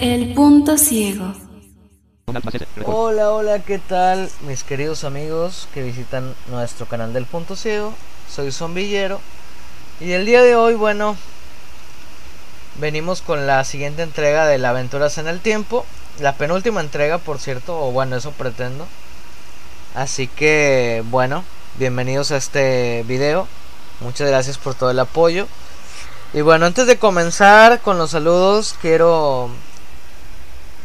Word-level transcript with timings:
El 0.00 0.34
punto 0.34 0.76
ciego. 0.78 1.32
Hola, 2.84 3.30
hola, 3.30 3.60
¿qué 3.60 3.78
tal 3.78 4.28
mis 4.46 4.64
queridos 4.64 5.04
amigos 5.04 5.68
que 5.72 5.82
visitan 5.82 6.34
nuestro 6.50 6.86
canal 6.86 7.12
del 7.12 7.24
Punto 7.26 7.54
Ciego? 7.54 7.94
Soy 8.28 8.50
Zombillero 8.50 9.20
y 10.00 10.12
el 10.12 10.26
día 10.26 10.42
de 10.42 10.56
hoy, 10.56 10.74
bueno, 10.74 11.16
venimos 12.78 13.22
con 13.22 13.46
la 13.46 13.64
siguiente 13.64 14.02
entrega 14.02 14.46
de 14.46 14.58
la 14.58 14.70
Aventuras 14.70 15.18
en 15.18 15.28
el 15.28 15.40
Tiempo, 15.40 15.84
la 16.20 16.34
penúltima 16.34 16.80
entrega, 16.80 17.18
por 17.18 17.38
cierto, 17.38 17.78
o 17.78 17.92
bueno, 17.92 18.16
eso 18.16 18.32
pretendo. 18.32 18.86
Así 19.94 20.28
que, 20.28 21.02
bueno, 21.06 21.44
bienvenidos 21.78 22.30
a 22.30 22.36
este 22.36 23.04
video. 23.06 23.48
Muchas 24.00 24.28
gracias 24.28 24.58
por 24.58 24.74
todo 24.74 24.90
el 24.90 24.98
apoyo. 24.98 25.46
Y 26.34 26.42
bueno, 26.42 26.66
antes 26.66 26.86
de 26.86 26.98
comenzar 26.98 27.80
con 27.80 27.98
los 27.98 28.10
saludos, 28.10 28.74
quiero 28.80 29.48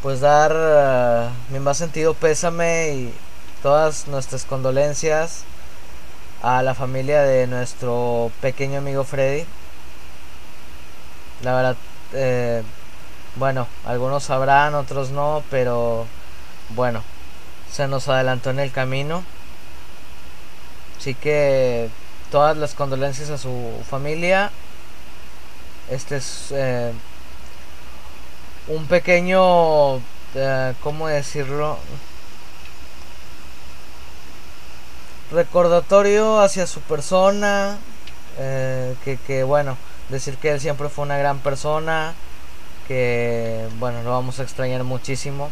pues 0.02 0.20
dar 0.20 0.52
eh, 0.56 1.30
mi 1.50 1.60
más 1.60 1.78
sentido 1.78 2.14
pésame 2.16 2.94
y 2.94 3.14
todas 3.62 4.08
nuestras 4.08 4.46
condolencias 4.46 5.44
a 6.42 6.64
la 6.64 6.74
familia 6.74 7.22
de 7.22 7.46
nuestro 7.48 8.32
pequeño 8.42 8.80
amigo 8.80 9.04
Freddy. 9.04 9.46
La 11.44 11.56
verdad, 11.56 11.76
eh, 12.14 12.64
bueno, 13.36 13.68
algunos 13.86 14.24
sabrán, 14.24 14.76
otros 14.76 15.10
no, 15.10 15.44
pero 15.50 16.06
bueno, 16.70 17.04
se 17.72 17.88
nos 17.88 18.08
adelantó 18.08 18.50
en 18.52 18.60
el 18.60 18.72
camino. 18.72 19.24
Así 21.00 21.16
que 21.16 21.90
todas 22.32 22.56
las 22.58 22.74
condolencias 22.74 23.30
a 23.30 23.38
su 23.38 23.84
familia. 23.90 24.52
Este 25.90 26.18
es 26.18 26.52
eh, 26.52 26.94
un 28.68 28.86
pequeño, 28.86 29.98
eh, 30.36 30.74
¿cómo 30.82 31.08
decirlo? 31.08 31.78
Recordatorio 35.32 36.40
hacia 36.40 36.68
su 36.68 36.82
persona, 36.82 37.78
eh, 38.38 38.96
que, 39.04 39.18
que 39.18 39.44
bueno, 39.44 39.78
decir 40.12 40.38
que 40.38 40.52
él 40.52 40.60
siempre 40.60 40.90
fue 40.90 41.06
una 41.06 41.18
gran 41.18 41.40
persona, 41.40 42.14
que 42.88 43.68
bueno, 43.80 44.04
lo 44.04 44.12
vamos 44.12 44.40
a 44.40 44.44
extrañar 44.44 44.84
muchísimo. 44.84 45.50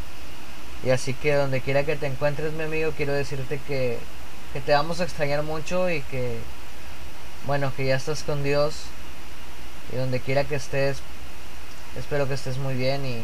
Y 0.84 0.92
así 0.92 1.14
que 1.14 1.34
donde 1.34 1.62
quiera 1.62 1.84
que 1.84 1.96
te 1.96 2.08
encuentres, 2.08 2.54
mi 2.54 2.64
amigo, 2.64 2.94
quiero 2.96 3.14
decirte 3.14 3.60
que, 3.68 3.98
que 4.54 4.62
te 4.62 4.72
vamos 4.72 5.02
a 5.02 5.04
extrañar 5.04 5.44
mucho 5.44 5.90
y 5.90 6.02
que, 6.04 6.38
bueno, 7.46 7.74
que 7.76 7.86
ya 7.86 7.96
estás 7.96 8.24
con 8.24 8.44
Dios. 8.44 8.84
Y 9.92 9.98
donde 9.98 10.20
quiera 10.20 10.44
que 10.44 10.56
estés, 10.56 11.00
espero 11.98 12.28
que 12.28 12.36
estés 12.36 12.58
muy 12.58 12.76
bien 12.76 13.06
y, 13.06 13.24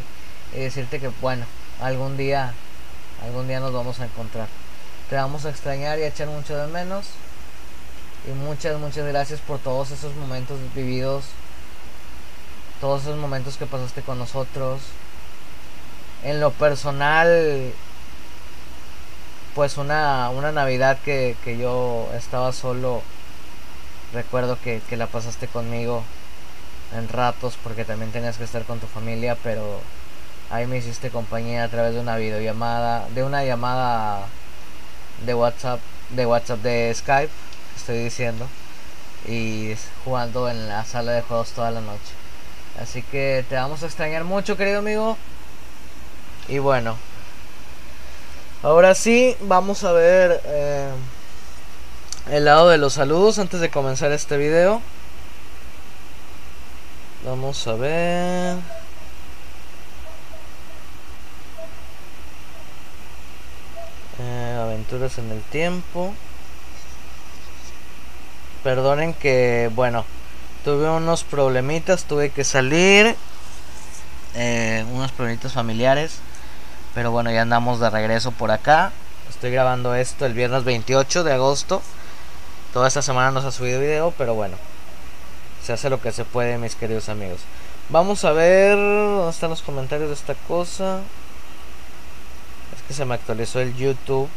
y, 0.58 0.60
decirte 0.60 1.00
que 1.00 1.10
bueno, 1.22 1.46
algún 1.80 2.18
día, 2.18 2.54
algún 3.24 3.48
día 3.48 3.60
nos 3.60 3.72
vamos 3.72 4.00
a 4.00 4.06
encontrar. 4.06 4.48
Te 5.10 5.16
vamos 5.16 5.46
a 5.46 5.50
extrañar 5.52 6.00
y 6.00 6.04
a 6.04 6.08
echar 6.08 6.28
mucho 6.28 6.58
de 6.58 6.68
menos. 6.68 7.08
Y 8.28 8.32
muchas, 8.32 8.80
muchas 8.80 9.06
gracias 9.08 9.40
por 9.40 9.60
todos 9.60 9.92
esos 9.92 10.16
momentos 10.16 10.58
vividos. 10.74 11.26
Todos 12.82 13.04
esos 13.04 13.18
momentos 13.18 13.58
que 13.58 13.68
pasaste 13.68 14.02
con 14.02 14.18
nosotros. 14.18 14.82
En 16.24 16.40
lo 16.40 16.52
personal, 16.52 17.72
pues 19.54 19.78
una, 19.78 20.30
una 20.30 20.52
Navidad 20.52 20.98
que, 21.06 21.36
que 21.44 21.58
yo 21.58 22.10
estaba 22.16 22.52
solo. 22.52 23.04
Recuerdo 24.12 24.58
que, 24.60 24.82
que 24.90 24.98
la 24.98 25.08
pasaste 25.08 25.48
conmigo 25.48 26.04
en 26.96 27.08
ratos 27.10 27.58
porque 27.64 27.86
también 27.86 28.12
tenías 28.12 28.38
que 28.38 28.44
estar 28.44 28.64
con 28.64 28.80
tu 28.80 28.88
familia, 28.88 29.38
pero 29.44 29.82
ahí 30.50 30.66
me 30.66 30.78
hiciste 30.78 31.10
compañía 31.10 31.64
a 31.64 31.68
través 31.68 31.94
de 31.94 32.00
una 32.00 32.16
videollamada, 32.18 33.08
de 33.10 33.24
una 33.24 33.44
llamada 33.44 34.26
de 35.26 35.34
WhatsApp, 35.34 35.80
de 36.10 36.26
WhatsApp 36.26 36.60
de 36.62 36.94
Skype, 36.94 37.32
estoy 37.76 38.00
diciendo, 38.00 38.48
y 39.28 39.76
jugando 40.04 40.50
en 40.50 40.68
la 40.68 40.86
sala 40.86 41.14
de 41.14 41.22
juegos 41.22 41.52
toda 41.52 41.72
la 41.72 41.82
noche. 41.82 42.14
Así 42.82 43.02
que 43.02 43.46
te 43.48 43.56
vamos 43.56 43.84
a 43.84 43.86
extrañar 43.86 44.24
mucho, 44.24 44.58
querido 44.58 44.80
amigo. 44.80 45.18
Y 46.48 46.60
bueno, 46.60 46.98
ahora 48.64 48.94
sí, 48.96 49.36
vamos 49.42 49.84
a 49.84 49.92
ver 49.92 50.42
eh, 50.46 50.90
el 52.32 52.46
lado 52.46 52.70
de 52.70 52.78
los 52.78 52.94
saludos 52.94 53.40
antes 53.40 53.62
de 53.62 53.70
comenzar 53.70 54.12
este 54.12 54.38
video. 54.38 54.82
Vamos 57.26 57.66
a 57.68 57.74
ver. 57.74 58.58
Eh, 64.20 64.60
aventuras 64.62 65.18
en 65.18 65.32
el 65.32 65.42
tiempo. 65.42 66.14
Perdonen 68.66 69.14
que, 69.14 69.72
bueno, 69.76 70.04
tuve 70.66 70.90
unos 70.90 71.24
problemitas, 71.24 72.04
tuve 72.04 72.32
que 72.32 72.44
salir. 72.44 73.16
Eh, 74.36 74.84
unos 74.92 75.14
problemitas 75.14 75.54
familiares. 75.54 76.20
Pero 76.94 77.12
bueno, 77.12 77.32
ya 77.32 77.44
andamos 77.44 77.80
de 77.80 77.90
regreso 77.90 78.32
por 78.32 78.52
acá. 78.52 78.92
Estoy 79.30 79.52
grabando 79.52 79.96
esto 79.96 80.26
el 80.26 80.34
viernes 80.34 80.66
28 80.66 81.24
de 81.24 81.32
agosto. 81.32 81.82
Toda 82.74 82.90
esta 82.90 83.02
semana 83.02 83.32
no 83.32 83.42
se 83.42 83.48
ha 83.48 83.52
subido 83.52 83.80
video, 83.80 84.14
pero 84.18 84.34
bueno 84.34 84.58
se 85.66 85.74
hace 85.74 85.90
lo 85.90 86.00
que 86.00 86.12
se 86.12 86.26
puede, 86.26 86.60
mis 86.60 86.76
queridos 86.76 87.10
amigos. 87.10 87.40
Vamos 87.90 88.24
a 88.24 88.32
ver 88.34 88.78
dónde 88.78 89.32
están 89.32 89.50
los 89.50 89.64
comentarios 89.64 90.10
de 90.10 90.14
esta 90.14 90.36
cosa. 90.48 91.00
Es 92.76 92.84
que 92.88 92.94
se 92.94 93.04
me 93.04 93.16
actualizó 93.16 93.60
el 93.60 93.76
YouTube. 93.76 94.30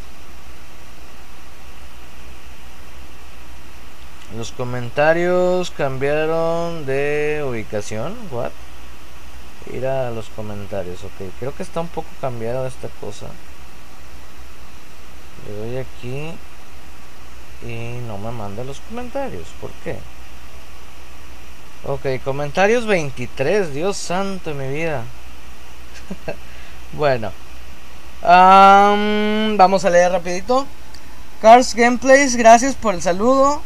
Los 4.36 4.52
comentarios 4.52 5.70
cambiaron 5.70 6.84
de 6.84 7.44
ubicación. 7.48 8.14
What? 8.30 8.50
Ir 9.72 9.86
a 9.86 10.10
los 10.10 10.28
comentarios. 10.28 11.02
Ok, 11.02 11.30
creo 11.38 11.54
que 11.54 11.62
está 11.62 11.80
un 11.80 11.88
poco 11.88 12.08
cambiado 12.20 12.66
esta 12.66 12.88
cosa. 13.00 13.26
Le 15.46 15.54
doy 15.54 15.76
aquí 15.78 16.32
y 17.66 17.98
no 18.06 18.18
me 18.18 18.30
manda 18.30 18.64
los 18.64 18.80
comentarios. 18.80 19.48
¿Por 19.60 19.70
qué? 19.82 19.96
Ok, 21.86 22.22
comentarios 22.22 22.86
23, 22.86 23.72
Dios 23.72 23.96
santo 23.96 24.52
mi 24.52 24.68
vida. 24.68 25.04
bueno. 26.92 27.32
vamos 28.22 29.84
a 29.84 29.90
leer 29.90 30.12
rapidito. 30.12 30.66
Cars 31.40 31.74
Gameplays, 31.74 32.36
gracias 32.36 32.74
por 32.74 32.94
el 32.94 33.00
saludo. 33.00 33.62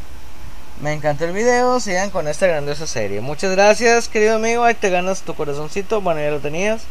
Me 0.83 0.93
encantó 0.93 1.27
el 1.27 1.33
video, 1.33 1.79
sigan 1.79 2.11
con 2.11 2.27
esta 2.27 2.49
grandiosa 2.49 2.89
serie. 2.89 3.21
Muchas 3.21 3.53
gracias, 3.53 4.09
querido 4.09 4.35
amigo. 4.35 4.65
Ahí 4.65 4.75
te 4.75 4.91
ganas 4.91 5.23
tu 5.23 5.33
corazoncito. 5.33 6.01
Bueno, 6.01 6.21
ya 6.21 6.33
lo 6.33 6.41
tenías. 6.41 6.83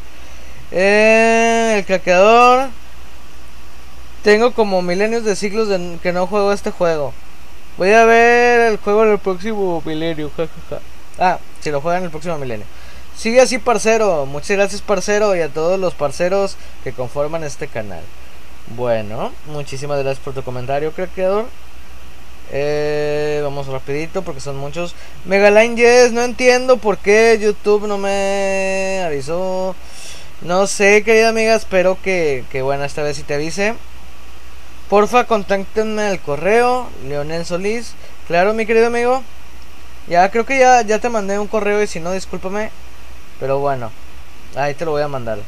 Eh, 0.72 1.76
el 1.78 1.86
craqueador. 1.86 2.70
Tengo 4.24 4.54
como 4.54 4.82
milenios 4.82 5.26
de 5.26 5.36
siglos 5.36 5.68
de 5.68 6.00
que 6.02 6.14
no 6.14 6.26
juego 6.26 6.54
este 6.54 6.72
juego. 6.72 7.14
Voy 7.78 7.92
a 7.92 8.06
ver 8.06 8.72
el 8.72 8.78
juego 8.78 9.04
en 9.04 9.12
el 9.12 9.20
próximo 9.20 9.84
milenio. 9.86 10.32
Ah, 11.20 11.40
si 11.60 11.70
lo 11.70 11.82
juegan 11.82 12.06
el 12.06 12.12
próximo 12.12 12.38
milenio. 12.38 12.66
Sigue 13.18 13.42
así, 13.42 13.58
parcero. 13.58 14.26
Muchas 14.26 14.56
gracias, 14.56 14.82
parcero, 14.82 15.36
y 15.36 15.42
a 15.42 15.50
todos 15.50 15.78
los 15.78 15.96
parceros 15.96 16.56
que 16.86 16.94
conforman 16.94 17.44
este 17.44 17.68
canal. 17.68 18.04
Bueno, 18.78 19.34
muchísimas 19.48 20.00
gracias 20.00 20.24
por 20.24 20.34
tu 20.34 20.44
comentario, 20.44 20.94
creador. 20.94 21.48
Eh, 22.52 23.40
vamos 23.44 23.68
rapidito 23.68 24.22
porque 24.24 24.42
son 24.42 24.58
muchos. 24.58 24.96
Megaline 25.26 25.78
Yes, 25.78 26.12
no 26.12 26.22
entiendo 26.22 26.78
por 26.78 26.98
qué 26.98 27.40
YouTube 27.42 27.88
no 27.88 27.98
me 27.98 29.02
avisó. 29.06 29.76
No 30.42 30.68
sé, 30.68 31.04
querida 31.04 31.30
amiga, 31.30 31.56
espero 31.56 31.98
que, 32.02 32.44
que 32.52 32.62
bueno, 32.62 32.84
esta 32.84 33.04
vez 33.04 33.18
sí 33.18 33.24
te 33.24 33.36
avise. 33.36 33.76
Porfa, 34.90 35.26
contáctenme 35.26 36.04
al 36.04 36.20
correo, 36.20 36.90
Leonel 37.08 37.46
Solís. 37.46 37.94
Claro, 38.28 38.54
mi 38.54 38.66
querido 38.66 38.88
amigo. 38.88 39.24
Ya 40.08 40.30
creo 40.30 40.46
que 40.46 40.60
ya, 40.60 40.82
ya 40.82 41.00
te 41.00 41.10
mandé 41.10 41.40
un 41.40 41.48
correo 41.48 41.82
y 41.82 41.88
si 41.88 42.00
no, 42.00 42.12
discúlpame. 42.12 42.72
Pero 43.40 43.60
bueno, 43.60 43.92
ahí 44.56 44.74
te 44.74 44.84
lo 44.84 44.92
voy 44.92 45.04
a 45.04 45.08
mandar. 45.08 45.40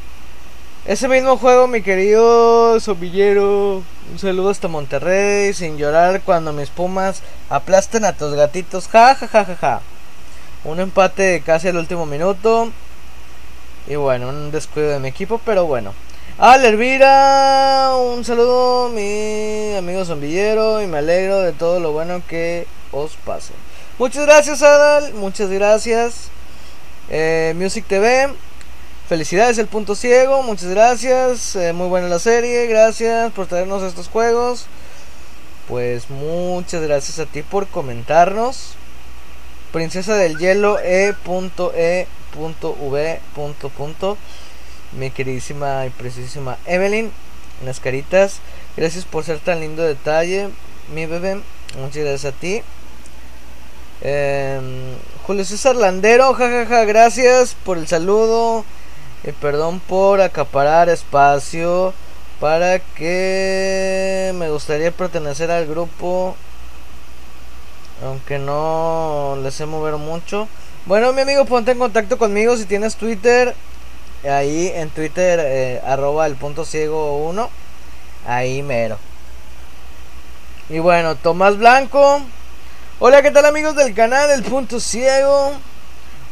Ese 0.86 1.08
mismo 1.08 1.38
juego, 1.38 1.66
mi 1.66 1.80
querido 1.80 2.78
Sobillero. 2.78 3.82
Un 4.12 4.18
saludo 4.18 4.50
hasta 4.50 4.68
Monterrey. 4.68 5.54
Sin 5.54 5.78
llorar 5.78 6.20
cuando 6.20 6.52
mis 6.52 6.68
pumas 6.68 7.22
aplasten 7.48 8.04
a 8.04 8.12
tus 8.12 8.34
gatitos. 8.34 8.86
Ja, 8.88 9.14
ja, 9.14 9.26
ja, 9.26 9.46
ja, 9.46 9.56
ja. 9.56 9.80
Un 10.62 10.80
empate 10.80 11.42
casi 11.44 11.68
al 11.68 11.78
último 11.78 12.04
minuto. 12.04 12.70
Y 13.86 13.96
bueno, 13.96 14.28
un 14.28 14.50
descuido 14.50 14.90
de 14.90 14.98
mi 14.98 15.08
equipo, 15.08 15.40
pero 15.46 15.64
bueno. 15.64 15.94
Al 16.36 16.62
Elvira, 16.66 17.92
un 17.96 18.22
saludo, 18.22 18.90
mi 18.90 19.74
amigo 19.76 20.04
zombillero, 20.04 20.82
y 20.82 20.86
me 20.86 20.98
alegro 20.98 21.38
de 21.40 21.52
todo 21.52 21.80
lo 21.80 21.92
bueno 21.92 22.20
que 22.28 22.66
os 22.92 23.16
pase. 23.24 23.54
Muchas 23.98 24.26
gracias, 24.26 24.60
Adal, 24.62 25.14
muchas 25.14 25.48
gracias. 25.48 26.28
Eh, 27.08 27.54
Music 27.56 27.86
TV, 27.86 28.28
felicidades, 29.08 29.58
el 29.58 29.66
punto 29.66 29.94
ciego, 29.94 30.42
muchas 30.42 30.70
gracias. 30.70 31.56
Eh, 31.56 31.72
muy 31.72 31.88
buena 31.88 32.08
la 32.08 32.18
serie, 32.18 32.66
gracias 32.66 33.32
por 33.32 33.46
traernos 33.46 33.82
estos 33.82 34.08
juegos. 34.08 34.66
Pues 35.68 36.10
muchas 36.10 36.82
gracias 36.82 37.18
a 37.18 37.26
ti 37.26 37.42
por 37.42 37.66
comentarnos. 37.66 38.74
Princesa 39.72 40.14
del 40.14 40.38
Hielo 40.38 40.78
E.E.V. 40.78 42.06
Mi 44.92 45.10
queridísima 45.10 45.86
y 45.86 45.90
preciosísima 45.90 46.58
Evelyn. 46.66 47.10
Las 47.64 47.80
caritas. 47.80 48.40
Gracias 48.76 49.04
por 49.04 49.24
ser 49.24 49.38
tan 49.38 49.60
lindo 49.60 49.82
detalle, 49.82 50.50
mi 50.92 51.06
bebé. 51.06 51.40
Muchas 51.78 52.04
gracias 52.04 52.34
a 52.34 52.36
ti. 52.36 52.62
Em, 54.00 54.96
Julio 55.26 55.44
César 55.44 55.76
Landero, 55.76 56.34
jajaja, 56.34 56.84
gracias 56.84 57.56
por 57.64 57.78
el 57.78 57.86
saludo. 57.88 58.64
Y 59.26 59.32
perdón 59.32 59.80
por 59.80 60.20
acaparar 60.20 60.88
espacio. 60.88 61.94
Para 62.40 62.78
que 62.80 64.32
me 64.34 64.50
gustaría 64.50 64.90
pertenecer 64.90 65.50
al 65.50 65.66
grupo 65.66 66.36
aunque 68.02 68.38
no 68.38 69.38
les 69.42 69.54
sé 69.54 69.66
mover 69.66 69.96
mucho. 69.96 70.48
Bueno, 70.86 71.12
mi 71.12 71.22
amigo, 71.22 71.44
ponte 71.44 71.70
en 71.72 71.78
contacto 71.78 72.18
conmigo 72.18 72.56
si 72.56 72.66
tienes 72.66 72.96
Twitter. 72.96 73.54
Ahí 74.28 74.70
en 74.74 74.90
Twitter, 74.90 75.40
eh, 75.42 75.82
arroba 75.86 76.26
el 76.26 76.34
punto 76.34 76.64
ciego 76.64 77.18
1. 77.28 77.48
Ahí 78.26 78.62
mero. 78.62 78.98
Y 80.68 80.78
bueno, 80.78 81.14
Tomás 81.14 81.56
Blanco. 81.56 82.20
Hola, 82.98 83.22
¿qué 83.22 83.30
tal 83.30 83.44
amigos 83.44 83.76
del 83.76 83.94
canal 83.94 84.30
El 84.30 84.42
Punto 84.42 84.80
Ciego? 84.80 85.52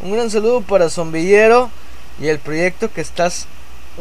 Un 0.01 0.13
gran 0.13 0.31
saludo 0.31 0.63
para 0.63 0.89
Zombillero 0.89 1.71
y 2.21 2.29
el 2.29 2.39
proyecto 2.39 2.93
que 2.93 3.01
estás 3.01 3.47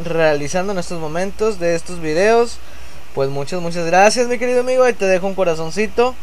realizando 0.04 0.72
en 0.74 0.80
estos 0.80 1.00
momentos 1.00 1.60
de 1.60 1.76
estos 1.76 2.00
videos. 2.00 2.58
Pues 3.14 3.30
muchas, 3.30 3.62
muchas 3.62 3.86
gracias 3.86 4.28
mi 4.28 4.38
querido 4.38 4.62
amigo. 4.62 4.84
Ahí 4.84 4.94
te 4.94 5.06
dejo 5.06 5.28
un 5.28 5.36
corazoncito 5.36 6.16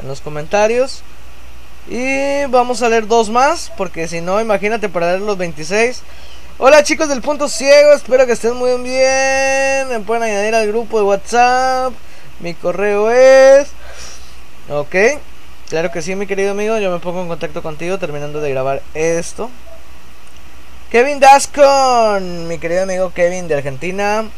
en 0.00 0.08
los 0.08 0.20
comentarios. 0.20 1.02
Y 1.88 2.46
vamos 2.46 2.82
a 2.82 2.88
leer 2.88 3.06
dos 3.06 3.28
más, 3.28 3.70
porque 3.76 4.08
si 4.08 4.22
no, 4.22 4.40
imagínate 4.40 4.88
perder 4.88 5.20
los 5.20 5.36
26. 5.36 6.02
Hola 6.56 6.82
chicos 6.82 7.08
del 7.08 7.20
punto 7.20 7.48
ciego, 7.48 7.92
espero 7.92 8.26
que 8.26 8.32
estén 8.32 8.54
muy 8.54 8.70
bien. 8.80 9.88
Me 9.88 10.00
pueden 10.00 10.22
añadir 10.22 10.54
al 10.54 10.66
grupo 10.68 10.98
de 10.98 11.04
WhatsApp. 11.04 11.92
Mi 12.40 12.54
correo 12.54 13.10
es... 13.10 13.68
Ok, 14.70 14.94
claro 15.68 15.90
que 15.92 16.00
sí, 16.00 16.14
mi 16.14 16.26
querido 16.26 16.52
amigo. 16.52 16.78
Yo 16.78 16.90
me 16.90 17.00
pongo 17.00 17.20
en 17.20 17.28
contacto 17.28 17.62
contigo 17.62 17.98
terminando 17.98 18.40
de 18.40 18.50
grabar 18.50 18.82
esto. 18.94 19.50
Kevin 20.94 21.18
Dascon, 21.18 22.46
mi 22.46 22.58
querido 22.58 22.84
amigo 22.84 23.12
Kevin 23.12 23.48
de 23.48 23.56
Argentina. 23.56 24.30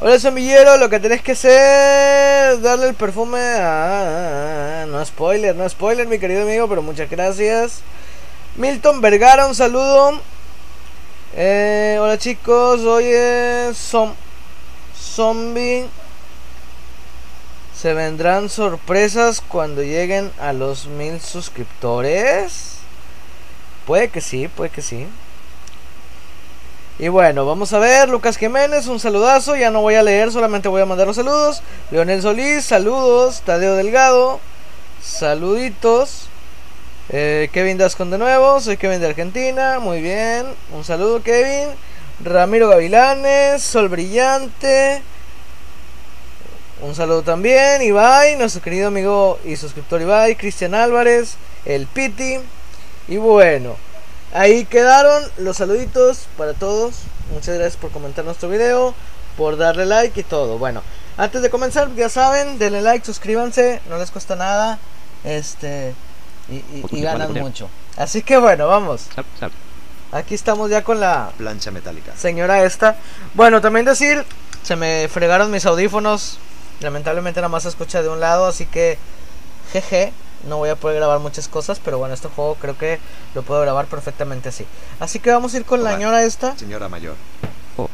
Hola 0.00 0.18
somillero, 0.18 0.78
lo 0.78 0.88
que 0.88 0.98
tenés 0.98 1.20
que 1.20 1.32
hacer 1.32 2.58
darle 2.62 2.88
el 2.88 2.94
perfume 2.94 3.38
a... 3.38 4.86
No 4.88 5.04
spoiler, 5.04 5.54
no 5.54 5.68
spoiler 5.68 6.06
mi 6.06 6.18
querido 6.18 6.44
amigo, 6.44 6.66
pero 6.70 6.80
muchas 6.80 7.10
gracias. 7.10 7.82
Milton 8.56 9.02
Vergara, 9.02 9.46
un 9.46 9.54
saludo. 9.54 10.22
Eh, 11.36 11.98
hola 12.00 12.16
chicos, 12.16 12.80
hoy 12.80 13.04
es 13.08 13.76
zombie. 14.96 15.86
Se 17.78 17.92
vendrán 17.92 18.48
sorpresas 18.48 19.42
cuando 19.42 19.82
lleguen 19.82 20.32
a 20.40 20.54
los 20.54 20.86
mil 20.86 21.20
suscriptores. 21.20 22.78
Puede 23.86 24.08
que 24.08 24.22
sí, 24.22 24.48
puede 24.48 24.70
que 24.70 24.80
sí. 24.80 25.06
Y 26.96 27.08
bueno, 27.08 27.44
vamos 27.44 27.72
a 27.72 27.80
ver, 27.80 28.08
Lucas 28.08 28.36
Jiménez, 28.36 28.86
un 28.86 29.00
saludazo, 29.00 29.56
ya 29.56 29.72
no 29.72 29.80
voy 29.80 29.96
a 29.96 30.02
leer, 30.04 30.30
solamente 30.30 30.68
voy 30.68 30.80
a 30.80 30.86
mandar 30.86 31.08
los 31.08 31.16
saludos. 31.16 31.60
Leonel 31.90 32.22
Solís, 32.22 32.64
saludos. 32.64 33.42
Tadeo 33.44 33.74
Delgado, 33.74 34.38
saluditos. 35.02 36.28
Eh, 37.08 37.50
Kevin 37.52 37.78
Dascon 37.78 38.10
de 38.12 38.18
nuevo, 38.18 38.60
soy 38.60 38.76
Kevin 38.76 39.00
de 39.00 39.08
Argentina, 39.08 39.80
muy 39.80 40.00
bien, 40.00 40.46
un 40.72 40.84
saludo 40.84 41.22
Kevin. 41.22 41.68
Ramiro 42.22 42.68
Gavilanes, 42.68 43.60
Sol 43.60 43.88
Brillante, 43.88 45.02
un 46.80 46.94
saludo 46.94 47.22
también. 47.22 47.82
Ibai, 47.82 48.36
nuestro 48.36 48.62
querido 48.62 48.86
amigo 48.86 49.40
y 49.44 49.56
suscriptor 49.56 50.00
Ibai, 50.00 50.36
Cristian 50.36 50.74
Álvarez, 50.74 51.36
el 51.64 51.88
Piti. 51.88 52.38
Y 53.08 53.16
bueno. 53.16 53.74
Ahí 54.34 54.64
quedaron 54.64 55.22
los 55.38 55.58
saluditos 55.58 56.26
para 56.36 56.54
todos. 56.54 57.02
Muchas 57.32 57.54
gracias 57.54 57.76
por 57.76 57.92
comentar 57.92 58.24
nuestro 58.24 58.48
video, 58.48 58.92
por 59.36 59.56
darle 59.56 59.86
like 59.86 60.18
y 60.18 60.24
todo. 60.24 60.58
Bueno, 60.58 60.82
antes 61.16 61.40
de 61.40 61.50
comenzar, 61.50 61.94
ya 61.94 62.08
saben, 62.08 62.58
denle 62.58 62.82
like, 62.82 63.06
suscríbanse, 63.06 63.80
no 63.88 63.96
les 63.96 64.10
cuesta 64.10 64.34
nada. 64.34 64.80
Este 65.22 65.94
y, 66.48 67.00
ganan 67.00 67.32
mucho. 67.32 67.70
Así 67.96 68.22
que 68.22 68.36
bueno, 68.36 68.66
vamos. 68.66 69.06
Aquí 70.10 70.34
estamos 70.34 70.68
ya 70.68 70.82
con 70.82 70.98
la 70.98 71.30
plancha 71.38 71.70
metálica. 71.70 72.16
Señora 72.16 72.64
esta. 72.64 72.96
Bueno, 73.34 73.60
también 73.60 73.86
decir, 73.86 74.24
se 74.64 74.74
me 74.74 75.06
fregaron 75.08 75.52
mis 75.52 75.64
audífonos. 75.64 76.40
Lamentablemente 76.80 77.38
nada 77.40 77.50
más 77.50 77.62
se 77.62 77.68
escucha 77.68 78.02
de 78.02 78.08
un 78.08 78.18
lado, 78.18 78.46
así 78.46 78.66
que 78.66 78.98
jeje 79.72 80.12
no 80.48 80.58
voy 80.58 80.68
a 80.70 80.76
poder 80.76 80.96
grabar 80.96 81.18
muchas 81.20 81.48
cosas, 81.48 81.80
pero 81.84 81.98
bueno, 81.98 82.14
este 82.14 82.28
juego 82.28 82.56
creo 82.56 82.76
que 82.76 82.98
lo 83.34 83.42
puedo 83.42 83.60
grabar 83.60 83.86
perfectamente 83.86 84.48
así. 84.48 84.66
Así 85.00 85.18
que 85.18 85.30
vamos 85.30 85.54
a 85.54 85.56
ir 85.58 85.64
con 85.64 85.82
la 85.82 85.92
señora 85.92 86.24
esta. 86.24 86.56
Señora 86.56 86.88
mayor. 86.88 87.16
Oh, 87.76 87.88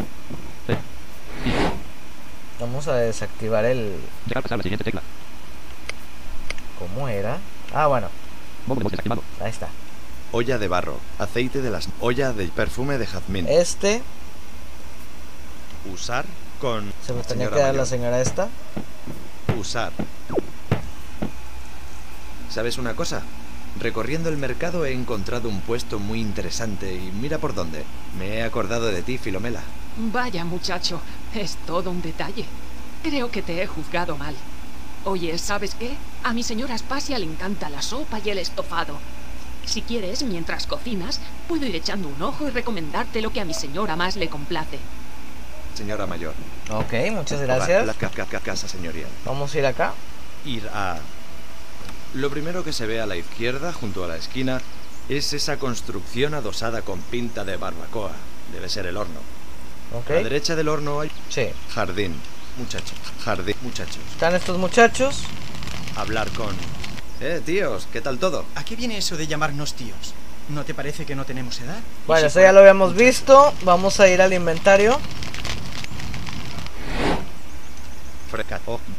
vamos 2.59 2.89
a 2.89 2.95
desactivar 2.95 3.65
el... 3.65 3.97
¿Cómo 6.79 7.09
era? 7.09 7.39
Ah, 7.75 7.87
bueno. 7.87 8.09
Ahí 9.41 9.51
está. 9.51 9.69
Olla 10.33 10.59
de 10.59 10.69
barro, 10.69 10.99
aceite 11.19 11.61
de 11.61 11.71
las... 11.71 11.89
Olla 12.01 12.33
de 12.33 12.47
perfume 12.49 12.99
de 12.99 13.07
jazmín. 13.07 13.47
Este... 13.49 14.03
Usar 15.93 16.27
con... 16.61 16.93
Se 17.05 17.13
me 17.13 17.23
tenía 17.23 17.49
que 17.49 17.59
dar 17.59 17.75
la 17.75 17.87
señora 17.87 18.21
esta. 18.21 18.49
Usar 19.59 19.93
¿Sabes 22.51 22.79
una 22.79 22.95
cosa? 22.95 23.23
Recorriendo 23.79 24.29
el 24.29 24.37
mercado 24.37 24.85
he 24.85 24.93
encontrado 24.93 25.49
un 25.49 25.61
puesto 25.61 26.01
muy 26.01 26.21
interesante 26.21 26.93
y 26.93 27.13
mira 27.13 27.39
por 27.39 27.55
dónde. 27.55 27.85
Me 28.19 28.39
he 28.39 28.43
acordado 28.43 28.87
de 28.87 29.03
ti, 29.03 29.19
Filomela. 29.19 29.63
Vaya 29.97 30.45
muchacho, 30.45 31.01
es 31.35 31.57
todo 31.67 31.91
un 31.91 32.03
detalle. 32.03 32.45
Creo 33.05 33.31
que 33.31 33.43
te 33.43 33.63
he 33.63 33.67
juzgado 33.67 34.17
mal. 34.17 34.35
Oye, 35.05 35.39
¿sabes 35.39 35.77
qué? 35.77 35.95
A 36.25 36.33
mi 36.33 36.43
señora 36.43 36.75
Aspasia 36.75 37.19
le 37.19 37.27
encanta 37.27 37.71
la 37.71 37.83
sopa 37.83 38.19
y 38.19 38.31
el 38.31 38.39
estofado. 38.39 38.99
Si 39.65 39.83
quieres, 39.83 40.25
mientras 40.25 40.67
cocinas, 40.67 41.21
puedo 41.49 41.65
ir 41.67 41.77
echando 41.77 42.09
un 42.09 42.21
ojo 42.21 42.49
y 42.49 42.51
recomendarte 42.51 43.23
lo 43.23 43.33
que 43.33 43.41
a 43.41 43.45
mi 43.45 43.55
señora 43.55 43.95
más 43.95 44.17
le 44.17 44.29
complace. 44.29 44.79
Señora 45.77 46.07
mayor. 46.07 46.35
Ok, 46.71 46.93
muchas 47.13 47.41
gracias. 47.41 47.87
La, 47.87 47.95
casa 47.95 48.67
señorial. 48.67 49.09
Vamos 49.25 49.55
a 49.55 49.59
ir 49.59 49.67
acá. 49.67 49.95
Ir 50.45 50.69
a 50.75 50.99
lo 52.15 52.31
primero 52.31 52.65
que 52.65 52.73
se 52.73 52.87
ve 52.87 53.01
a 53.01 53.07
la 53.07 53.17
izquierda, 53.17 53.73
junto 53.73 54.05
a 54.05 54.09
la 54.09 54.17
esquina, 54.17 54.61
es 55.09 55.33
esa 55.33 55.59
construcción 55.59 56.35
adosada 56.35 56.83
con 56.83 57.01
pinta 57.01 57.45
de 57.45 57.57
barbacoa. 57.57 58.13
Debe 58.53 58.69
ser 58.69 58.87
el 58.87 58.97
horno. 58.97 59.21
A 59.93 60.13
la 60.13 60.23
derecha 60.23 60.55
del 60.55 60.69
horno 60.69 61.01
hay 61.01 61.11
sí. 61.29 61.49
jardín. 61.75 62.15
Muchachos. 62.57 62.99
Jardín. 63.25 63.57
Muchachos. 63.63 63.99
¿Están 64.13 64.35
estos 64.35 64.59
muchachos? 64.59 65.23
Hablar 65.97 66.31
con... 66.31 66.55
Eh, 67.21 67.43
tíos, 67.45 67.87
¿qué 67.93 68.01
tal 68.01 68.19
todo? 68.19 68.45
¿A 68.55 68.65
qué 68.65 68.77
viene 68.77 68.99
eso 68.99 69.17
de 69.17 69.27
llamarnos 69.27 69.75
tíos? 69.75 70.15
¿No 70.49 70.65
te 70.65 70.75
parece 70.75 71.05
que 71.05 71.15
no 71.15 71.25
tenemos 71.25 71.61
edad? 71.61 71.79
Bueno, 72.07 72.27
eso 72.27 72.41
ya 72.41 72.53
lo 72.53 72.61
habíamos 72.61 72.95
visto. 72.95 73.53
Vamos 73.63 74.01
a 74.01 74.09
ir 74.09 74.23
al 74.23 74.33
inventario. 74.33 74.99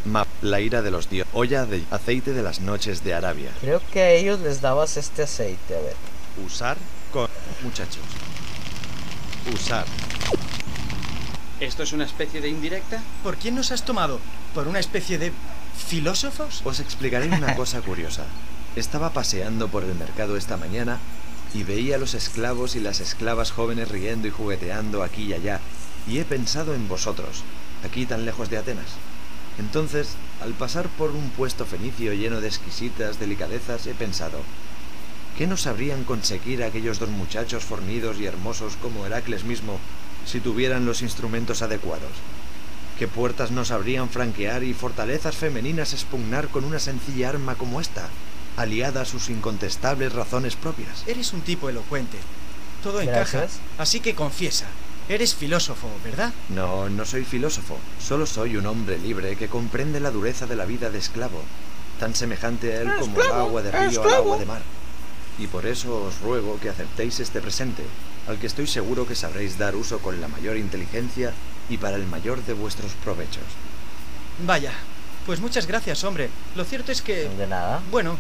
Map, 0.06 0.28
la 0.42 0.60
ira 0.60 0.82
de 0.82 0.92
los 0.92 1.10
dioses. 1.10 1.32
Olla 1.34 1.66
de 1.66 1.84
aceite 1.92 2.34
de 2.34 2.44
las 2.44 2.60
noches 2.60 3.04
de 3.04 3.14
Arabia. 3.14 3.52
Creo 3.62 3.82
que 3.92 4.02
a 4.02 4.12
ellos 4.12 4.40
les 4.40 4.62
dabas 4.62 4.98
este 4.98 5.24
aceite, 5.24 5.76
a 5.76 5.82
ver. 5.82 5.96
Usar 6.46 6.78
con... 7.12 7.28
Muchachos. 7.64 8.04
Usar. 9.54 9.86
¿Esto 11.60 11.84
es 11.84 11.94
una 11.94 12.06
especie 12.06 12.42
de 12.42 12.50
indirecta? 12.50 13.02
¿Por 13.24 13.38
quién 13.38 13.56
nos 13.56 13.72
has 13.72 13.84
tomado? 13.86 14.20
¿Por 14.54 14.68
una 14.68 14.80
especie 14.80 15.18
de 15.18 15.32
filósofos? 15.88 16.62
Os 16.64 16.80
explicaré 16.80 17.28
una 17.28 17.56
cosa 17.56 17.82
curiosa. 17.82 18.26
Estaba 18.76 19.12
paseando 19.12 19.68
por 19.68 19.84
el 19.84 19.94
mercado 19.96 20.38
esta 20.38 20.58
mañana 20.58 21.00
y 21.54 21.64
veía 21.64 21.96
a 21.96 22.00
los 22.00 22.14
esclavos 22.14 22.76
y 22.76 22.80
las 22.80 23.00
esclavas 23.00 23.52
jóvenes 23.52 23.90
riendo 23.90 24.28
y 24.28 24.32
jugueteando 24.32 25.04
aquí 25.04 25.24
y 25.24 25.34
allá, 25.34 25.60
y 26.08 26.20
he 26.20 26.26
pensado 26.26 26.74
en 26.74 26.88
vosotros, 26.88 27.44
aquí 27.86 28.06
tan 28.06 28.26
lejos 28.26 28.50
de 28.50 28.58
Atenas. 28.58 28.88
Entonces, 29.60 30.16
al 30.42 30.54
pasar 30.54 30.88
por 30.90 31.12
un 31.12 31.30
puesto 31.30 31.66
fenicio 31.66 32.14
lleno 32.14 32.42
de 32.42 32.48
exquisitas 32.48 33.20
delicadezas, 33.20 33.86
he 33.88 33.94
pensado, 33.94 34.40
¿qué 35.38 35.48
no 35.48 35.58
sabrían 35.58 36.04
conseguir 36.04 36.64
aquellos 36.64 37.00
dos 37.00 37.10
muchachos 37.10 37.64
fornidos 37.64 38.20
y 38.20 38.26
hermosos 38.26 38.78
como 38.82 39.06
Heracles 39.06 39.44
mismo 39.44 39.80
si 40.26 40.40
tuvieran 40.40 40.86
los 40.86 41.02
instrumentos 41.02 41.62
adecuados? 41.62 42.12
¿Qué 42.98 43.08
puertas 43.08 43.52
no 43.52 43.66
sabrían 43.66 44.10
franquear 44.10 44.64
y 44.64 44.74
fortalezas 44.74 45.36
femeninas 45.36 45.94
expugnar 45.94 46.48
con 46.50 46.64
una 46.64 46.80
sencilla 46.80 47.30
arma 47.30 47.56
como 47.56 47.82
esta, 47.82 48.08
aliada 48.58 49.02
a 49.02 49.06
sus 49.06 49.30
incontestables 49.30 50.14
razones 50.14 50.56
propias? 50.56 51.04
Eres 51.08 51.34
un 51.34 51.42
tipo 51.42 51.70
elocuente. 51.70 52.18
Todo 52.84 53.02
encaja. 53.02 53.48
Así 53.78 54.00
que 54.00 54.16
confiesa, 54.16 54.68
Eres 55.10 55.36
filósofo, 55.36 55.90
¿verdad? 56.04 56.34
No, 56.50 56.90
no 56.90 57.06
soy 57.06 57.26
filósofo. 57.26 57.78
Solo 58.00 58.26
soy 58.26 58.56
un 58.56 58.66
hombre 58.66 58.98
libre 58.98 59.36
que 59.36 59.50
comprende 59.50 60.00
la 60.00 60.12
dureza 60.12 60.46
de 60.46 60.56
la 60.56 60.66
vida 60.66 60.90
de 60.90 61.00
esclavo, 61.00 61.42
tan 62.00 62.16
semejante 62.16 62.74
a 62.74 62.82
él 62.82 62.92
como 63.00 63.22
el 63.22 63.32
agua 63.32 63.62
de 63.62 63.72
río 63.72 64.04
al 64.04 64.14
agua 64.14 64.38
de 64.38 64.46
mar. 64.46 64.62
Y 65.38 65.48
por 65.48 65.66
eso 65.66 66.04
os 66.04 66.22
ruego 66.22 66.60
que 66.60 66.70
aceptéis 66.70 67.20
este 67.20 67.42
presente, 67.42 67.84
al 68.28 68.38
que 68.38 68.48
estoy 68.48 68.68
seguro 68.68 69.08
que 69.08 69.16
sabréis 69.16 69.58
dar 69.58 69.76
uso 69.76 70.00
con 70.00 70.22
la 70.22 70.28
mayor 70.28 70.58
inteligencia 70.58 71.34
y 71.70 71.78
para 71.78 71.98
el 71.98 72.06
mayor 72.06 72.44
de 72.46 72.54
vuestros 72.54 72.92
provechos. 73.04 73.44
Vaya, 74.46 74.74
pues 75.26 75.40
muchas 75.40 75.68
gracias, 75.68 76.04
hombre. 76.04 76.30
Lo 76.56 76.64
cierto 76.64 76.92
es 76.92 77.02
que... 77.02 77.30
De 77.30 77.48
nada. 77.48 77.82
Bueno, 77.92 78.18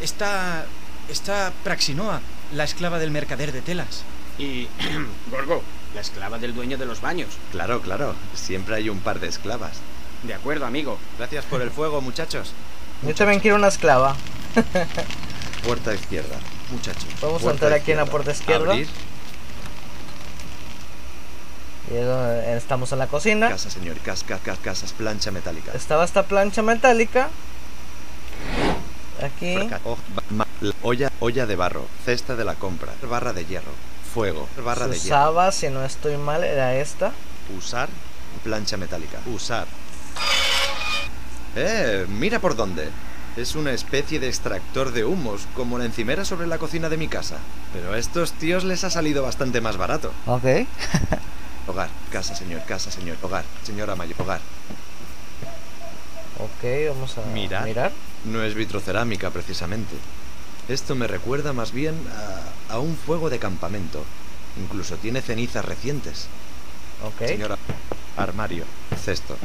está... 0.00 0.66
está 1.08 1.52
Praxinoa, 1.64 2.20
la 2.54 2.64
esclava 2.64 2.98
del 2.98 3.10
mercader 3.10 3.52
de 3.52 3.62
telas. 3.62 4.04
Y... 4.38 4.68
Gorgo, 5.30 5.62
la 5.94 6.00
esclava 6.00 6.38
del 6.38 6.54
dueño 6.54 6.78
de 6.78 6.86
los 6.86 7.00
baños. 7.00 7.28
Claro, 7.52 7.80
claro. 7.80 8.14
Siempre 8.34 8.76
hay 8.76 8.88
un 8.88 9.00
par 9.00 9.20
de 9.20 9.28
esclavas. 9.28 9.72
De 10.22 10.34
acuerdo, 10.34 10.66
amigo. 10.66 10.98
Gracias 11.18 11.44
por 11.44 11.62
el 11.62 11.70
fuego, 11.70 12.00
muchachos. 12.00 12.52
Yo 13.02 13.14
también 13.14 13.40
quiero 13.40 13.56
una 13.56 13.68
esclava. 13.68 14.16
puerta 15.64 15.94
izquierda, 15.94 16.36
muchachos. 16.70 17.06
Vamos 17.20 17.44
a 17.44 17.50
entrar 17.50 17.72
aquí 17.72 17.92
en 17.92 17.96
la 17.98 18.06
puerta 18.06 18.30
izquierda. 18.30 18.72
Abrir. 18.72 18.88
Y 21.90 21.94
estamos 22.50 22.92
en 22.92 22.98
la 22.98 23.06
cocina. 23.06 23.48
Casa, 23.48 23.70
señor. 23.70 23.96
Casa, 23.98 24.26
casa, 24.26 24.56
casas, 24.62 24.92
plancha 24.92 25.30
metálica. 25.30 25.72
Estaba 25.72 26.04
esta 26.04 26.22
plancha 26.24 26.62
metálica. 26.62 27.30
Aquí. 29.22 29.56
Olla, 30.82 31.10
olla 31.18 31.46
de 31.46 31.56
barro. 31.56 31.86
Cesta 32.04 32.36
de 32.36 32.44
la 32.44 32.54
compra. 32.54 32.92
Barra 33.08 33.32
de 33.32 33.44
hierro 33.44 33.72
fuego, 34.10 34.48
barra 34.64 34.88
de 34.88 34.96
usaba, 34.96 35.52
si 35.52 35.68
no 35.68 35.84
estoy 35.84 36.16
mal, 36.16 36.44
era 36.44 36.74
esta. 36.74 37.12
Usar, 37.56 37.88
plancha 38.42 38.76
metálica. 38.76 39.18
Usar. 39.26 39.66
Eh, 41.56 42.06
mira 42.08 42.38
por 42.40 42.56
dónde. 42.56 42.88
Es 43.36 43.54
una 43.54 43.72
especie 43.72 44.18
de 44.18 44.28
extractor 44.28 44.92
de 44.92 45.04
humos, 45.04 45.46
como 45.54 45.78
la 45.78 45.84
encimera 45.84 46.24
sobre 46.24 46.46
la 46.48 46.58
cocina 46.58 46.88
de 46.88 46.96
mi 46.96 47.06
casa. 47.08 47.36
Pero 47.72 47.92
a 47.92 47.98
estos 47.98 48.32
tíos 48.32 48.64
les 48.64 48.82
ha 48.82 48.90
salido 48.90 49.22
bastante 49.22 49.60
más 49.60 49.76
barato. 49.76 50.12
Ok. 50.26 50.44
hogar, 51.68 51.88
casa, 52.10 52.34
señor, 52.34 52.64
casa, 52.64 52.90
señor, 52.90 53.16
hogar, 53.22 53.44
señora 53.62 53.94
mayor, 53.94 54.20
hogar. 54.20 54.40
Ok, 56.38 56.88
vamos 56.88 57.18
a 57.18 57.22
mirar. 57.32 57.64
mirar. 57.64 57.92
No 58.24 58.42
es 58.42 58.54
vitrocerámica, 58.54 59.30
precisamente. 59.30 59.94
Esto 60.70 60.94
me 60.94 61.08
recuerda 61.08 61.52
más 61.52 61.72
bien 61.72 61.96
a, 62.68 62.78
un 62.78 62.96
fuego 62.96 63.28
de 63.28 63.40
campamento. 63.40 64.04
Incluso 64.56 64.94
tiene 64.98 65.20
cenizas 65.20 65.64
recientes. 65.64 66.28
Ok. 67.04 67.26
Señora, 67.26 67.58
armario, 68.16 68.64
cesto. 69.02 69.36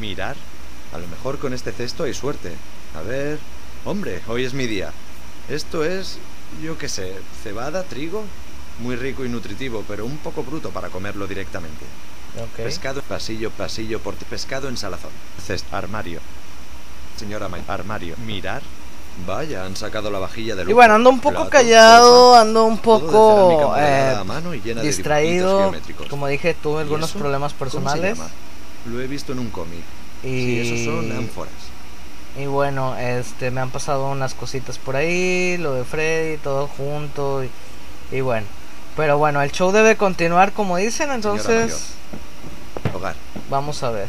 Mirar. 0.00 0.36
A 0.92 0.98
lo 0.98 1.08
mejor 1.08 1.40
con 1.40 1.52
este 1.52 1.72
cesto 1.72 2.04
hay 2.04 2.14
suerte. 2.14 2.52
A 2.94 3.02
ver... 3.02 3.40
Hombre, 3.84 4.22
hoy 4.28 4.44
es 4.44 4.54
mi 4.54 4.68
día. 4.68 4.92
Esto 5.48 5.84
es, 5.84 6.18
yo 6.62 6.78
qué 6.78 6.88
sé, 6.88 7.12
cebada, 7.42 7.82
trigo. 7.82 8.22
Muy 8.78 8.94
rico 8.94 9.24
y 9.24 9.28
nutritivo, 9.28 9.84
pero 9.88 10.06
un 10.06 10.18
poco 10.18 10.44
bruto 10.44 10.70
para 10.70 10.90
comerlo 10.90 11.26
directamente. 11.26 11.84
Okay. 12.52 12.66
Pescado, 12.66 13.02
pasillo, 13.02 13.50
pasillo, 13.50 13.98
por 13.98 14.14
pescado 14.14 14.68
en 14.68 14.76
salazón. 14.76 15.10
Cesto, 15.44 15.74
armario, 15.74 16.20
señora 17.18 17.48
Armario. 17.66 18.14
Mirar. 18.24 18.62
Vaya, 19.26 19.64
han 19.64 19.76
sacado 19.76 20.10
la 20.10 20.18
vajilla 20.18 20.54
del. 20.54 20.70
Y 20.70 20.72
bueno, 20.72 20.94
ando 20.94 21.10
un 21.10 21.20
poco 21.20 21.48
callado, 21.48 22.36
ando 22.36 22.64
un 22.64 22.78
poco 22.78 23.74
eh, 23.76 24.16
distraído. 24.80 25.72
Como 26.08 26.28
dije, 26.28 26.54
tuve 26.54 26.82
algunos 26.82 27.12
problemas 27.12 27.52
personales. 27.52 28.18
Lo 28.86 29.00
he 29.00 29.06
visto 29.06 29.32
en 29.32 29.40
un 29.40 29.50
cómic. 29.50 29.82
Y 30.22 30.60
esos 30.60 30.84
son 30.84 31.12
ánforas. 31.12 31.52
Y 32.36 32.46
bueno, 32.46 32.96
este, 32.96 33.50
me 33.50 33.60
han 33.60 33.70
pasado 33.70 34.08
unas 34.10 34.34
cositas 34.34 34.78
por 34.78 34.94
ahí, 34.94 35.56
lo 35.58 35.74
de 35.74 35.84
Freddy, 35.84 36.38
todo 36.38 36.68
junto. 36.68 37.42
Y, 37.42 37.50
y 38.12 38.20
bueno, 38.20 38.46
pero 38.96 39.18
bueno, 39.18 39.42
el 39.42 39.50
show 39.50 39.72
debe 39.72 39.96
continuar 39.96 40.52
como 40.52 40.76
dicen, 40.76 41.10
entonces. 41.10 41.94
Hogar. 42.94 43.16
Vamos 43.50 43.82
a 43.82 43.90
ver. 43.90 44.08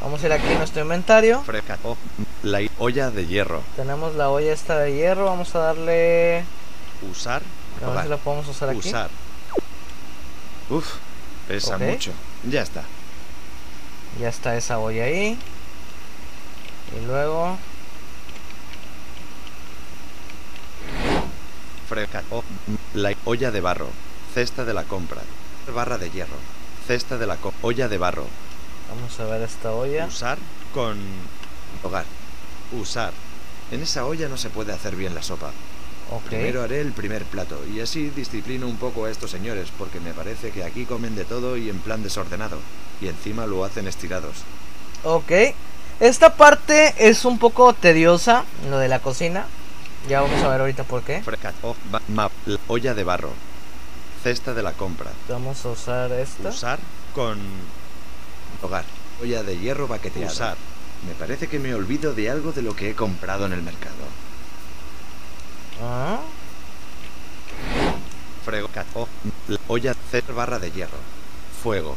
Vamos 0.00 0.22
a 0.22 0.26
ir 0.26 0.32
aquí 0.32 0.52
a 0.52 0.58
nuestro 0.58 0.82
inventario. 0.82 1.42
La 2.42 2.60
olla 2.78 3.10
de 3.10 3.26
hierro. 3.26 3.62
Tenemos 3.76 4.14
la 4.14 4.28
olla 4.28 4.52
esta 4.52 4.78
de 4.78 4.94
hierro. 4.94 5.24
Vamos 5.24 5.54
a 5.54 5.60
darle. 5.60 6.44
Usar. 7.10 7.42
A 7.84 7.90
ver 7.90 8.02
si 8.04 8.08
la 8.08 8.16
podemos 8.18 8.48
usar 8.48 8.68
aquí. 8.70 8.88
Usar. 8.88 9.10
Uf, 10.70 10.94
pesa 11.48 11.78
mucho. 11.78 12.12
Ya 12.44 12.62
está. 12.62 12.82
Ya 14.20 14.28
está 14.28 14.56
esa 14.56 14.78
olla 14.78 15.04
ahí. 15.04 15.38
Y 16.96 17.06
luego. 17.06 17.58
Freca. 21.88 22.22
La 22.94 23.14
olla 23.24 23.50
de 23.50 23.60
barro. 23.60 23.88
Cesta 24.34 24.64
de 24.64 24.74
la 24.74 24.84
compra. 24.84 25.22
Barra 25.74 25.98
de 25.98 26.10
hierro. 26.10 26.36
Cesta 26.86 27.18
de 27.18 27.26
la 27.26 27.38
olla 27.62 27.88
de 27.88 27.98
barro. 27.98 28.26
Vamos 28.90 29.18
a 29.20 29.24
ver 29.24 29.42
esta 29.42 29.72
olla. 29.72 30.06
Usar 30.06 30.38
con 30.72 30.98
hogar. 31.82 32.04
Usar. 32.72 33.12
En 33.70 33.82
esa 33.82 34.04
olla 34.06 34.28
no 34.28 34.36
se 34.36 34.50
puede 34.50 34.72
hacer 34.72 34.96
bien 34.96 35.14
la 35.14 35.22
sopa. 35.22 35.50
Primero 36.28 36.62
haré 36.62 36.80
el 36.80 36.92
primer 36.92 37.24
plato 37.24 37.58
y 37.66 37.80
así 37.80 38.10
disciplino 38.10 38.66
un 38.66 38.76
poco 38.76 39.06
a 39.06 39.10
estos 39.10 39.30
señores 39.30 39.68
porque 39.76 40.00
me 40.00 40.12
parece 40.12 40.50
que 40.50 40.62
aquí 40.62 40.84
comen 40.84 41.16
de 41.16 41.24
todo 41.24 41.56
y 41.56 41.70
en 41.70 41.78
plan 41.78 42.02
desordenado. 42.02 42.58
Y 43.00 43.08
encima 43.08 43.46
lo 43.46 43.64
hacen 43.64 43.88
estirados. 43.88 44.36
Ok. 45.02 45.32
Esta 46.00 46.34
parte 46.34 46.94
es 46.98 47.24
un 47.24 47.38
poco 47.38 47.72
tediosa, 47.72 48.44
lo 48.68 48.78
de 48.78 48.88
la 48.88 49.00
cocina. 49.00 49.46
Ya 50.08 50.20
vamos 50.20 50.42
a 50.42 50.48
ver 50.48 50.60
ahorita 50.60 50.84
por 50.84 51.02
qué. 51.02 51.22
olla 52.68 52.94
de 52.94 53.04
barro. 53.04 53.30
Cesta 54.22 54.54
de 54.54 54.62
la 54.62 54.72
compra. 54.72 55.10
Vamos 55.28 55.64
a 55.64 55.70
usar 55.70 56.12
esta. 56.12 56.48
Usar 56.48 56.78
con 57.14 57.38
Hogar. 58.64 58.84
Olla 59.22 59.42
de 59.42 59.58
hierro 59.58 59.86
baqueteada. 59.86 60.32
Usar. 60.32 60.56
Me 61.06 61.14
parece 61.14 61.48
que 61.48 61.58
me 61.58 61.74
olvido 61.74 62.14
de 62.14 62.30
algo 62.30 62.52
de 62.52 62.62
lo 62.62 62.74
que 62.74 62.90
he 62.90 62.94
comprado 62.94 63.46
en 63.46 63.52
el 63.52 63.62
mercado. 63.62 63.94
¿Ah? 65.82 66.20
Frego. 68.44 68.68
Oh, 68.94 69.08
olla 69.68 69.94
C 70.10 70.22
barra 70.32 70.58
de 70.58 70.70
hierro. 70.70 70.96
Fuego. 71.62 71.96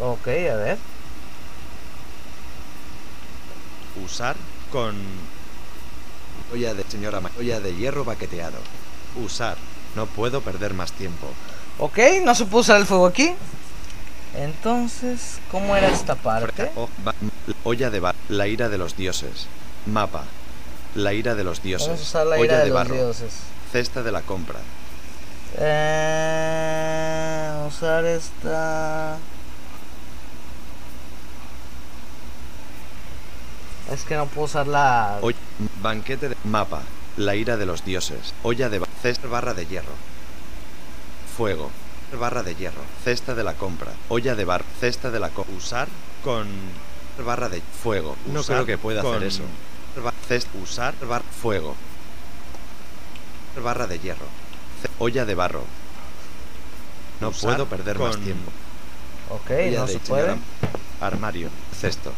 Ok, 0.00 0.26
a 0.26 0.56
ver. 0.56 0.78
Usar 4.04 4.34
con 4.72 4.96
olla 6.52 6.74
de 6.74 6.84
señora 6.88 7.20
olla 7.38 7.60
de 7.60 7.74
hierro 7.74 8.04
baqueteado. 8.04 8.58
Usar. 9.24 9.56
No 9.94 10.06
puedo 10.06 10.40
perder 10.40 10.74
más 10.74 10.92
tiempo. 10.92 11.28
Ok, 11.78 11.98
no 12.24 12.34
se 12.34 12.46
puede 12.46 12.62
usar 12.62 12.80
el 12.80 12.86
fuego 12.86 13.06
aquí. 13.06 13.32
Entonces, 14.36 15.38
¿cómo 15.50 15.76
era 15.76 15.88
esta 15.88 16.16
parte? 16.16 16.70
Olla 17.62 17.90
de 17.90 18.00
barro. 18.00 18.18
La 18.28 18.48
ira 18.48 18.68
de 18.68 18.78
los 18.78 18.96
dioses. 18.96 19.46
Mapa. 19.86 20.24
La 20.94 21.12
ira 21.12 21.34
de 21.34 21.44
los 21.44 21.62
dioses. 21.62 21.88
Vamos 21.88 22.00
a 22.00 22.02
usar 22.02 22.26
la 22.26 22.40
ira 22.40 22.58
de, 22.58 22.70
los 22.70 22.90
dioses. 22.90 23.32
Cesta 23.70 24.02
de 24.02 24.12
la 24.12 24.22
compra. 24.22 24.58
Eh, 25.58 27.52
usar 27.68 28.04
esta. 28.04 29.18
Es 33.92 34.02
que 34.02 34.16
no 34.16 34.26
puedo 34.26 34.46
usar 34.46 34.66
la. 34.66 35.20
banquete 35.80 36.28
de 36.30 36.36
mapa. 36.44 36.82
La 37.16 37.36
ira 37.36 37.56
de 37.56 37.66
los 37.66 37.84
dioses. 37.84 38.34
Olla 38.42 38.68
de 38.68 38.82
cesta 39.00 39.28
barra 39.28 39.54
de 39.54 39.66
hierro. 39.66 39.94
Fuego 41.36 41.70
barra 42.16 42.42
de 42.42 42.54
hierro, 42.54 42.82
cesta 43.04 43.34
de 43.34 43.44
la 43.44 43.54
compra, 43.54 43.92
olla 44.08 44.34
de 44.34 44.44
bar, 44.44 44.64
cesta 44.80 45.10
de 45.10 45.20
la 45.20 45.30
compra. 45.30 45.54
Usar 45.56 45.88
con 46.22 46.48
barra 47.24 47.48
de 47.48 47.60
fuego. 47.82 48.16
No 48.26 48.42
creo 48.42 48.66
que 48.66 48.78
pueda 48.78 49.00
hacer 49.00 49.22
eso. 49.24 49.42
Cest. 50.26 50.48
Usar. 50.60 50.94
Bar. 51.06 51.22
Fuego. 51.22 51.76
Barra 53.62 53.86
de 53.86 53.98
hierro. 53.98 54.26
Olla 54.98 55.24
de 55.24 55.34
barro. 55.34 55.64
No 57.20 57.28
Usar 57.28 57.56
puedo 57.56 57.66
perder 57.66 57.98
más 57.98 58.16
tiempo. 58.16 58.50
Ok, 59.30 59.50
Olla 59.50 59.80
no 59.80 59.86
de 59.86 59.92
se 59.92 59.98
puede. 60.00 60.36
Armario. 61.00 61.50
Cesto. 61.78 62.12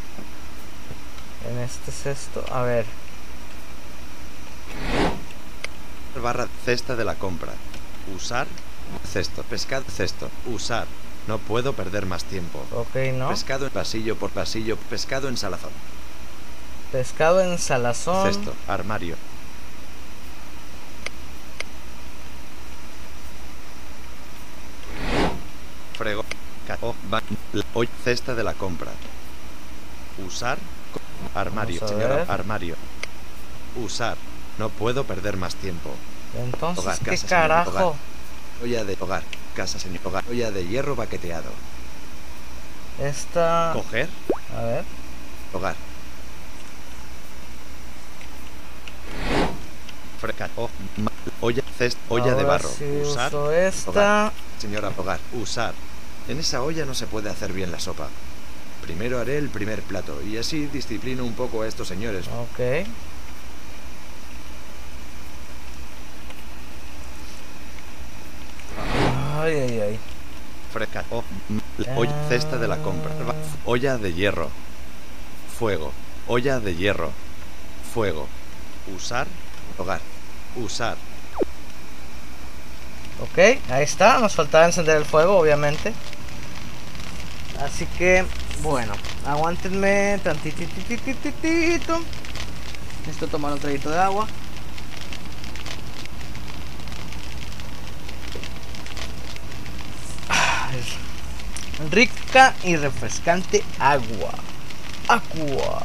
En 1.50 1.59
este 1.59 1.93
cesto. 1.93 2.45
A 2.50 2.62
ver. 2.62 2.87
Barra. 6.23 6.49
Cesta 6.65 6.97
de 6.97 7.05
la 7.05 7.17
compra. 7.17 7.53
Usar. 8.15 8.47
Cesto. 9.11 9.43
Pescado. 9.45 9.85
Cesto. 9.90 10.31
Usar. 10.47 10.87
No 11.26 11.38
puedo 11.38 11.73
perder 11.73 12.07
más 12.07 12.25
tiempo. 12.25 12.64
Ok, 12.73 12.95
no. 13.14 13.28
Pescado 13.28 13.66
en 13.66 13.73
pasillo 13.73 14.16
por 14.16 14.31
pasillo. 14.31 14.76
Pescado 14.76 15.28
en 15.28 15.37
salazón. 15.37 15.71
Pescado 16.93 17.40
en 17.40 17.59
salazón. 17.59 18.26
Cesto. 18.26 18.55
Armario. 18.69 19.16
Frego. 25.97 26.25
hoy 27.75 27.88
cesta 28.05 28.35
de 28.35 28.45
la 28.45 28.55
compra. 28.55 28.93
Usar. 30.26 30.59
Armario. 31.35 31.87
Señora. 31.87 32.25
Armario. 32.28 32.76
Usar. 33.76 34.16
No 34.59 34.69
puedo 34.69 35.05
perder 35.05 35.37
más 35.37 35.55
tiempo. 35.57 35.90
Entonces, 36.38 36.85
Hogar, 36.85 36.99
¿qué 36.99 37.11
casa, 37.11 37.26
carajo? 37.26 37.97
Olla 38.63 38.85
de 38.85 38.97
hogar. 39.01 39.23
Casa, 39.55 39.79
señor. 39.79 40.01
Hogar. 40.05 40.25
Olla 40.31 40.51
de 40.51 40.67
hierro 40.67 40.97
baqueteado. 40.97 41.51
Esta. 43.03 43.71
Coger. 43.75 44.09
A 44.57 44.63
ver. 44.63 44.85
Hogar. 45.53 45.77
Freca. 50.21 50.49
o- 50.57 50.71
ma- 50.97 51.11
olla. 51.41 51.63
Cest. 51.79 51.99
Olla 52.09 52.25
de 52.27 52.31
Ahora 52.33 52.47
barro. 52.47 52.69
sí 52.71 52.85
Usar. 53.03 53.29
uso 53.29 53.53
esta. 53.53 54.33
Señora 54.59 54.91
Hogar, 54.97 55.21
usar. 55.35 55.75
En 56.29 56.39
esa 56.41 56.63
olla 56.63 56.87
no 56.87 56.95
se 56.95 57.07
puede 57.07 57.29
hacer 57.31 57.53
bien 57.53 57.71
la 57.71 57.79
sopa. 57.79 58.09
Primero 58.81 59.21
haré 59.21 59.37
el 59.37 59.51
primer 59.51 59.83
plato 59.83 60.23
y 60.23 60.39
así 60.39 60.67
disciplino 60.67 61.25
un 61.25 61.35
poco 61.35 61.63
a 61.63 61.67
estos 61.69 61.87
señores. 61.89 62.27
Ok. 62.29 62.87
Ay, 69.39 69.53
ay, 69.55 69.81
ay. 69.81 69.99
Fresca. 70.76 71.04
o- 71.11 71.25
m- 71.49 71.62
olla, 71.97 72.12
cesta 72.28 72.59
de 72.59 72.68
la 72.68 72.76
compra. 72.78 73.11
Olla 73.64 73.97
de 73.97 74.12
hierro. 74.12 74.50
Fuego. 75.59 75.92
Olla 76.28 76.61
de 76.61 76.75
hierro. 76.75 77.12
Fuego. 77.95 78.28
Usar. 78.95 79.26
Hogar. 79.78 80.00
Usar. 80.56 80.97
Ok, 83.23 83.38
ahí 83.71 83.85
está. 83.85 84.18
Nos 84.18 84.35
faltaba 84.35 84.66
encender 84.66 84.99
el 84.99 85.06
fuego, 85.06 85.38
obviamente. 85.38 85.95
Así 87.64 87.87
que, 87.97 88.26
bueno, 88.62 88.92
aguántenme 89.26 90.21
tantitititititito. 90.23 92.00
Necesito 93.00 93.28
tomar 93.28 93.54
un 93.54 93.59
traguito 93.59 93.88
de 93.88 93.99
agua. 93.99 94.26
Ah, 100.28 100.71
es 100.78 100.87
Rica 101.90 102.54
y 102.64 102.76
refrescante 102.76 103.62
agua. 103.78 104.33
Agua. 105.09 105.83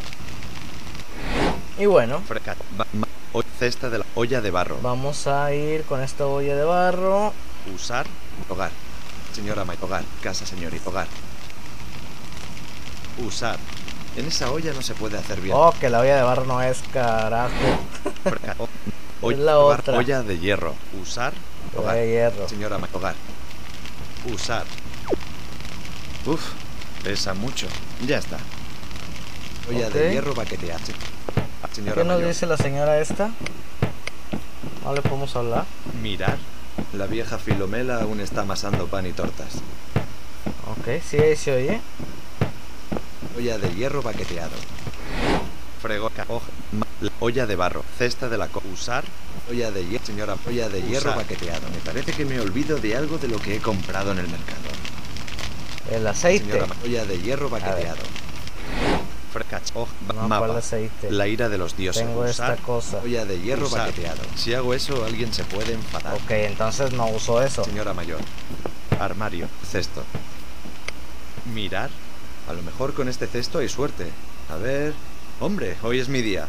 Y 1.78 1.86
bueno, 1.86 2.22
cesta 3.60 3.90
de 3.90 4.00
la 4.00 4.06
olla 4.16 4.42
de 4.42 4.52
barro. 4.52 4.78
vamos 4.82 5.28
a 5.28 5.54
ir 5.54 5.84
con 5.84 6.02
esta 6.02 6.26
olla 6.26 6.56
de 6.56 6.64
barro. 6.64 7.34
Usar. 7.76 8.06
Hogar. 8.50 8.72
Señora 9.34 9.66
May. 9.66 9.78
Hogar. 9.82 10.04
Casa, 10.22 10.46
señor. 10.46 10.74
y 10.74 10.82
Hogar. 10.84 11.08
Usar. 13.26 13.58
En 14.16 14.26
esa 14.28 14.52
olla 14.52 14.74
no 14.74 14.82
se 14.82 14.94
puede 14.94 15.18
hacer 15.18 15.40
bien. 15.42 15.56
Oh, 15.58 15.74
que 15.80 15.90
la 15.90 16.00
olla 16.00 16.16
de 16.18 16.24
barro 16.24 16.46
no 16.46 16.62
es 16.62 16.82
carajo. 16.92 17.52
Olla, 19.24 19.38
la 19.38 19.60
otra. 19.60 19.98
olla 19.98 20.24
de 20.24 20.40
hierro. 20.40 20.74
Usar. 21.00 21.34
Olla 21.74 21.82
Hogar. 21.82 21.96
de 21.96 22.08
hierro. 22.08 22.50
Señora 22.50 22.80
Ma- 22.80 22.90
Hogar. 22.92 23.14
Usar. 24.34 24.66
Uf, 26.26 26.42
pesa 27.04 27.34
mucho. 27.34 27.68
Ya 28.06 28.18
está. 28.20 28.38
Olla 29.70 29.88
Ok. 29.88 29.94
de 29.94 30.12
hierro 30.12 30.34
baqueteada. 30.34 30.80
Se- 30.86 30.94
Señora 31.74 31.94
¿Qué 32.02 32.04
nos 32.08 32.18
mayor. 32.18 32.28
dice 32.30 32.46
la 32.48 32.58
señora 32.58 33.00
esta? 33.00 33.30
No 34.84 34.94
le 34.94 35.02
podemos 35.02 35.36
hablar. 35.36 35.66
Mirar. 36.02 36.38
La 36.94 37.06
vieja 37.06 37.38
Filomela 37.38 38.02
aún 38.02 38.20
está 38.20 38.42
amasando 38.42 38.88
pan 38.88 39.06
y 39.06 39.14
tortas. 39.14 39.56
Ok, 40.68 41.02
sí, 41.10 41.18
ahí 41.18 41.36
se 41.36 41.56
oye. 41.56 41.82
Olla 43.38 43.58
de 43.58 43.74
hierro 43.76 44.02
baqueteado. 44.02 44.52
La- 47.00 47.12
olla 47.20 47.46
de 47.46 47.56
barro. 47.56 47.84
Cesta 47.98 48.28
de 48.30 48.38
la 48.38 48.48
co. 48.48 48.62
Usar. 48.74 49.04
Olla 49.50 49.72
de 49.72 49.86
hierro. 49.86 50.06
Señora, 50.06 50.36
olla 50.48 50.70
de 50.70 50.82
hierro 50.82 51.12
Usar. 51.12 51.18
baqueteado. 51.24 51.70
Me 51.70 51.78
parece 51.80 52.12
que 52.14 52.26
me 52.26 52.40
olvido 52.40 52.78
de 52.78 52.96
algo 52.98 53.18
de 53.18 53.28
lo 53.28 53.40
que 53.40 53.56
he 53.56 53.60
comprado 53.60 54.12
en 54.12 54.20
el 54.20 54.28
mercado. 54.28 54.60
El 55.92 56.08
aceite. 56.08 56.52
Señora, 56.84 57.06
de 57.06 57.20
hierro 57.22 57.50
baqueteado. 57.50 58.02
Ba- 59.34 60.14
No, 60.14 60.28
mapa. 60.28 60.46
¿cuál 60.48 60.58
aceite? 60.58 61.12
La 61.12 61.28
ira 61.28 61.48
de 61.50 61.58
los 61.58 61.76
dioses. 61.78 62.04
Tengo 62.06 62.26
esta 62.26 62.44
Usar. 62.46 62.60
cosa. 62.60 63.00
Olla 63.04 63.26
de 63.26 63.40
hierro 63.40 63.68
Usar. 63.68 63.88
baqueteado. 63.88 64.22
Si 64.36 64.54
hago 64.54 64.74
eso, 64.74 65.06
alguien 65.06 65.34
se 65.34 65.44
puede 65.44 65.74
enfadar. 65.74 66.16
Ok, 66.16 66.32
entonces 66.32 66.92
no 66.94 67.08
uso 67.08 67.42
eso. 67.42 67.64
Señora 67.64 67.94
mayor. 67.94 68.20
Armario. 69.00 69.48
Cesto. 69.70 70.04
Mirar. 71.54 71.90
A 72.50 72.54
lo 72.54 72.62
mejor 72.62 72.94
con 72.94 73.08
este 73.08 73.28
cesto 73.28 73.60
hay 73.60 73.70
suerte. 73.70 74.08
A 74.50 74.56
ver. 74.58 74.94
Hombre, 75.40 75.78
hoy 75.84 76.00
es 76.00 76.10
mi 76.10 76.22
día. 76.22 76.48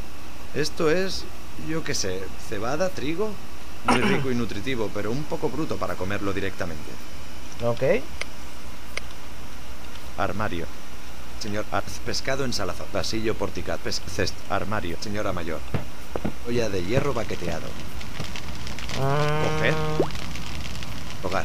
Esto 0.55 0.91
es, 0.91 1.25
yo 1.69 1.83
qué 1.85 1.95
sé, 1.95 2.21
cebada, 2.49 2.89
trigo. 2.91 3.31
Muy 3.87 4.01
rico 4.01 4.31
y 4.31 4.35
nutritivo, 4.35 4.91
pero 4.95 5.11
un 5.11 5.25
poco 5.25 5.49
bruto 5.49 5.77
para 5.77 5.95
comerlo 5.95 6.33
directamente. 6.33 6.91
Ok. 7.65 8.03
Armario. 10.19 10.67
Señor, 11.41 11.65
ar- 11.73 11.83
pescado 12.07 12.45
en 12.45 12.53
salazón. 12.53 12.87
Pasillo 12.93 13.35
porticado. 13.35 13.79
Pes 13.79 14.01
cesto. 14.15 14.39
Armario. 14.53 14.97
Señora 15.01 15.33
mayor. 15.33 15.61
Olla 16.49 16.69
de 16.69 16.85
hierro 16.85 17.15
baqueteado. 17.15 17.67
Coger. 18.95 19.75
Hogar. 21.25 21.45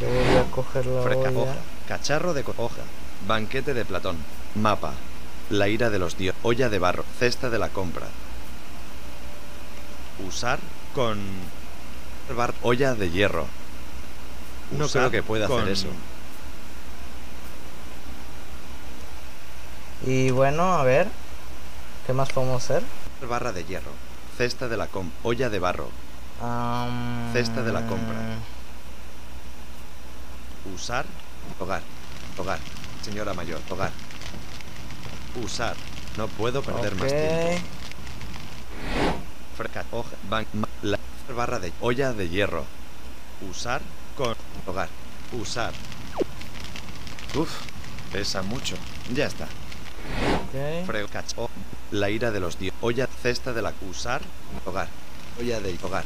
Yo 0.00 0.06
voy 0.08 0.36
a 0.36 0.50
coger 0.50 0.86
la 0.86 1.02
Freca, 1.02 1.28
olla. 1.30 1.38
hoja. 1.40 1.54
Cacharro 1.88 2.34
de 2.34 2.44
co- 2.44 2.54
hoja. 2.58 2.82
Banquete 3.26 3.74
de 3.74 3.84
Platón. 3.84 4.16
Mapa. 4.54 4.92
La 5.50 5.68
ira 5.68 5.90
de 5.90 5.98
los 5.98 6.16
dioses. 6.18 6.38
Olla 6.44 6.68
de 6.68 6.78
barro. 6.78 7.04
Cesta 7.18 7.48
de 7.50 7.58
la 7.58 7.68
compra. 7.70 8.06
Usar 10.26 10.58
con... 10.94 11.18
bar- 12.36 12.54
olla 12.62 12.94
de 12.94 13.10
hierro. 13.10 13.46
No 14.76 14.86
Usar 14.86 15.02
creo 15.02 15.10
que 15.10 15.22
pueda 15.22 15.46
con- 15.46 15.60
hacer 15.60 15.72
eso. 15.72 15.88
Y 20.06 20.30
bueno, 20.30 20.74
a 20.74 20.82
ver. 20.84 21.08
¿Qué 22.06 22.12
más 22.12 22.28
podemos 22.30 22.62
hacer? 22.62 22.82
Barra 23.28 23.52
de 23.52 23.64
hierro. 23.64 23.90
Cesta 24.36 24.68
de 24.68 24.76
la 24.76 24.86
compra. 24.86 25.18
Olla 25.24 25.50
de 25.50 25.58
barro. 25.58 25.90
Cesta 27.32 27.62
de 27.62 27.72
la 27.72 27.80
compra. 27.86 28.16
Usar. 30.74 31.06
Hogar. 31.58 31.82
Hogar. 32.38 32.58
Señora 33.02 33.34
mayor. 33.34 33.60
Hogar. 33.70 33.90
Usar. 35.42 35.74
No 36.16 36.28
puedo 36.28 36.62
perder 36.62 36.94
más 36.94 37.08
tiempo. 37.08 37.66
Freca, 39.56 39.84
hoja, 39.90 40.10
ban- 40.30 40.46
la 40.82 40.98
barra 41.34 41.58
de 41.58 41.72
olla 41.80 42.12
de 42.12 42.28
hierro. 42.28 42.64
Usar 43.50 43.80
con 44.16 44.34
hogar. 44.66 44.88
Usar. 45.32 45.72
Uf, 47.34 47.50
pesa 48.12 48.42
mucho. 48.42 48.76
Ya 49.12 49.26
está. 49.26 49.46
Ok. 50.60 51.50
La 51.92 52.10
ira 52.10 52.30
de 52.30 52.40
los 52.40 52.58
dioses. 52.58 52.78
Olla, 52.82 53.06
cesta 53.22 53.52
de 53.52 53.62
la 53.62 53.72
usar. 53.88 54.20
Hogar. 54.64 54.88
Olla 55.40 55.60
de 55.60 55.76
hogar. 55.82 56.04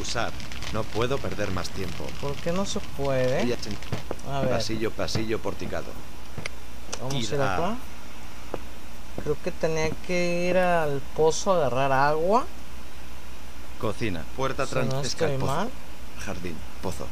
Usar. 0.00 0.32
No 0.72 0.82
puedo 0.82 1.18
perder 1.18 1.50
más 1.50 1.68
tiempo. 1.70 2.04
¿Por 2.20 2.34
qué 2.36 2.52
no 2.52 2.66
se 2.66 2.80
puede? 2.80 3.42
Olla, 3.42 3.56
sen- 3.56 4.30
A 4.32 4.40
ver, 4.40 4.50
pasillo, 4.50 4.90
pasillo 4.90 5.38
porticado. 5.38 5.86
vamos 7.00 7.14
a 7.14 7.34
ir 7.34 7.40
acá. 7.40 7.76
Creo 9.22 9.36
que 9.42 9.50
tenía 9.52 9.90
que 10.06 10.48
ir 10.50 10.58
al 10.58 11.00
pozo 11.16 11.52
a 11.52 11.56
agarrar 11.66 11.92
agua. 11.92 12.44
Cocina. 13.80 14.24
Puerta 14.36 14.66
Si 14.66 14.74
no 14.74 14.80
transescal. 14.88 15.36
pozo. 15.36 15.68
Jardín. 16.24 16.56
Pozo. 16.82 17.06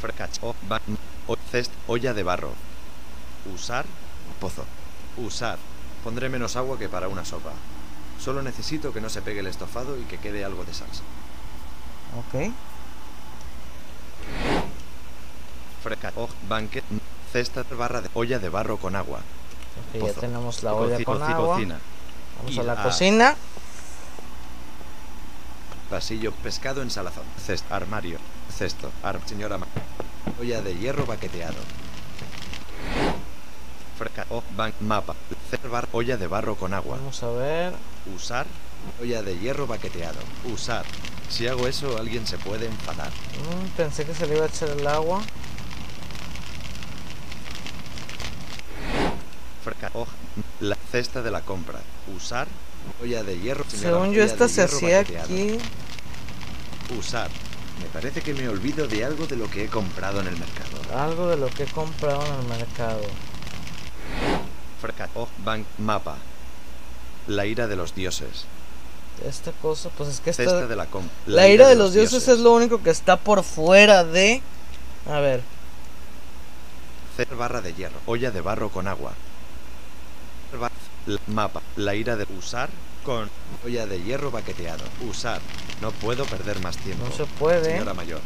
Freca, 0.00 0.28
o, 0.42 0.54
ba- 0.68 0.80
o- 1.26 1.36
cest, 1.50 1.72
olla 1.86 2.14
de 2.14 2.22
barro. 2.22 2.52
Usar, 3.54 3.84
pozo. 4.40 4.64
Usar. 5.16 5.58
Pondré 6.04 6.28
menos 6.28 6.56
agua 6.56 6.78
que 6.78 6.88
para 6.88 7.08
una 7.08 7.24
sopa. 7.24 7.52
Solo 8.18 8.42
necesito 8.42 8.92
que 8.92 9.00
no 9.00 9.08
se 9.08 9.22
pegue 9.22 9.40
el 9.40 9.46
estofado 9.46 9.98
y 9.98 10.02
que 10.04 10.18
quede 10.18 10.44
algo 10.44 10.64
de 10.64 10.74
salsa. 10.74 11.02
Ok. 12.18 12.52
Freca, 15.82 16.12
o, 16.16 16.28
banquet, 16.48 16.84
cesta 17.32 17.62
barra 17.76 18.02
de 18.02 18.10
olla 18.14 18.38
de 18.38 18.48
barro 18.50 18.76
con 18.76 18.96
agua. 18.96 19.20
Ok, 19.94 20.04
ya 20.06 20.12
tenemos 20.12 20.62
la 20.62 20.74
olla 20.74 21.02
con 21.04 21.22
agua. 21.22 21.54
Cocina. 21.56 21.78
Vamos 22.38 22.52
Y 22.54 22.60
a 22.60 22.62
la 22.62 22.82
cocina. 22.82 23.36
Pasillo, 25.88 26.32
pescado 26.32 26.82
en 26.82 26.90
salazón. 26.90 27.24
Cesto, 27.44 27.74
armario. 27.74 28.18
Cesto, 28.56 28.90
ar, 29.02 29.18
señora 29.26 29.58
Olla 30.40 30.60
de 30.62 30.74
hierro 30.76 31.06
baqueteado. 31.06 31.56
Freca, 33.98 34.26
o, 34.30 34.42
ban, 34.56 34.72
mapa. 34.80 35.14
Cer- 35.50 35.68
bar- 35.70 35.88
olla 35.92 36.16
de 36.16 36.26
barro 36.26 36.56
con 36.56 36.72
agua. 36.74 36.96
Vamos 36.96 37.22
a 37.22 37.28
ver. 37.30 37.74
Usar. 38.16 38.46
Olla 39.00 39.22
de 39.22 39.38
hierro 39.38 39.66
baqueteado. 39.66 40.18
Usar. 40.52 40.84
Si 41.28 41.46
hago 41.46 41.66
eso, 41.68 41.98
alguien 41.98 42.26
se 42.26 42.38
puede 42.38 42.66
enfadar. 42.66 43.08
Mm, 43.10 43.68
pensé 43.76 44.04
que 44.04 44.14
se 44.14 44.26
le 44.26 44.36
iba 44.36 44.44
a 44.46 44.48
echar 44.48 44.70
el 44.70 44.86
agua. 44.86 45.20
Freca, 49.62 49.90
o, 49.94 50.06
la 50.60 50.76
cesta 50.90 51.20
de 51.22 51.30
la 51.30 51.42
compra. 51.42 51.80
Usar. 52.16 52.48
Olla 53.02 53.22
de 53.22 53.38
hierro. 53.38 53.64
Según 53.68 54.12
yo, 54.12 54.24
esta 54.24 54.48
se 54.48 54.62
hacía 54.62 55.00
aquí. 55.00 55.58
Usar. 56.98 57.30
Me 57.80 57.86
parece 57.92 58.20
que 58.22 58.34
me 58.34 58.48
olvido 58.48 58.86
de 58.86 59.04
algo 59.04 59.26
de 59.26 59.36
lo 59.36 59.50
que 59.50 59.64
he 59.64 59.68
comprado 59.68 60.20
en 60.20 60.26
el 60.28 60.36
mercado. 60.36 60.78
Algo 60.96 61.28
de 61.28 61.36
lo 61.36 61.48
que 61.48 61.64
he 61.64 61.66
comprado 61.66 62.24
en 62.26 62.34
el 62.40 62.46
mercado. 62.58 63.00
Freca, 64.80 65.08
o, 65.14 65.28
ban, 65.44 65.64
mapa. 65.78 66.16
La 67.26 67.46
ira 67.46 67.66
de 67.66 67.76
los 67.76 67.94
dioses. 67.94 68.44
Esta 69.26 69.52
cosa, 69.52 69.90
pues 69.90 70.08
es 70.08 70.20
que 70.20 70.30
esta. 70.30 70.44
Cesta 70.44 70.66
de 70.66 70.76
la 70.76 70.86
com- 70.86 71.08
La 71.26 71.48
ira 71.48 71.68
de 71.68 71.74
los 71.76 71.92
dioses 71.92 72.26
es 72.28 72.38
lo 72.38 72.52
único 72.52 72.82
que 72.82 72.90
está 72.90 73.16
por 73.16 73.42
fuera 73.44 74.04
de. 74.04 74.40
A 75.10 75.20
ver. 75.20 75.42
Cer 77.16 77.28
barra 77.36 77.60
de 77.60 77.74
hierro. 77.74 77.98
Olla 78.06 78.30
de 78.30 78.40
barro 78.40 78.70
con 78.70 78.88
agua. 78.88 79.12
Mapa. 81.26 81.60
La 81.76 81.94
ira 81.94 82.16
de 82.16 82.26
usar 82.38 82.68
con 83.04 83.30
olla 83.64 83.86
de 83.86 84.02
hierro 84.02 84.30
baqueteado. 84.30 84.84
Usar. 85.08 85.40
No 85.80 85.90
puedo 85.90 86.24
perder 86.26 86.60
más 86.60 86.76
tiempo. 86.76 87.04
No 87.04 87.12
se 87.12 87.24
puede. 87.24 87.72
Señora 87.72 87.94
mayor. 87.94 88.20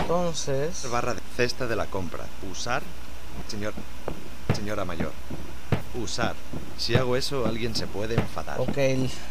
Entonces. 0.00 0.88
Barra 0.90 1.14
de 1.14 1.20
cesta 1.36 1.66
de 1.66 1.76
la 1.76 1.86
compra. 1.86 2.24
Usar. 2.50 2.82
Señor. 3.48 3.74
Señora 4.54 4.84
mayor. 4.84 5.12
Usar. 5.94 6.34
Si 6.78 6.94
hago 6.96 7.16
eso, 7.16 7.46
alguien 7.46 7.74
se 7.74 7.86
puede 7.86 8.14
enfadar. 8.14 8.60
Ok. 8.60 8.78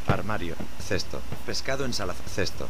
Armario. 0.08 0.56
Cesto. 0.86 1.22
Pescado 1.46 1.86
en 1.86 1.94
salazón. 1.94 2.26
Cesto. 2.28 2.67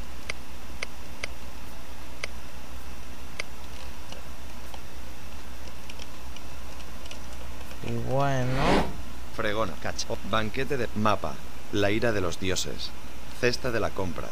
Y 7.87 7.93
bueno. 8.11 9.00
Fregona, 9.41 9.73
cacho. 9.81 10.05
Banquete 10.29 10.77
de 10.77 10.87
mapa. 10.95 11.33
La 11.71 11.89
ira 11.89 12.11
de 12.11 12.21
los 12.21 12.39
dioses. 12.39 12.91
Cesta 13.39 13.71
de 13.71 13.79
la 13.79 13.89
compra. 13.89 14.27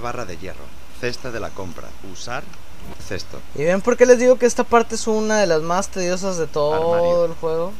Barra 0.00 0.24
de 0.24 0.36
hierro. 0.36 0.62
Cesta 1.00 1.32
de 1.32 1.40
la 1.40 1.50
compra. 1.50 1.88
Usar. 2.12 2.44
Cesto. 3.08 3.40
¿Y 3.56 3.64
ven 3.64 3.80
por 3.80 3.96
qué 3.96 4.06
les 4.06 4.20
digo 4.20 4.38
que 4.38 4.46
esta 4.46 4.62
parte 4.62 4.94
es 4.94 5.08
una 5.08 5.38
de 5.40 5.48
las 5.48 5.62
más 5.62 5.88
tediosas 5.88 6.36
de 6.36 6.46
todo 6.46 6.74
Armario. 6.94 7.24
el 7.24 7.34
juego? 7.34 7.72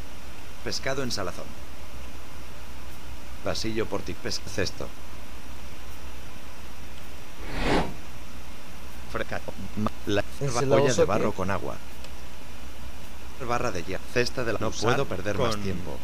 Pescado 0.64 1.05
en 1.05 1.12
salazón. 1.12 1.44
Pasillo 3.44 3.87
por 3.87 4.00
pes 4.00 4.40
cesto. 4.52 4.88
Freca. 9.12 9.40
La 10.07 10.24
¿Y 10.40 10.48
si 10.48 10.52
ba- 10.52 10.62
la 10.62 10.76
olla 10.76 10.87
de 10.87 11.02
aquí? 11.02 11.05
barro 11.05 11.31
con 11.33 11.48
agua. 11.52 11.76
Barra 13.46 13.70
de 13.70 13.85
hierro. 13.85 14.02
Cesta 14.12 14.42
de 14.42 14.55
la. 14.55 14.59
No 14.59 14.68
Usar 14.68 14.94
puedo 14.96 15.05
perder 15.05 15.38
más 15.38 15.57
tiempo. 15.59 15.96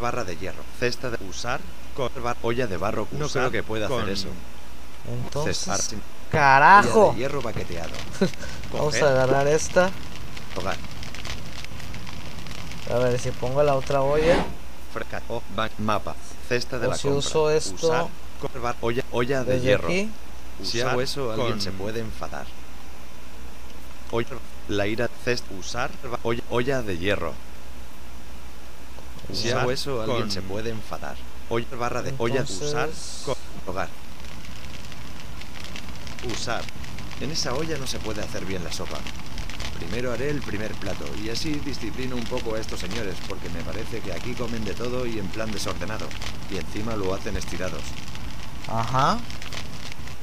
Barra 0.00 0.24
de 0.24 0.36
hierro. 0.36 0.62
Cesta 0.78 1.10
de 1.10 1.18
usar. 1.28 1.60
Con 1.96 2.10
bar- 2.22 2.36
olla 2.42 2.66
de 2.66 2.76
barro. 2.76 3.08
No 3.12 3.26
Usar 3.26 3.42
creo 3.42 3.52
que 3.52 3.62
pueda 3.62 3.86
hacer 3.86 4.08
eso. 4.10 4.28
Entonces. 5.10 5.56
Cesar 5.58 5.80
sin- 5.80 5.98
olla 5.98 6.30
¡Carajo! 6.30 7.12
de 7.12 7.18
hierro 7.18 7.40
baqueteado. 7.42 7.92
Vamos 8.72 8.94
a 9.00 9.08
agarrar 9.08 9.46
esta. 9.46 9.90
hogar. 10.56 10.76
A 12.92 12.98
ver 12.98 13.18
si 13.18 13.30
pongo 13.30 13.62
la 13.62 13.74
otra 13.74 14.02
olla. 14.02 14.44
Freca. 14.92 15.22
O 15.28 15.42
ban- 15.54 15.70
mapa. 15.78 16.14
Cesta 16.48 16.78
de 16.78 16.86
O 16.86 16.90
la 16.90 16.96
si 16.96 17.02
compra. 17.04 17.18
uso 17.18 17.50
esto 17.50 17.86
Usar. 17.86 18.06
con 18.40 18.62
bar- 18.62 18.76
olla, 18.80 19.04
olla 19.10 19.44
de 19.44 19.60
hierro. 19.60 19.88
aquí. 19.88 20.10
Si 20.62 20.78
Usar 20.78 20.90
hago 20.90 21.00
eso, 21.00 21.30
alguien 21.32 21.50
con- 21.52 21.60
se 21.60 21.70
puede 21.72 22.00
enfadar. 22.00 22.46
Olla, 24.12 24.28
la 24.68 24.86
ira 24.86 25.08
cest 25.24 25.44
usar 25.58 25.90
olla 26.50 26.82
de 26.82 26.96
hierro. 26.98 27.32
Si 29.32 29.48
Usar 29.48 29.60
hago 29.60 29.70
eso, 29.72 30.00
alguien 30.02 30.20
con- 30.22 30.30
se 30.30 30.42
puede 30.42 30.70
enfadar. 30.70 31.16
Olla 31.48 31.66
barra 31.78 32.02
de 32.02 32.14
olla 32.18 32.42
de 32.42 32.52
usar 32.52 32.88
Entonces- 32.88 33.22
con 33.24 33.36
hogar. 33.66 33.88
Usar. 36.32 36.62
En 37.20 37.30
esa 37.30 37.54
olla 37.54 37.78
no 37.78 37.86
se 37.86 37.98
puede 37.98 38.22
hacer 38.22 38.44
bien 38.44 38.62
la 38.64 38.72
sopa. 38.72 38.98
Primero 39.78 40.12
haré 40.12 40.30
el 40.30 40.40
primer 40.40 40.72
plato 40.74 41.04
y 41.22 41.28
así 41.28 41.52
disciplino 41.64 42.16
un 42.16 42.24
poco 42.24 42.54
a 42.54 42.58
estos 42.60 42.80
señores 42.80 43.14
porque 43.28 43.48
me 43.50 43.62
parece 43.62 44.00
que 44.00 44.12
aquí 44.12 44.32
comen 44.34 44.64
de 44.64 44.74
todo 44.74 45.06
y 45.06 45.18
en 45.18 45.26
plan 45.28 45.50
desordenado. 45.52 46.06
Y 46.50 46.56
encima 46.56 46.96
lo 46.96 47.14
hacen 47.14 47.36
estirados. 47.36 47.82
Ajá. 48.68 49.18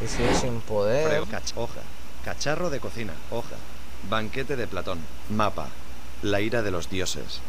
Y 0.04 0.08
sigo 0.08 0.40
sin 0.40 0.60
poder. 0.62 1.24
Cach- 1.26 1.54
hoja. 1.56 1.82
Cacharro 2.26 2.70
de 2.70 2.80
cocina. 2.80 3.14
Hoja. 3.32 3.56
Banquete 4.10 4.56
de 4.56 4.68
Platón. 4.68 5.00
Mapa. 5.30 5.68
La 6.22 6.42
ira 6.42 6.62
de 6.62 6.72
los 6.72 6.90
dioses. 6.90 7.40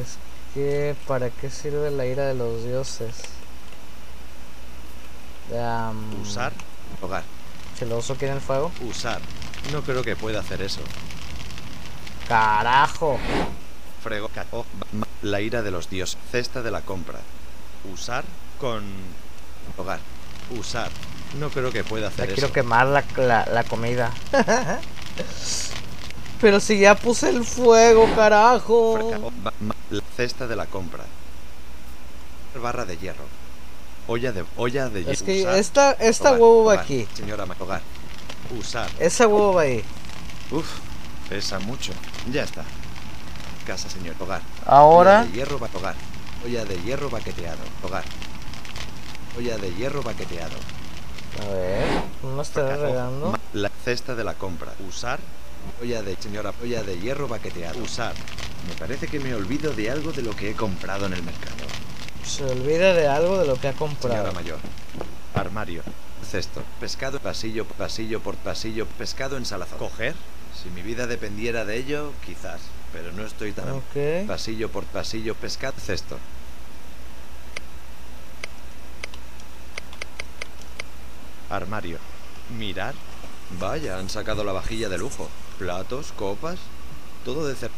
Es 0.00 0.16
que, 0.54 0.94
¿para 1.06 1.30
qué 1.30 1.50
sirve 1.50 1.90
la 1.90 2.06
ira 2.06 2.24
de 2.26 2.34
los 2.34 2.64
dioses? 2.64 3.14
Am, 5.56 6.20
Usar. 6.22 6.52
Hogar. 7.00 7.22
Si 7.78 7.84
lo 7.84 7.98
uso 7.98 8.14
aquí 8.14 8.24
en 8.24 8.32
el 8.32 8.40
fuego. 8.40 8.72
Usar. 8.88 9.20
No 9.72 9.82
creo 9.82 10.02
que 10.02 10.16
pueda 10.16 10.40
hacer 10.40 10.62
eso. 10.62 10.80
¡Carajo! 12.28 13.18
Frego. 14.02 14.30
oh, 14.52 14.64
la 15.22 15.40
ira 15.40 15.62
de 15.62 15.70
los 15.70 15.88
dioses. 15.90 16.18
Cesta 16.30 16.62
de 16.62 16.70
la 16.70 16.80
compra. 16.80 17.20
Usar. 17.92 18.24
Con. 18.58 18.82
Hogar. 19.76 20.00
Usar. 20.58 20.90
No 21.38 21.50
creo 21.50 21.70
que 21.70 21.84
pueda 21.84 22.08
Ya 22.08 22.14
hacer 22.14 22.26
quiero 22.28 22.46
eso. 22.46 22.52
quemar 22.52 22.86
la, 22.86 23.04
la, 23.16 23.46
la 23.46 23.64
comida. 23.64 24.12
Pero 26.40 26.60
si 26.60 26.78
ya 26.78 26.94
puse 26.94 27.30
el 27.30 27.44
fuego, 27.44 28.08
carajo. 28.14 28.94
Oh, 28.94 29.32
la 29.90 30.02
cesta 30.16 30.46
de 30.46 30.56
la 30.56 30.66
compra. 30.66 31.04
Barra 32.62 32.84
de 32.84 32.96
hierro. 32.96 33.24
Olla 34.08 34.32
de 34.32 34.44
olla 34.56 34.88
de 34.88 35.00
hierro. 35.00 35.12
Es 35.12 35.22
que 35.22 35.42
Usar. 35.42 35.56
esta, 35.56 35.92
esta 35.92 36.28
Hogar, 36.30 36.40
huevo 36.40 36.56
va 36.64 36.72
hogar. 36.74 36.84
aquí. 36.84 37.06
Señora 37.14 37.44
hogar. 37.58 37.82
Usar. 38.58 38.88
Esa 38.98 39.26
huevo 39.26 39.54
va 39.54 39.62
ahí. 39.62 39.84
Uf, 40.50 40.66
pesa 41.28 41.58
mucho. 41.58 41.92
Ya 42.30 42.42
está. 42.44 42.64
Casa, 43.66 43.90
señor. 43.90 44.14
Hogar. 44.20 44.42
Ahora, 44.64 45.20
Olla 45.20 45.24
de 45.30 45.32
hierro 45.32 45.58
ba- 45.58 45.68
hogar. 45.74 45.94
Olla 46.44 46.64
de 46.64 46.80
hierro 46.82 47.10
baqueteado. 47.10 47.58
Hogar. 47.82 48.04
Olla 49.36 49.58
de 49.58 49.74
hierro 49.74 50.02
baqueteado. 50.02 50.56
a 51.42 51.52
ver, 51.52 51.86
no 52.22 52.40
Hoja- 52.40 52.76
regando. 52.76 53.38
La 53.52 53.70
cesta 53.84 54.14
de 54.14 54.24
la 54.24 54.34
compra. 54.34 54.72
Usar. 54.88 55.18
Olla 55.80 56.02
de 56.02 56.16
señora. 56.16 56.52
Olla 56.62 56.82
de 56.82 56.98
hierro 56.98 57.28
baqueteado. 57.28 57.78
Usar. 57.82 58.14
Me 58.68 58.74
parece 58.74 59.08
que 59.08 59.20
me 59.20 59.34
olvido 59.34 59.72
de 59.72 59.90
algo 59.90 60.12
de 60.12 60.22
lo 60.22 60.34
que 60.34 60.50
he 60.50 60.54
comprado 60.54 61.06
en 61.06 61.12
el 61.12 61.22
mercado. 61.22 61.56
Se 62.24 62.44
olvida 62.44 62.92
de 62.94 63.06
algo 63.08 63.38
de 63.38 63.46
lo 63.46 63.60
que 63.60 63.68
ha 63.68 63.72
comprado. 63.72 64.16
Señora 64.16 64.32
mayor. 64.32 64.58
Armario. 65.34 65.82
Cesto. 66.28 66.62
Pescado. 66.80 67.20
Pasillo. 67.20 67.64
Pasillo 67.64 68.20
por 68.20 68.36
pasillo. 68.36 68.86
Pescado 68.86 69.36
en 69.36 69.44
salazón. 69.44 69.78
¿Coger? 69.78 70.14
Si 70.62 70.70
mi 70.70 70.82
vida 70.82 71.06
dependiera 71.06 71.64
de 71.64 71.76
ello, 71.76 72.12
quizás. 72.24 72.60
Pero 72.92 73.12
no 73.12 73.26
estoy 73.26 73.52
tan... 73.52 73.68
Ok. 73.70 74.26
Pasillo 74.26 74.70
por 74.70 74.84
pasillo, 74.84 75.34
pescado, 75.34 75.74
cesto. 75.78 76.18
Armario. 81.50 81.98
Mirar. 82.58 82.94
Vaya, 83.60 83.98
han 83.98 84.08
sacado 84.10 84.44
la 84.44 84.52
vajilla 84.52 84.88
de 84.88 84.98
lujo. 84.98 85.28
Platos, 85.58 86.12
copas, 86.12 86.58
todo 87.24 87.46
de 87.46 87.54
cer... 87.54 87.70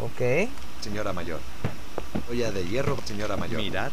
Ok. 0.00 0.48
Señora 0.82 1.12
mayor. 1.12 1.40
Olla 2.30 2.50
de 2.50 2.64
hierro, 2.66 2.96
señora 3.04 3.36
mayor. 3.36 3.60
Mirar. 3.60 3.92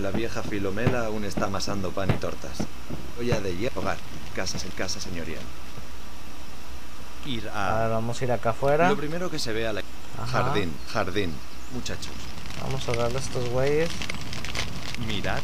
La 0.00 0.10
vieja 0.10 0.42
Filomela 0.42 1.06
aún 1.06 1.24
está 1.24 1.46
amasando 1.46 1.90
pan 1.92 2.10
y 2.10 2.14
tortas. 2.14 2.58
Olla 3.18 3.40
de 3.40 3.56
hierro, 3.56 3.80
hogar. 3.80 3.96
Casa, 4.34 4.58
casa 4.76 5.00
señorial. 5.00 5.42
Ir 7.24 7.48
a... 7.48 7.76
A 7.76 7.80
ver, 7.82 7.90
vamos 7.90 8.20
a 8.20 8.24
ir 8.24 8.32
acá 8.32 8.50
afuera. 8.50 8.88
Lo 8.88 8.96
primero 8.96 9.30
que 9.30 9.38
se 9.38 9.52
ve 9.52 9.66
a 9.68 9.72
la... 9.72 9.80
Ajá. 10.20 10.42
Jardín, 10.44 10.72
jardín. 10.92 11.32
Muchachos, 11.72 12.12
Vamos 12.62 12.86
a 12.88 12.92
darle 12.92 13.18
a 13.18 13.20
estos 13.20 13.48
güeyes. 13.48 13.90
mirad. 15.06 15.40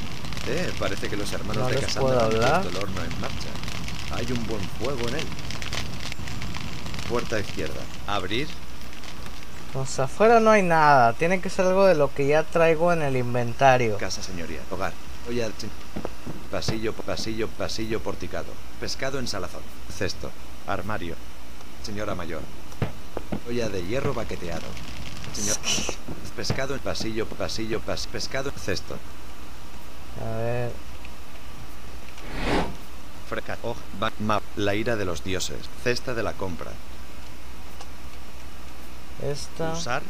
Eh, 0.48 0.72
parece 0.78 1.08
que 1.08 1.16
los 1.16 1.32
hermanos 1.32 1.62
No 1.64 1.68
de 1.68 1.80
les 1.80 1.94
puedo 1.96 2.20
hablar. 2.20 2.62
puesto 2.62 2.78
el 2.78 2.84
horno 2.84 3.02
en 3.04 3.20
marcha. 3.20 3.48
Hay 4.12 4.26
un 4.32 4.46
buen 4.46 4.62
fuego 4.78 5.08
en 5.08 5.16
él. 5.16 5.26
Puerta 7.08 7.38
izquierda. 7.38 7.80
Abrir. 8.06 8.48
Sea, 9.86 10.04
afuera 10.04 10.40
no 10.40 10.50
hay 10.50 10.62
nada. 10.62 11.12
Tiene 11.12 11.40
que 11.40 11.48
ser 11.48 11.66
algo 11.66 11.86
de 11.86 11.94
lo 11.94 12.12
que 12.12 12.26
ya 12.26 12.42
traigo 12.42 12.92
en 12.92 13.02
el 13.02 13.16
inventario. 13.16 13.96
Casa 13.98 14.22
señoría. 14.22 14.60
Hogar. 14.70 14.92
Olla. 15.28 15.48
Pasillo, 16.50 16.92
pasillo, 16.92 17.48
pasillo 17.48 18.00
porticado. 18.00 18.48
Pescado 18.80 19.18
en 19.18 19.28
salazón. 19.28 19.62
Cesto. 19.96 20.30
Armario. 20.66 21.14
Señora 21.84 22.14
mayor. 22.14 22.42
Olla 23.48 23.68
de 23.68 23.86
hierro 23.86 24.12
baqueteado. 24.12 24.66
Señor. 25.32 25.56
Pescado 26.36 26.74
en 26.74 26.80
pasillo, 26.80 27.26
pasillo, 27.26 27.80
pas, 27.80 28.06
pescado. 28.06 28.50
Cesto. 28.52 28.96
A 30.20 30.36
ver. 30.38 30.89
Freca. 33.30 33.56
Oj. 33.62 33.76
ba- 33.98 34.12
ma- 34.18 34.42
La 34.56 34.74
ira 34.74 34.96
de 34.96 35.04
los 35.06 35.24
dioses. 35.24 35.56
Cesta 35.84 36.12
de 36.12 36.22
la 36.22 36.32
compra. 36.34 36.72
Esta. 39.22 39.72
Usar. 39.72 40.02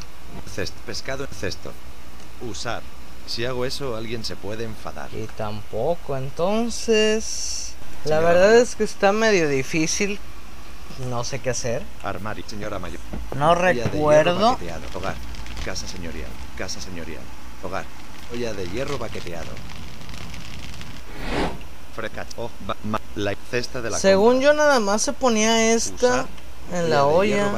Cesto. 0.53 0.77
Pescado 0.87 1.25
en 1.25 1.31
cesto. 1.31 1.73
Usar. 2.49 2.83
Si 3.27 3.45
hago 3.45 3.65
eso, 3.65 3.97
alguien 3.97 4.25
se 4.25 4.37
puede 4.37 4.65
enfadar. 4.65 5.11
Y 5.13 5.27
tampoco. 5.37 6.17
Entonces. 6.17 7.75
La 8.05 8.17
Señora 8.17 8.27
verdad 8.33 8.49
mayor. 8.51 8.63
es 8.63 8.75
que 8.77 8.85
está 8.85 9.13
medio 9.13 9.49
difícil. 9.49 10.19
No 11.11 11.23
sé 11.25 11.39
qué 11.41 11.51
hacer. 11.51 11.83
Armario. 12.03 12.45
Señora 12.49 12.79
mayor. 12.79 13.01
No 13.37 13.55
recuerdo. 13.55 14.59
Hogar. 14.95 15.15
Casa 15.65 15.87
señorial. 15.87 16.31
Casa 16.57 16.81
señorial. 16.81 17.23
Hogar. 17.63 17.85
Olla 18.33 18.53
de 18.55 18.67
hierro 18.69 18.97
baqueteado. 18.99 19.51
Freca. 21.95 22.27
Oh, 22.37 22.51
la 23.17 23.35
cesta 23.51 23.81
de 23.83 23.91
la 23.91 23.99
Según 23.99 24.35
compra. 24.35 24.45
yo 24.45 24.53
nada 24.55 24.81
más 24.81 25.03
se 25.03 25.13
ponía 25.13 25.73
esta 25.75 26.07
Usar. 26.07 26.27
en 26.73 26.91
la 26.91 27.05
olla. 27.07 27.51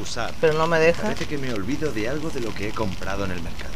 Usar. 0.00 0.34
Pero 0.40 0.54
no 0.54 0.66
me 0.66 0.78
deja. 0.78 1.02
Parece 1.02 1.26
que 1.26 1.38
me 1.38 1.52
olvido 1.52 1.92
de 1.92 2.08
algo 2.08 2.30
de 2.30 2.40
lo 2.40 2.54
que 2.54 2.68
he 2.68 2.72
comprado 2.72 3.24
en 3.24 3.30
el 3.32 3.42
mercado. 3.42 3.72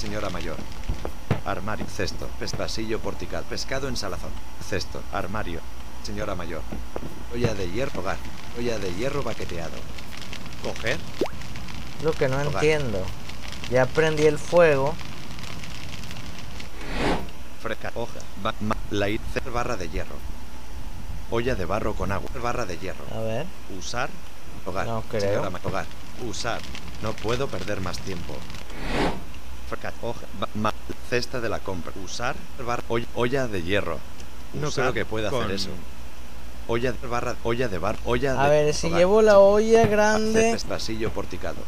Señora 0.00 0.30
mayor. 0.30 0.56
Armario. 1.44 1.86
Cesto. 1.86 2.28
Pasillo 2.56 2.98
portical. 3.00 3.44
Pescado 3.48 3.88
en 3.88 3.96
salazón. 3.96 4.30
Cesto. 4.68 5.02
Armario. 5.12 5.60
Señora 6.04 6.34
mayor. 6.34 6.62
Olla 7.34 7.54
de 7.54 7.70
hierro. 7.70 8.00
Hogar. 8.00 8.16
Olla 8.58 8.78
de 8.78 8.94
hierro 8.94 9.22
baqueteado. 9.22 9.76
Coger. 10.62 10.98
Lo 12.02 12.12
que 12.12 12.28
no 12.28 12.36
Hogar. 12.36 12.54
entiendo. 12.54 13.02
Ya 13.70 13.86
prendí 13.86 14.24
el 14.26 14.38
fuego. 14.38 14.94
Freca. 17.62 17.92
Hoja. 17.94 18.20
Ba- 18.42 18.54
ma- 18.60 18.76
ce- 18.90 19.50
barra 19.50 19.76
de 19.76 19.88
hierro. 19.88 20.16
Olla 21.30 21.54
de 21.54 21.64
barro 21.64 21.94
con 21.94 22.10
agua. 22.12 22.28
Barra 22.42 22.64
de 22.66 22.78
hierro. 22.78 23.04
A 23.14 23.20
ver. 23.20 23.46
Usar. 23.78 24.08
Hogar. 24.66 24.86
No 24.86 25.02
creo. 25.02 25.50
Hogar. 25.64 25.86
Usar. 26.28 26.60
No 27.02 27.12
puedo 27.12 27.48
perder 27.48 27.80
más 27.80 27.98
tiempo. 27.98 28.34
Freca- 29.68 29.92
Hoja. 30.02 30.20
ba- 30.38 30.48
ma- 30.54 30.74
cesta 31.08 31.40
de 31.40 31.48
la 31.48 31.58
compra. 31.60 31.92
Usar. 32.04 32.34
Barra. 32.66 32.82
Olla, 32.88 33.06
olla 33.14 33.46
de 33.46 33.62
hierro. 33.62 33.98
No 34.54 34.68
Usar 34.68 34.84
creo 34.86 34.94
que 34.94 35.04
pueda 35.04 35.28
hacer 35.28 35.50
eso. 35.52 35.70
Olla 36.66 36.92
de 36.92 37.06
barra. 37.06 37.36
Olla 37.44 37.68
de 37.68 37.78
bar. 37.78 37.96
Olla 38.04 38.40
A 38.40 38.44
de. 38.48 38.50
ver, 38.64 38.74
si 38.74 38.86
hogar. 38.88 38.98
llevo 38.98 39.22
la 39.22 39.38
olla 39.38 39.86
grande 39.86 40.52
Hacer 40.52 40.68
pasillo 40.68 41.10
porticado. 41.10 41.58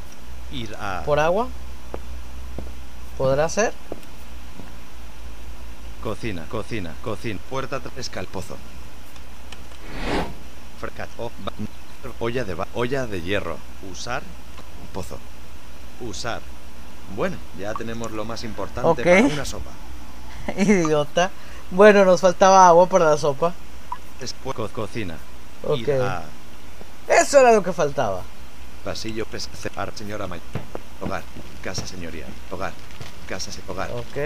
Ir 0.53 0.75
a. 0.81 1.03
por 1.05 1.19
agua. 1.21 1.49
¿Podrá 3.19 3.49
ser? 3.49 3.73
Cocina, 6.03 6.45
cocina, 6.49 6.95
cocina. 7.03 7.39
Puerta 7.49 7.79
tras 7.81 7.97
escalpozo. 7.97 8.57
Freca- 10.81 11.07
ba- 11.17 11.53
olla 12.19 12.45
de 12.45 12.55
ba- 12.55 12.67
olla 12.75 13.07
de 13.07 13.21
hierro. 13.23 13.57
Usar 13.91 14.23
pozo. 14.93 15.19
Usar. 16.01 16.41
Bueno, 17.15 17.37
ya 17.59 17.73
tenemos 17.75 18.11
lo 18.11 18.25
más 18.25 18.43
importante 18.43 19.03
para 19.05 19.23
una 19.23 19.45
sopa. 19.45 19.71
Idiota. 20.57 21.31
Bueno, 21.71 22.05
nos 22.05 22.21
faltaba 22.21 22.67
agua 22.67 22.89
para 22.89 23.05
la 23.11 23.17
sopa. 23.17 23.55
Después 24.19 24.57
co- 24.57 24.69
cocina. 24.69 25.17
Ok. 25.63 25.89
A 26.01 26.23
Eso 27.07 27.39
era 27.39 27.53
lo 27.53 27.63
que 27.63 27.73
faltaba. 27.73 28.23
pasillo 28.85 29.25
pes 29.27 29.49
ar- 29.77 29.93
señora 29.95 30.27
mayor. 30.27 30.43
Hogar. 31.01 31.23
Casa 31.63 31.87
señorial. 31.87 32.29
Hogar. 32.51 32.73
Casa 33.29 33.53
se 33.53 33.61
hogar. 33.69 33.91
Ok. 33.93 34.17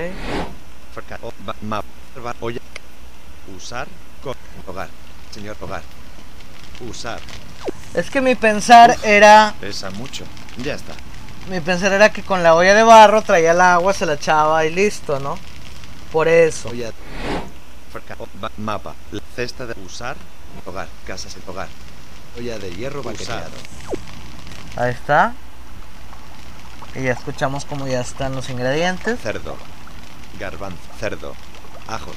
Freca- 0.96 1.18
ba- 1.44 1.54
ma- 1.60 1.82
ba- 2.22 2.34
olla. 2.40 2.60
Usar 3.54 3.86
co- 4.22 4.34
hogar. 4.66 4.88
Señor 5.30 5.56
hogar. 5.60 5.82
Usar. 6.80 7.20
Es 7.94 8.10
que 8.10 8.20
mi 8.22 8.34
pensar 8.34 8.96
era. 9.04 9.54
Pesa 9.60 9.90
mucho. 9.90 10.24
Ya 10.56 10.74
está. 10.74 10.94
Mi 11.50 11.60
pensar 11.60 11.92
era 11.92 12.10
que 12.10 12.22
con 12.22 12.42
la 12.42 12.54
olla 12.54 12.74
de 12.74 12.82
barro 12.82 13.22
traía 13.22 13.52
el 13.52 13.60
agua, 13.60 13.92
se 13.92 14.06
la 14.06 14.14
echaba 14.14 14.64
y 14.64 14.70
listo, 14.74 15.20
¿no? 15.20 15.38
Por 16.10 16.28
eso. 16.28 16.70
Olla. 16.70 16.90
Ba- 18.40 18.50
mapa. 18.56 18.94
La 19.12 19.20
cesta 19.34 19.66
de 19.66 19.74
usar. 19.84 20.16
Hogar. 20.64 20.88
Casa 21.06 21.28
sin 21.28 21.42
hogar. 21.46 21.68
Olla 22.38 22.58
de 22.58 22.70
hierro 22.74 23.02
baqueteado. 23.02 23.50
Ahí 24.76 24.92
está. 24.92 25.34
Y 26.94 27.02
ya 27.02 27.12
escuchamos 27.12 27.64
cómo 27.66 27.86
ya 27.86 28.00
están 28.00 28.34
los 28.34 28.48
ingredientes. 28.48 29.20
Cerdo. 29.20 29.56
Garbanzo. 30.38 30.78
Cerdo. 30.98 31.34
Ajos. 31.88 32.16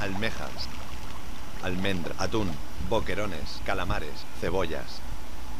Almejas. 0.00 0.50
Almendra. 1.62 2.14
Atún. 2.18 2.50
Boquerones. 2.88 3.60
Calamares. 3.64 4.24
Cebollas. 4.40 5.00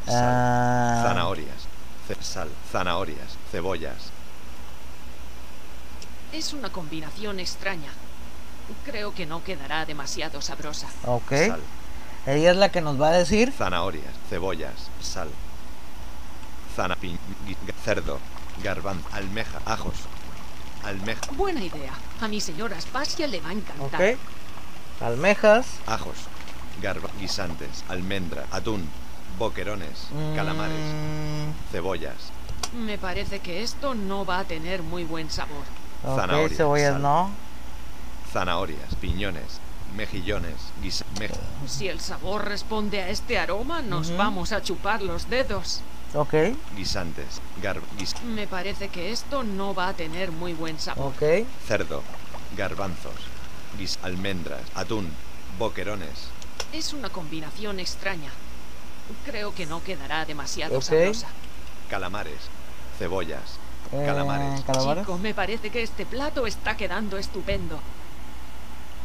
Sal. 0.07 0.15
Ah, 0.17 1.01
Zanahorias. 1.07 1.67
Ce- 2.09 2.23
sal. 2.23 2.51
Zanahorias. 2.71 3.39
Cebollas. 3.51 4.11
Es 6.33 6.53
una 6.53 6.71
combinación 6.71 7.41
extraña. 7.41 7.91
Creo 8.85 9.15
que 9.15 9.27
no 9.27 9.45
quedará 9.45 9.85
demasiado 9.87 10.41
sabrosa. 10.43 10.89
ok. 11.05 11.31
Sal. 11.49 11.61
Ella 12.27 12.51
es 12.53 12.57
la 12.57 12.71
que 12.71 12.81
nos 12.81 13.01
va 13.01 13.09
a 13.09 13.13
decir. 13.13 13.53
Zanahorias. 13.57 14.13
Cebollas. 14.29 14.91
Sal. 15.01 15.29
Zana. 16.75 16.97
pi- 16.97 17.19
gui- 17.47 17.57
cerdo. 17.85 18.19
Garbanzo. 18.63 19.07
Almeja. 19.13 19.61
Ajos. 19.65 19.95
Almeja. 20.85 21.21
Buena 21.37 21.63
idea. 21.63 21.93
A 22.21 22.29
mi 22.29 22.41
señora 22.41 22.77
Aspasia 22.77 23.27
le 23.27 23.41
va 23.41 23.51
a 23.51 23.53
encantar. 23.53 24.01
Ok. 24.03 24.19
Almejas. 25.01 25.67
Ajos. 25.87 26.17
Garba. 26.83 27.09
Guisantes. 27.21 27.85
Almendra. 27.89 28.47
Atún. 28.51 28.89
Boquerones. 29.39 30.09
Calamares. 30.37 30.79
Mm, 30.79 31.73
Cebollas. 31.73 32.31
Me 32.75 32.99
parece 32.99 33.41
que 33.41 33.63
esto 33.63 33.95
no 33.95 34.25
va 34.25 34.41
a 34.41 34.45
tener 34.45 34.83
muy 34.83 35.05
buen 35.05 35.31
sabor. 35.31 35.65
ok, 36.05 36.17
Zanahoria, 36.17 36.57
cebollas 36.57 36.93
sal. 36.95 37.03
no. 37.03 37.31
Zanahorias. 38.33 38.95
Piñones. 39.01 39.61
Mejillones. 39.97 40.57
Guisa. 40.83 41.05
mej- 41.21 41.31
Si 41.69 41.89
el 41.89 42.01
sabor 42.01 42.45
responde 42.47 43.01
a 43.01 43.09
este 43.09 43.39
aroma, 43.39 43.81
nos 43.83 44.17
vamos 44.17 44.53
a 44.53 44.63
chupar 44.63 45.03
los 45.03 45.29
dedos. 45.31 45.81
Ok, 46.15 46.35
guisantes. 46.77 47.41
Gar. 47.61 47.81
guis- 47.99 48.21
Me 48.23 48.47
parece 48.47 48.89
que 48.89 49.11
esto 49.11 49.43
no 49.43 49.75
va 49.75 49.89
a 49.89 49.95
tener 49.95 50.31
muy 50.31 50.55
buen 50.55 50.79
sabor. 50.79 51.13
ok. 51.13 51.47
cerdo. 51.67 52.03
Garbanzos. 52.57 53.15
Guis. 53.77 53.99
Almendras. 54.03 54.61
Atún. 54.77 55.11
Boquerones. 55.59 56.29
Es 56.73 56.93
una 56.93 57.09
combinación 57.11 57.81
extraña. 57.81 58.31
Creo 59.27 59.55
que 59.55 59.67
no 59.67 59.83
quedará 59.83 60.25
demasiado 60.25 60.77
Ok. 60.79 60.83
sabrosa. 60.85 61.29
Calamares. 61.91 62.49
Cebollas. 62.99 63.59
Eh, 63.93 64.03
Calamares. 64.07 64.63
calamares. 64.65 65.03
Chico, 65.05 65.19
me 65.19 65.35
parece 65.35 65.71
que 65.71 65.83
este 65.83 66.07
plato 66.07 66.47
está 66.47 66.77
quedando 66.77 67.19
estupendo. 67.19 67.77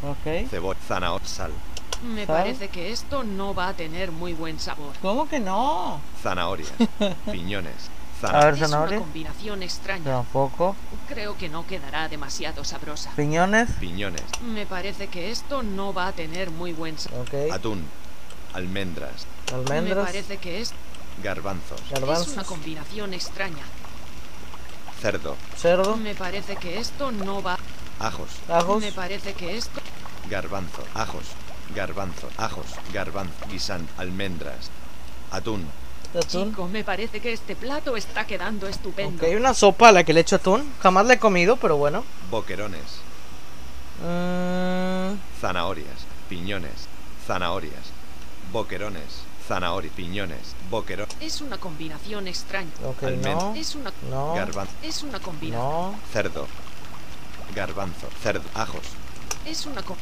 Ok. 0.03 0.47
Cebolla. 0.49 0.79
Zanahoria. 0.87 1.27
Sal. 1.27 1.51
Me 2.03 2.25
parece 2.25 2.69
que 2.69 2.91
esto 2.91 3.23
no 3.23 3.53
va 3.53 3.69
a 3.69 3.73
tener 3.73 4.11
muy 4.11 4.33
buen 4.33 4.59
sabor. 4.59 4.93
¿Cómo 5.01 5.27
que 5.27 5.39
no? 5.39 5.99
Zanahorias. 6.23 6.71
Piñones. 7.31 7.73
A 8.21 8.45
ver, 8.45 8.55
Zanahorias. 8.55 8.55
Es 8.55 8.59
una 8.61 8.67
zanahoria. 8.69 8.99
combinación 8.99 9.63
extraña. 9.63 10.03
Tampoco. 10.05 10.75
Creo 11.07 11.37
que 11.37 11.49
no 11.49 11.65
quedará 11.67 12.07
demasiado 12.09 12.63
sabrosa. 12.63 13.11
Piñones. 13.15 13.69
Piñones. 13.79 14.23
Me 14.43 14.65
parece 14.65 15.07
que 15.07 15.31
esto 15.31 15.63
no 15.63 15.93
va 15.93 16.07
a 16.07 16.11
tener 16.13 16.51
muy 16.51 16.71
buen 16.73 16.97
sabor. 16.97 17.21
Ok. 17.27 17.51
Atún. 17.51 17.85
Almendras. 18.53 19.25
Me 19.51 19.55
Almendras. 19.57 20.05
parece 20.05 20.37
que 20.37 20.61
es, 20.61 20.73
Garbanzos. 21.23 21.79
es 21.81 21.91
una 21.91 21.99
Garbanzos. 21.99 22.43
combinación 22.45 23.13
extraña. 23.13 23.63
Cerdo. 25.01 25.37
Cerdo. 25.57 25.95
Me 25.97 26.15
parece 26.15 26.55
que 26.57 26.79
esto 26.79 27.11
no 27.11 27.41
va. 27.41 27.57
ajos, 27.99 28.29
Ajos. 28.49 28.81
Me 28.81 28.91
parece 28.91 29.33
que 29.33 29.57
esto... 29.57 29.79
garbanzo, 30.29 30.83
ajos, 30.93 31.23
garbanzo, 31.75 32.29
ajos, 32.37 32.65
garbanzo, 32.93 33.33
guisante, 33.49 33.91
almendras, 33.97 34.69
atún, 35.31 35.65
Atún. 36.17 36.49
Chico, 36.49 36.67
me 36.67 36.83
parece 36.83 37.19
que 37.19 37.31
este 37.31 37.55
plato 37.55 37.95
está 37.95 38.25
quedando 38.25 38.67
estupendo. 38.67 39.23
Ok, 39.23 39.31
una 39.37 39.53
sopa 39.53 39.89
a 39.89 39.91
la 39.91 40.03
que 40.03 40.11
le 40.11 40.21
echo 40.21 40.37
atún. 40.37 40.67
Jamás 40.81 41.05
la 41.05 41.13
he 41.13 41.19
comido, 41.19 41.55
pero 41.57 41.77
bueno. 41.77 42.03
boquerones, 42.31 42.81
Mm, 44.01 45.17
zanahorias, 45.41 45.99
piñones, 46.29 46.87
zanahorias, 47.27 47.91
boquerones, 48.51 49.03
zanahorias, 49.47 49.93
piñones, 49.93 50.55
boquerón, 50.69 51.07
Es 51.19 51.41
una 51.41 51.57
combinación 51.57 52.27
extraña. 52.27 52.71
ok, 52.85 53.03
Almen- 53.03 53.35
no. 53.35 53.53
Es 53.55 53.75
una... 53.75 53.91
No. 54.09 54.33
garbanzo, 54.35 54.73
Es 54.81 55.03
una 55.03 55.19
combinación. 55.19 55.61
No. 55.91 55.99
cerdo, 56.13 56.47
garbanzo, 57.53 58.07
cerdo, 58.23 58.43
ajos, 58.55 58.81
Es 59.45 59.65
una... 59.65 59.81
co- 59.83 59.97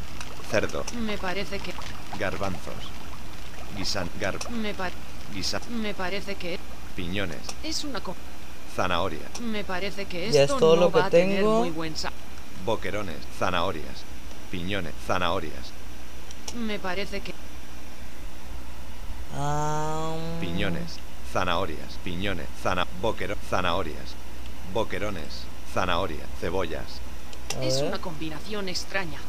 cerdo, 0.50 0.84
Me 1.06 1.18
parece 1.18 1.60
que... 1.60 1.74
garbanzos, 2.20 2.92
guisante, 3.78 4.18
gar, 4.20 4.38
Me, 4.52 4.74
pa- 4.74 4.90
guisa, 5.34 5.60
me 5.82 5.94
parece 5.94 6.36
que... 6.36 6.58
piñones, 6.96 7.38
Es 7.64 7.84
una... 7.84 8.00
co- 8.00 8.16
zanahoria, 8.76 9.20
Me 9.42 9.64
parece 9.64 10.06
que 10.06 10.30
Ya 10.32 10.44
es 10.44 10.50
esto 10.52 10.60
todo 10.60 10.76
no 10.76 10.82
lo 10.82 10.92
que 10.92 11.00
va 11.00 11.06
a 11.06 11.10
tener 11.10 11.42
tengo. 11.42 11.60
muy 11.60 11.70
buen 11.72 11.94
boquerones, 12.66 13.18
zanahorias, 13.40 14.04
piñones, 14.52 14.94
zanahorias, 15.06 15.72
Me 16.66 16.80
parece 16.80 17.20
que... 17.22 17.34
Ah, 19.36 20.16
piñones, 20.42 20.98
zanahorias, 21.32 21.98
piñones, 22.04 22.48
zana, 22.64 22.86
boquero, 23.02 23.36
zanahorias, 23.50 24.16
boquerones, 24.74 25.44
zanahoria, 25.74 26.26
cebollas, 26.40 27.00
Es 27.64 27.82
una 27.82 28.00
combinación 28.00 28.70
extraña. 28.70 29.20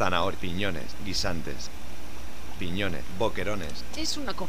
Zanahoria, 0.00 0.40
piñones, 0.40 0.84
guisantes, 1.04 1.68
piñones, 2.58 3.02
boquerones, 3.18 3.84
Es 3.98 4.16
una... 4.16 4.32
co- 4.32 4.48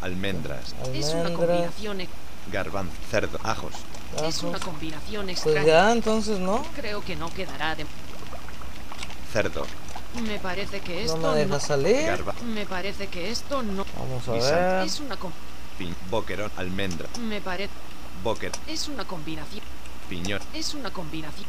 almendras, 0.00 0.76
Es 0.94 1.08
una 1.12 1.32
combinación... 1.32 2.00
ex- 2.02 2.12
garbanzo, 2.52 2.92
cerdo, 3.10 3.38
ajos, 3.42 3.74
Es 4.24 4.42
una 4.44 4.60
combinación 4.60 5.26
Pues 5.26 5.38
extraña. 5.38 5.66
ya, 5.66 5.92
entonces 5.92 6.38
no. 6.38 6.64
Creo 6.76 7.04
que 7.04 7.16
no 7.16 7.28
quedará 7.34 7.74
de... 7.74 7.84
cerdo, 9.32 9.66
Me 10.24 10.38
parece 10.38 10.78
que 10.80 10.94
No 10.94 11.00
esto 11.14 11.16
me 11.32 11.34
deja 11.38 11.48
no... 11.54 11.60
salir. 11.60 12.06
garba, 12.06 12.34
Me 12.54 12.64
parece 12.64 13.08
que 13.08 13.28
esto 13.32 13.60
no... 13.64 13.84
Vamos 13.98 14.28
a 14.28 14.34
Guisante. 14.34 14.54
ver. 14.76 14.86
Es 14.86 15.00
una... 15.00 15.16
co- 15.16 15.32
pi- 15.78 15.94
boquerón, 16.10 16.50
almendra, 16.56 17.08
Me 17.28 17.40
parece... 17.40 17.72
boquer, 18.22 18.52
Es 18.68 18.86
una 18.86 19.04
combinación... 19.04 19.64
piñón, 20.08 20.40
Es 20.54 20.74
una 20.74 20.92
combinación... 20.92 21.46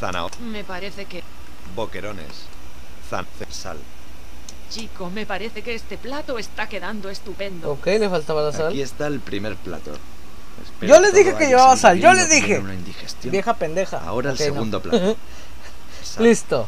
zanahoria, 0.00 0.38
Me 0.40 0.64
parece 0.64 1.04
que... 1.04 1.22
boquerones, 1.76 2.46
zan, 3.10 3.26
ce- 3.38 3.46
sal. 3.52 3.78
Chico, 4.70 5.10
me 5.10 5.26
parece 5.26 5.62
que 5.62 5.74
este 5.74 5.96
plato 5.96 6.38
está 6.38 6.68
quedando 6.68 7.08
estupendo. 7.08 7.70
Ok, 7.72 7.86
le 7.86 8.08
faltaba 8.10 8.42
la 8.42 8.52
sal. 8.52 8.68
Aquí 8.68 8.82
está 8.82 9.06
el 9.06 9.20
primer 9.20 9.56
plato. 9.56 9.92
Espero 10.64 10.94
Yo 10.94 11.00
les 11.00 11.14
dije 11.14 11.34
que 11.36 11.46
llevaba 11.46 11.76
sal, 11.76 11.98
yo 12.00 12.12
les 12.12 12.28
dije. 12.30 12.58
una 12.58 12.74
indigestión. 12.74 13.30
Vieja 13.30 13.54
pendeja. 13.54 13.98
Ahora 14.04 14.30
el 14.30 14.36
no. 14.38 14.44
segundo 14.44 14.80
plato. 14.82 15.16
Listo. 16.18 16.66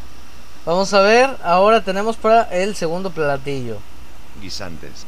Vamos 0.66 0.92
a 0.92 1.00
ver. 1.00 1.36
Ahora 1.42 1.82
tenemos 1.82 2.16
para 2.16 2.42
el 2.44 2.76
segundo 2.76 3.10
platillo. 3.10 3.78
Guisantes. 4.40 5.06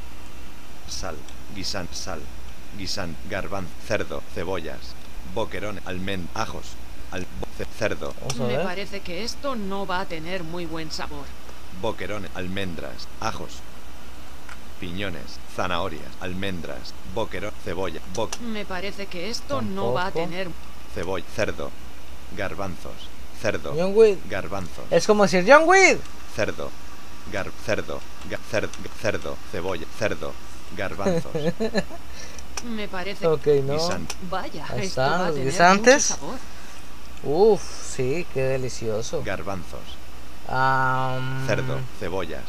Sal, 0.89 1.15
guisante, 1.55 1.95
sal, 1.95 2.21
guisante, 2.77 3.17
garbanzo, 3.29 3.71
cerdo, 3.87 4.23
cebollas, 4.35 4.79
boquerones, 5.35 5.87
almend, 5.87 6.27
ajos, 6.35 6.65
al, 7.13 7.27
cerdo, 7.67 8.15
Me 8.39 8.59
parece 8.59 9.01
que 9.01 9.25
esto 9.25 9.57
no 9.57 9.87
va 9.87 10.01
a 10.01 10.05
tener 10.07 10.43
muy 10.45 10.67
buen 10.67 10.91
sabor. 10.91 11.25
boquerones, 11.81 12.31
almendras, 12.35 13.09
ajos, 13.21 13.59
piñones, 14.81 15.39
zanahorias, 15.55 16.03
almendras, 16.21 16.95
boquerón, 17.15 17.53
cebolla, 17.65 18.01
bo, 18.15 18.29
Me 18.41 18.65
parece 18.65 19.07
que 19.07 19.31
esto 19.31 19.61
no 19.63 19.93
va 19.93 20.07
a 20.07 20.11
tener... 20.11 20.49
cebolla, 20.95 21.25
cerdo, 21.35 21.71
garbanzos, 22.37 22.93
cerdo, 23.41 23.75
John 23.77 23.95
garbanzos, 24.29 24.85
Es 24.91 25.07
como 25.07 25.25
decir 25.25 25.45
John 25.47 25.65
Wick. 25.67 25.99
cerdo, 26.35 26.71
gar, 27.33 27.51
cerdo, 27.65 28.01
ga- 28.29 28.39
cer- 28.51 28.69
cerdo, 29.01 29.37
cebolla, 29.53 29.87
cerdo, 29.99 30.33
garbanzos, 30.77 31.33
Me 32.65 32.89
parece... 32.89 33.27
Ok, 33.27 33.47
no. 33.65 33.73
guisante, 33.75 34.15
Vaya, 34.31 34.67
Ahí 34.69 34.81
esto 34.87 35.01
están 35.01 35.13
va 35.13 35.17
a 35.25 35.27
los 35.29 35.35
tener 35.37 35.51
guisantes. 35.51 36.11
mucho 36.11 36.21
sabor. 36.21 36.39
Uf, 37.23 37.63
sí, 37.95 38.27
qué 38.33 38.43
delicioso. 38.43 39.23
garbanzos, 39.25 39.81
Am, 40.49 41.47
cerdo, 41.47 41.79
cebollas, 41.99 42.43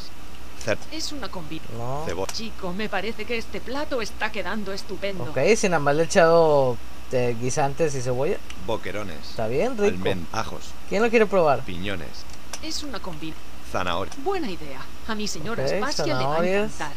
cer- 0.65 0.77
Es 0.91 1.11
una 1.11 1.29
combinación. 1.29 1.77
No. 1.77 2.05
Chico, 2.31 2.71
me 2.73 2.87
parece 2.89 3.25
que 3.25 3.37
este 3.37 3.59
plato 3.61 4.01
está 4.01 4.31
quedando 4.31 4.71
estupendo. 4.71 5.25
Ok, 5.25 5.37
sin 5.57 5.73
haberle 5.73 6.03
echado 6.03 6.77
eh, 7.11 7.35
guisantes 7.39 7.93
y 7.95 8.01
cebolla. 8.01 8.37
boquerones, 8.65 9.17
Está 9.29 9.47
bien, 9.47 9.77
rico. 9.77 10.09
ajos, 10.31 10.61
¿Quién 10.89 11.03
lo 11.03 11.09
quiere 11.09 11.25
probar? 11.25 11.61
piñones, 11.61 12.23
Es 12.63 12.81
una 12.83 12.99
combinación. 12.99 13.43
zanahoria, 13.71 14.13
Buena 14.23 14.49
idea. 14.49 14.81
A 15.07 15.15
mi 15.15 15.27
señora 15.27 15.63
Ok, 15.65 15.71
Aspasia 15.73 16.05
le 16.05 16.13
va 16.25 16.35
a 16.39 16.47
encantar. 16.47 16.91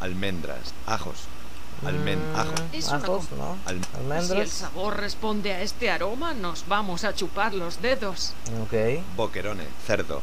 almendras, 0.00 0.72
ajos, 0.86 1.14
almend, 1.86 2.22
Mm, 2.32 2.36
ajo, 2.36 2.52
Es 2.72 2.88
una 2.88 2.96
ajos, 2.98 3.26
com- 3.28 3.38
¿no? 3.38 3.56
Al- 3.66 3.80
Si 3.84 3.90
el 3.94 4.12
Almendras. 4.12 4.50
sabor 4.50 4.96
responde 4.98 5.52
a 5.52 5.62
este 5.62 5.90
aroma, 5.90 6.34
nos 6.34 6.66
vamos 6.68 7.04
a 7.04 7.14
chupar 7.14 7.54
los 7.54 7.80
dedos. 7.82 8.32
Ok. 8.62 9.02
boquerones, 9.16 9.66
cerdo, 9.86 10.22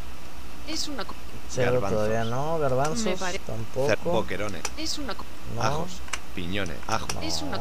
Es 0.67 0.87
una... 0.87 1.03
Cerdo 1.49 1.73
Garbanzos. 1.81 1.97
todavía 1.97 2.23
no. 2.25 2.59
Garbanzos 2.59 3.19
pare- 3.19 3.39
cer- 3.39 3.41
tampoco. 3.45 4.11
boquerones, 4.11 4.61
Es 4.77 4.97
una... 4.99 5.15
co- 5.15 5.25
No. 5.55 5.61
ajos, 5.63 5.89
piñones, 6.35 6.77
ajo, 6.87 7.07
Es 7.23 7.41
una... 7.41 7.57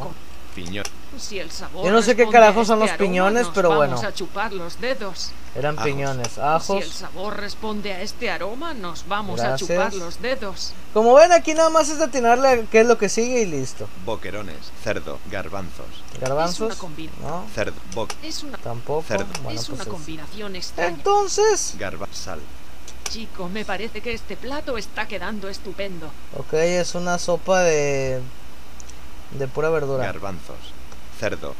No. 0.59 0.64
co- 0.64 0.71
piñón, 0.71 0.85
Si 1.18 1.38
el 1.38 1.51
sabor 1.51 1.85
Yo 1.85 1.90
no 1.90 2.01
sé 2.03 2.14
qué 2.16 2.29
carajos 2.29 2.66
son 2.68 2.79
este 2.83 2.85
los 2.87 2.90
aroma, 2.94 2.99
piñones, 3.11 3.42
nos 3.47 3.55
pero 3.55 3.68
vamos 3.71 3.88
bueno. 3.92 4.09
a 4.09 4.12
chupar 4.14 4.53
los 4.53 4.81
dedos. 4.81 5.31
Eran 5.57 5.75
Ajos. 5.77 5.90
piñones. 5.90 6.29
Si 6.35 6.40
Ajos. 6.40 6.83
el 6.85 6.92
sabor 6.92 7.37
responde 7.38 7.92
a 7.92 8.03
este 8.03 8.31
aroma, 8.31 8.75
nos 8.75 9.09
vamos 9.09 9.40
Gracias. 9.40 9.71
a 9.71 9.75
chupar 9.75 9.94
los 9.94 10.21
dedos. 10.23 10.73
Como 10.92 11.14
ven, 11.14 11.33
aquí 11.33 11.55
nada 11.55 11.71
más 11.71 11.88
es 11.88 12.01
atinarle 12.01 12.49
a 12.49 12.62
qué 12.62 12.81
es 12.81 12.87
lo 12.87 12.99
que 12.99 13.09
sigue 13.09 13.40
y 13.42 13.47
listo. 13.47 13.88
boquerones, 14.05 14.57
cerdo, 14.85 15.18
garbanzos, 15.31 15.87
Garbanzos. 16.21 16.73
Es 16.73 16.81
una 16.83 16.88
combi- 16.94 17.11
No. 17.21 17.44
cerdo, 17.55 17.77
bo, 17.94 18.07
Es 18.23 18.42
una... 18.44 18.59
Tampoco. 18.59 19.03
Cerdo. 19.09 19.27
Bueno, 19.42 19.59
es 19.61 19.68
una 19.68 19.79
pues 19.79 19.87
es- 19.88 19.92
combinación 19.92 20.57
extraña. 20.57 20.90
Entonces. 20.94 21.75
garba, 21.79 22.07
sal, 22.12 22.40
Chico, 23.09 23.49
me 23.49 23.64
parece 23.64 24.03
que 24.03 24.12
este 24.12 24.37
plato 24.37 24.77
está 24.77 25.09
quedando 25.09 25.49
estupendo. 25.49 26.09
Ok, 26.37 26.53
es 26.53 26.94
una 26.94 27.18
sopa 27.18 27.62
de. 27.62 28.21
De 29.33 29.49
pura 29.49 29.71
verdura. 29.71 30.05
garbanzos, 30.07 30.57
cerdo, 31.19 31.55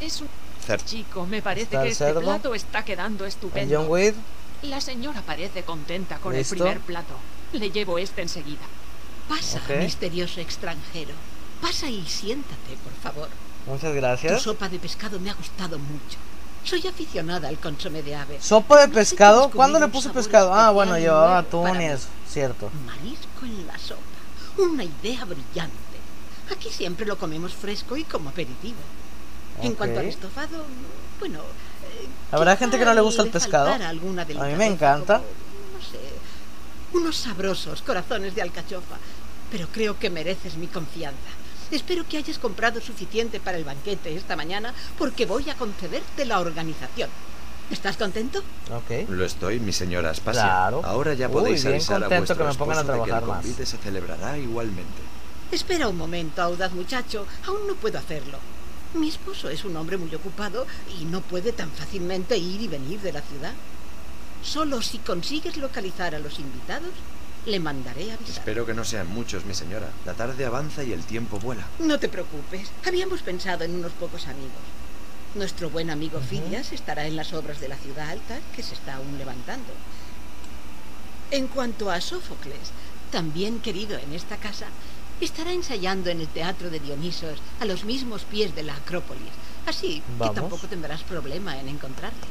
Es 0.00 0.20
un... 0.20 0.28
cer, 0.66 0.82
Chico, 0.84 1.26
me 1.26 1.40
parece 1.42 1.68
que 1.76 1.88
este 1.88 2.04
cerdo. 2.06 2.20
plato 2.20 2.54
está 2.54 2.84
quedando 2.84 3.24
El 3.24 3.28
estupendo. 3.28 3.86
John. 3.88 4.14
La 4.62 4.80
señora 4.80 5.22
parece 5.22 5.62
contenta 5.62 6.16
con 6.18 6.34
¿Listo? 6.34 6.54
el 6.54 6.60
primer 6.60 6.80
plato. 6.80 7.14
Le 7.52 7.70
llevo 7.70 7.98
este 7.98 8.22
enseguida. 8.22 8.66
Pasa, 9.28 9.60
Ok. 9.68 9.76
misterioso 9.78 10.40
extranjero. 10.40 11.12
Pasa 11.62 11.88
y 11.88 12.04
siéntate, 12.06 12.76
por 12.82 12.92
favor. 13.02 13.28
Muchas 13.66 13.90
Tu 13.92 13.96
gracias. 13.96 14.42
sopa 14.42 14.68
de 14.68 14.78
pescado 14.78 15.20
me 15.20 15.30
ha 15.30 15.34
gustado 15.34 15.78
mucho. 15.78 16.18
Soy 16.64 16.84
aficionada 16.86 17.48
al 17.48 17.58
consomé 17.58 18.02
de 18.02 18.16
ave. 18.16 18.40
Sopa 18.40 18.80
de 18.80 18.88
No 18.88 18.94
pescado. 18.94 19.36
descubrir 19.42 19.56
¿Cuándo 19.56 19.78
le 19.80 19.88
puse 19.88 20.10
pescado? 20.10 20.52
Ah, 20.52 20.70
bueno, 20.70 20.98
llevaba 20.98 21.38
atún 21.38 21.80
y 21.80 21.84
eso. 21.86 22.08
Cierto. 22.28 22.70
Marisco 22.84 23.44
en 23.44 23.66
la 23.66 23.78
sopa. 23.78 24.00
Una 24.58 24.82
idea 24.84 25.24
brillante. 25.24 25.76
Aquí 26.50 26.70
siempre 26.70 27.06
lo 27.06 27.18
comemos 27.18 27.52
fresco 27.54 27.96
y 27.96 28.04
como 28.04 28.30
aperitivo. 28.30 28.78
En 29.62 29.74
cuanto 29.74 30.00
al 30.00 30.06
estofado, 30.06 30.64
bueno... 31.18 31.40
eh, 31.40 32.08
¿Habrá 32.30 32.56
gente 32.56 32.78
que 32.78 32.84
no 32.84 32.94
le 32.94 33.00
gusta 33.00 33.22
el 33.22 33.30
pescado? 33.30 33.70
A 33.72 33.92
mí 33.92 34.54
me 34.56 34.66
encanta. 34.66 35.18
como, 35.18 35.78
no 35.78 35.84
sé, 35.84 35.98
unos 36.92 37.16
sabrosos 37.16 37.82
corazones 37.82 38.34
de 38.34 38.42
alcachofa. 38.42 38.96
Pero 39.50 39.66
creo 39.72 39.98
que 39.98 40.10
mereces 40.10 40.56
mi 40.56 40.66
confianza. 40.66 41.18
Espero 41.70 42.06
que 42.06 42.18
hayas 42.18 42.38
comprado 42.38 42.80
suficiente 42.80 43.40
para 43.40 43.58
el 43.58 43.64
banquete 43.64 44.14
esta 44.14 44.36
mañana 44.36 44.72
porque 44.98 45.26
voy 45.26 45.48
a 45.50 45.54
concederte 45.54 46.24
la 46.24 46.40
organización. 46.40 47.10
¿Estás 47.70 47.96
contento? 47.98 48.38
Ok. 48.70 49.08
Lo 49.10 49.24
estoy, 49.24 49.60
mi 49.60 49.72
señora 49.72 50.10
Aspasia. 50.10 50.42
Claro. 50.42 50.82
Ahora 50.84 51.12
ya 51.14 51.28
Uy, 51.28 51.32
podéis 51.34 51.62
bien 51.62 51.74
avisar 51.74 51.96
a 51.96 52.00
contento 52.08 52.16
vuestro 52.34 52.36
que 52.38 52.44
me 52.44 52.54
pongan 52.54 52.78
a 52.78 52.80
de 52.82 52.86
que 52.86 52.92
el 52.92 53.04
trabajar 53.04 53.28
más. 53.28 53.38
convite 53.40 53.66
se 53.66 53.76
celebrará 53.78 54.38
igualmente. 54.38 55.02
Espera 55.50 55.88
un 55.88 55.96
momento, 55.96 56.42
audaz 56.42 56.72
muchacho. 56.72 57.26
Aún 57.46 57.66
no 57.66 57.74
puedo 57.74 57.98
hacerlo. 57.98 58.38
Mi 58.92 59.08
esposo 59.08 59.48
es 59.48 59.64
un 59.64 59.76
hombre 59.76 59.96
muy 59.96 60.14
ocupado 60.14 60.66
y 61.00 61.06
no 61.06 61.22
puede 61.22 61.52
tan 61.52 61.70
fácilmente 61.70 62.36
ir 62.36 62.60
y 62.60 62.68
venir 62.68 63.00
de 63.00 63.12
la 63.12 63.22
ciudad. 63.22 63.54
Solo 64.42 64.82
si 64.82 64.98
consigues 64.98 65.56
localizar 65.56 66.14
a 66.14 66.18
los 66.18 66.38
invitados, 66.38 66.90
le 67.46 67.60
mandaré 67.60 68.12
avisar. 68.12 68.36
Espero 68.36 68.66
que 68.66 68.74
no 68.74 68.84
sean 68.84 69.08
muchos, 69.08 69.46
mi 69.46 69.54
señora. 69.54 69.88
La 70.04 70.12
tarde 70.12 70.44
avanza 70.44 70.84
y 70.84 70.92
el 70.92 71.04
tiempo 71.04 71.38
vuela. 71.38 71.66
No 71.78 71.98
te 71.98 72.10
preocupes. 72.10 72.70
Habíamos 72.86 73.22
pensado 73.22 73.64
en 73.64 73.74
unos 73.74 73.92
pocos 73.92 74.26
amigos. 74.26 74.52
Nuestro 75.34 75.70
buen 75.70 75.88
amigo 75.88 76.20
Fidias 76.20 76.72
estará 76.72 77.06
en 77.06 77.16
las 77.16 77.32
obras 77.32 77.60
de 77.60 77.68
la 77.68 77.76
ciudad 77.76 78.10
alta 78.10 78.38
que 78.54 78.62
se 78.62 78.74
está 78.74 78.96
aún 78.96 79.16
levantando. 79.16 79.72
En 81.30 81.46
cuanto 81.48 81.90
a 81.90 82.00
Sófocles, 82.00 82.72
también 83.10 83.60
querido 83.60 83.98
en 83.98 84.12
esta 84.12 84.36
casa, 84.36 84.66
estará 85.24 85.52
ensayando 85.52 86.10
en 86.10 86.20
el 86.20 86.28
teatro 86.28 86.70
de 86.70 86.80
Dionisos 86.80 87.38
a 87.60 87.64
los 87.64 87.84
mismos 87.84 88.22
pies 88.22 88.54
de 88.54 88.62
la 88.62 88.74
Acrópolis, 88.74 89.32
así 89.66 90.02
que 90.20 90.30
tampoco 90.30 90.66
tendrás 90.66 91.02
problema 91.02 91.58
en 91.58 91.68
encontrarle. 91.68 92.28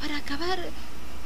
Para 0.00 0.18
acabar, 0.18 0.58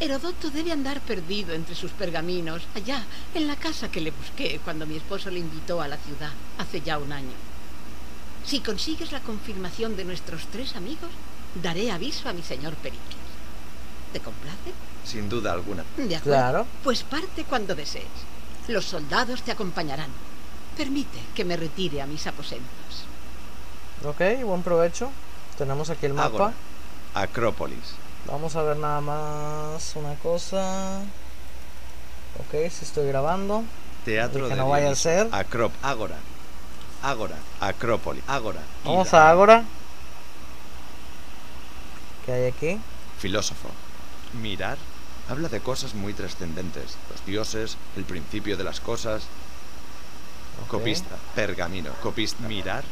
Herodoto 0.01 0.51
debe 0.51 0.73
andar 0.73 1.01
perdido 1.01 1.55
entre 1.55 1.75
sus 1.75 1.91
pergaminos, 1.93 2.63
allá, 2.75 3.05
en 3.35 3.47
la 3.47 3.57
casa 3.57 3.91
que 3.91 4.01
le 4.01 4.11
busqué 4.11 4.61
cuando 4.65 4.87
mi 4.87 4.97
esposo 4.97 5.31
le 5.31 5.41
invitó 5.41 5.81
a 5.81 5.89
la 5.89 5.99
ciudad, 5.99 6.33
hace 6.59 6.81
ya 6.81 6.99
un 6.99 7.13
año. 7.13 7.35
Si 8.45 8.61
consigues 8.61 9.13
la 9.13 9.21
confirmación 9.21 9.97
de 9.97 10.05
nuestros 10.05 10.47
tres 10.47 10.75
amigos, 10.75 11.11
daré 11.63 11.91
aviso 11.93 12.29
a 12.29 12.33
mi 12.33 12.43
señor 12.43 12.75
Pericles. 12.75 13.23
¿Te 14.13 14.21
complace? 14.21 14.73
Sin 15.05 15.29
duda 15.29 15.53
alguna. 15.53 15.85
De 15.97 16.17
acuerdo. 16.17 16.23
Claro. 16.23 16.67
Pues 16.83 17.03
parte 17.03 17.45
cuando 17.45 17.75
desees. 17.75 18.07
Los 18.69 18.87
soldados 18.87 19.43
te 19.43 19.53
acompañarán. 19.53 20.11
Permite 20.77 21.19
que 21.35 21.45
me 21.45 21.57
retire 21.57 22.01
a 22.03 22.07
mis 22.07 22.27
aposentos. 22.27 23.05
Ok, 24.05 24.21
buen 24.45 24.63
provecho. 24.63 25.11
Tenemos 25.59 25.91
aquí 25.91 26.07
el 26.07 26.15
mapa. 26.15 26.53
Acrópolis. 27.15 27.95
Vamos 28.27 28.57
a 28.57 28.63
ver 28.63 28.77
nada 28.77 29.01
más 29.01 29.93
una 29.97 30.15
cosa. 30.15 31.01
Ok, 32.41 32.71
si 32.71 32.85
estoy 32.85 33.07
grabando. 33.09 33.65
Teatro 34.05 34.49
que 34.49 34.55
no 34.55 34.69
vaya 34.69 34.91
a 34.91 34.95
ser. 34.95 35.29
Acrop, 35.31 35.73
Ágora. 35.83 36.17
Ágora. 37.03 37.37
Acrópolis. 37.61 38.25
Ágora. 38.27 38.61
Vamos 38.85 39.13
a 39.13 39.31
Ágora. 39.31 39.65
¿Qué 42.25 42.33
hay 42.33 42.47
aquí? 42.47 42.81
Filósofo. 43.19 43.69
Mirar 44.41 44.79
habla 45.29 45.49
de 45.49 45.61
cosas 45.61 45.95
muy 45.95 46.15
trascendentes. 46.15 46.97
Los 47.11 47.25
dioses, 47.27 47.77
el 47.97 48.05
principio 48.05 48.57
de 48.57 48.65
las 48.65 48.81
cosas. 48.81 49.25
Copista. 50.69 51.17
Pergamino. 51.35 51.93
Copista. 52.03 52.47
Mirar. 52.47 52.85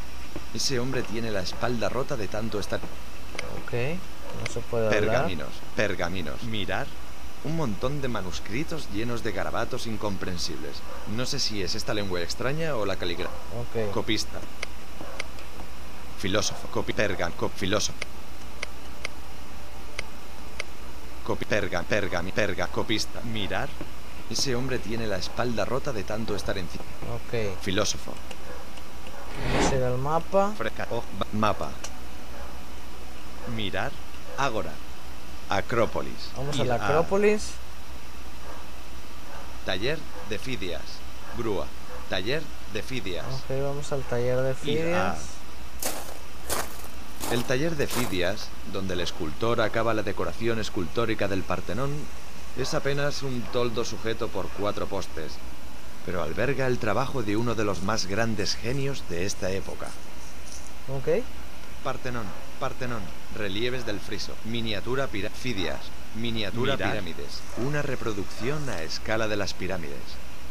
Ese 0.55 0.79
hombre 0.79 1.03
tiene 1.03 1.31
la 1.31 1.41
espalda 1.41 1.89
rota 1.89 2.17
de 2.17 2.29
tanto 2.29 2.61
estar. 2.61 2.81
Ok. 3.63 3.73
No 4.41 4.53
se 4.53 4.61
puede 4.61 4.91
Pergaminos, 4.91 5.49
pergaminos. 5.75 6.43
Mirar 6.45 6.87
un 7.45 7.57
montón 7.57 8.03
de 8.03 8.09
manuscritos 8.09 8.89
llenos 8.93 9.23
de 9.23 9.33
garabatos 9.33 9.87
incomprensibles. 9.87 10.77
No 11.17 11.25
sé 11.27 11.39
si 11.39 11.63
es 11.63 11.75
esta 11.75 11.95
lengua 11.95 12.21
extraña 12.21 12.77
o 12.77 12.85
la 12.85 12.97
caligrafía. 12.97 13.37
Copista. 13.93 14.39
Filósofo. 16.19 16.69
Copi 16.69 16.93
pergan, 16.93 17.33
cop 17.33 17.53
filósofo. 17.57 17.99
Copi 21.25 21.45
perga, 21.47 21.83
perga, 21.83 22.23
perga, 22.35 22.67
copista. 22.67 23.21
Mirar. 23.23 23.69
Ese 24.31 24.55
hombre 24.55 24.79
tiene 24.79 25.07
la 25.07 25.17
espalda 25.17 25.65
rota 25.65 25.93
de 25.93 26.05
tanto 26.05 26.37
estar 26.37 26.57
encima. 26.57 26.85
Ok. 27.15 27.61
Filósofo. 27.61 28.13
Ese 29.61 29.77
era 29.77 29.89
el 29.89 29.99
mapa. 29.99 30.55
Oh, 30.91 31.03
mapa. 31.33 31.71
Mirar. 33.57 33.91
Ágora. 34.39 34.73
Acrópolis. 35.49 36.31
Vamos 36.37 36.61
a 36.61 36.65
la 36.65 36.75
Acrópolis. 36.77 37.51
Taller 39.67 39.99
de 40.29 40.39
Fidias. 40.39 40.83
Grúa. 41.37 41.67
Taller 42.09 42.43
de 42.73 42.83
Fidias. 42.83 43.27
Ok, 43.27 43.61
vamos 43.63 43.93
al 43.93 44.03
taller 44.03 44.39
de 44.39 44.55
Fidias. 44.55 45.19
El 47.33 47.45
taller 47.45 47.77
de 47.77 47.87
Fidias, 47.87 48.49
donde 48.73 48.95
el 48.95 49.01
escultor 49.01 49.61
acaba 49.61 49.95
la 49.95 50.03
decoración 50.03 50.59
escultórica 50.59 51.29
del 51.29 51.43
Partenón, 51.43 51.91
es 52.57 52.75
apenas 52.75 53.23
un 53.23 53.43
toldo 53.53 53.85
sujeto 53.85 54.29
por 54.29 54.49
cuatro 54.49 54.87
postes, 54.87 55.33
pero 56.05 56.23
alberga 56.23 56.67
el 56.67 56.79
trabajo 56.79 57.23
de 57.23 57.37
uno 57.37 57.55
de 57.55 57.65
los 57.65 57.83
más 57.83 58.07
grandes 58.07 58.55
genios 58.55 59.05
de 59.09 59.27
esta 59.27 59.51
época. 59.51 59.89
Ok. 60.89 61.23
Partenón, 61.85 62.27
Partenón, 62.59 63.03
relieves 63.37 63.87
del 63.87 64.01
friso, 64.01 64.35
miniatura 64.45 65.09
Fidias, 65.09 65.81
miniatura 66.15 66.77
pirámides, 66.77 67.41
una 67.57 67.81
reproducción 67.81 68.69
a 68.69 68.83
escala 68.83 69.29
de 69.29 69.37
las 69.37 69.55
pirámides. 69.55 69.97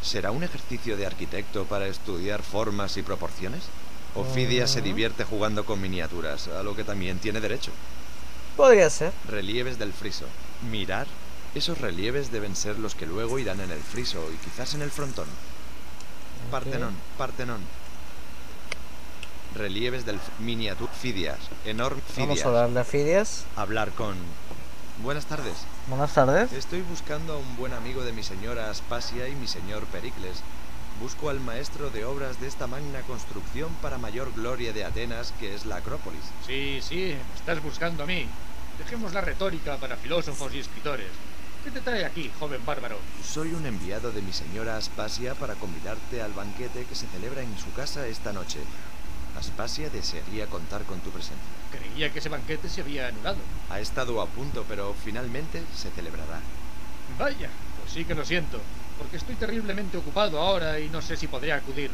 ¿Será 0.02 0.32
un 0.32 0.44
ejercicio 0.44 0.98
de 0.98 1.06
arquitecto 1.06 1.66
para 1.66 1.88
estudiar 1.88 2.42
formas 2.42 2.98
y 2.98 3.04
proporciones? 3.04 3.64
¿O 4.16 4.26
se 4.66 4.82
divierte 4.82 5.24
jugando 5.24 5.66
con 5.66 5.80
miniaturas, 5.80 6.48
a 6.48 6.64
lo 6.64 6.76
que 6.76 6.84
también 6.84 7.20
tiene 7.20 7.42
derecho? 7.42 7.72
Podría 8.58 8.90
ser. 8.90 9.14
Relieves 9.28 9.78
del 9.78 9.94
friso. 9.94 10.26
Mirar. 10.72 11.06
Esos 11.56 11.80
relieves 11.80 12.32
deben 12.32 12.56
ser 12.56 12.78
los 12.78 12.96
que 12.96 13.06
luego 13.06 13.40
irán 13.40 13.60
en 13.60 13.72
el 13.72 13.80
friso 13.80 14.24
y 14.32 14.38
quizás 14.38 14.76
en 14.76 14.82
el 14.82 14.92
frontón. 14.92 15.28
Partenón, 16.52 16.96
Partenón, 17.18 17.62
relieves 19.56 20.06
del 20.06 20.20
miniatura 20.40 20.92
Fidias, 20.92 21.40
enorme 21.66 22.02
Fidias. 22.02 22.28
Vamos 22.28 22.42
a 22.44 22.48
hablar 22.48 22.70
de 22.70 22.84
Fidias. 22.84 23.46
Hablar 23.56 23.92
con... 23.92 24.16
Buenas 25.02 25.26
tardes. 25.26 25.54
Buenas 25.88 26.14
tardes. 26.14 26.52
Estoy 26.54 26.82
buscando 26.82 27.34
a 27.34 27.38
un 27.38 27.56
buen 27.58 27.74
amigo 27.74 28.04
de 28.04 28.12
mi 28.12 28.22
señora 28.22 28.70
Aspasia 28.70 29.28
y 29.28 29.36
mi 29.36 29.48
señor 29.48 29.86
Pericles. 29.86 30.42
Busco 31.02 31.30
al 31.30 31.40
maestro 31.40 31.90
de 31.90 32.04
obras 32.04 32.42
de 32.42 32.48
esta 32.48 32.68
magna 32.68 33.02
construcción 33.02 33.74
para 33.82 33.98
mayor 33.98 34.34
gloria 34.34 34.74
de 34.74 34.84
Atenas, 34.84 35.34
que 35.40 35.56
es 35.56 35.66
la 35.66 35.78
Acrópolis. 35.78 36.22
Sí, 36.46 36.80
sí, 36.82 37.16
me 37.16 37.40
estás 37.40 37.64
buscando 37.64 38.04
a 38.04 38.06
mí. 38.06 38.28
Dejemos 38.78 39.14
la 39.14 39.22
retórica 39.22 39.78
para 39.78 39.96
filósofos 39.96 40.54
y 40.54 40.60
escritores. 40.60 41.08
¿Qué 41.70 41.82
te 41.82 41.82
trae 41.82 42.04
aquí, 42.04 42.32
joven 42.40 42.66
bárbaro? 42.66 42.98
Soy 43.24 43.54
un 43.54 43.64
enviado 43.64 44.12
de 44.12 44.24
mi 44.24 44.34
señora 44.34 44.76
Aspasia 44.76 45.36
para 45.36 45.54
convidarte 45.54 46.20
al 46.20 46.34
banquete 46.34 46.86
que 46.86 46.96
se 46.96 47.06
celebra 47.06 47.44
en 47.44 47.56
su 47.60 47.72
casa 47.74 48.08
esta 48.08 48.34
noche. 48.34 48.58
Aspasia 49.38 49.92
desearía 49.92 50.48
contar 50.48 50.82
con 50.86 51.00
tu 51.02 51.12
presencia. 51.12 51.38
Creía 51.70 52.12
que 52.12 52.18
ese 52.18 52.30
banquete 52.30 52.70
se 52.70 52.82
había 52.82 53.10
anulado. 53.10 53.38
Ha 53.70 53.80
estado 53.80 54.20
a 54.20 54.26
punto, 54.26 54.66
pero 54.68 54.96
finalmente 55.04 55.62
se 55.76 55.92
celebrará. 55.92 56.42
Vaya, 57.20 57.52
pues 57.80 57.94
sí 57.94 58.04
que 58.04 58.16
lo 58.16 58.26
siento, 58.26 58.60
porque 58.98 59.18
estoy 59.18 59.36
terriblemente 59.36 59.96
ocupado 59.96 60.40
ahora 60.40 60.80
y 60.80 60.90
no 60.90 61.04
sé 61.04 61.18
si 61.18 61.28
podré 61.28 61.54
acudir. 61.54 61.92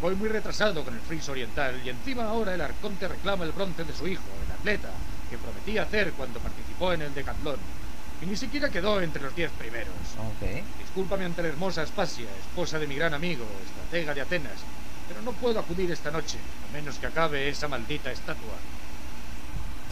Voy 0.00 0.14
muy 0.14 0.28
retrasado 0.28 0.84
con 0.84 0.94
el 0.94 1.00
friso 1.00 1.32
oriental 1.32 1.82
y 1.84 1.88
encima 1.88 2.26
ahora 2.26 2.54
el 2.54 2.60
arconte 2.60 3.08
reclama 3.08 3.42
el 3.42 3.50
bronce 3.50 3.82
de 3.82 3.92
su 3.92 4.06
hijo, 4.06 4.22
el 4.46 4.52
atleta, 4.52 4.90
que 5.28 5.36
prometía 5.36 5.82
hacer 5.82 6.12
cuando 6.12 6.38
participó 6.38 6.92
en 6.92 7.02
el 7.02 7.12
decatlón. 7.12 7.79
Y 8.22 8.26
ni 8.26 8.36
siquiera 8.36 8.68
quedó 8.68 9.00
entre 9.00 9.22
los 9.22 9.34
diez 9.34 9.50
primeros. 9.52 9.94
Okay. 10.36 10.62
Discúlpame 10.78 11.24
ante 11.24 11.42
la 11.42 11.48
hermosa 11.48 11.82
Aspasia, 11.82 12.26
esposa 12.40 12.78
de 12.78 12.86
mi 12.86 12.96
gran 12.96 13.14
amigo, 13.14 13.44
estratega 13.64 14.12
de 14.14 14.20
Atenas, 14.20 14.60
pero 15.08 15.22
no 15.22 15.32
puedo 15.32 15.58
acudir 15.58 15.90
esta 15.90 16.10
noche, 16.10 16.38
a 16.68 16.72
menos 16.72 16.96
que 16.96 17.06
acabe 17.06 17.48
esa 17.48 17.68
maldita 17.68 18.12
estatua. 18.12 18.54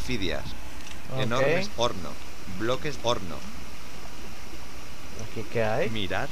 Fidias. 0.05 0.45
Enormes 1.19 1.71
horno. 1.77 2.11
Bloques 2.59 2.99
horno. 3.03 3.37
¿Aquí 5.25 5.45
qué 5.53 5.65
hay? 5.65 5.91
Mirar. 5.91 6.29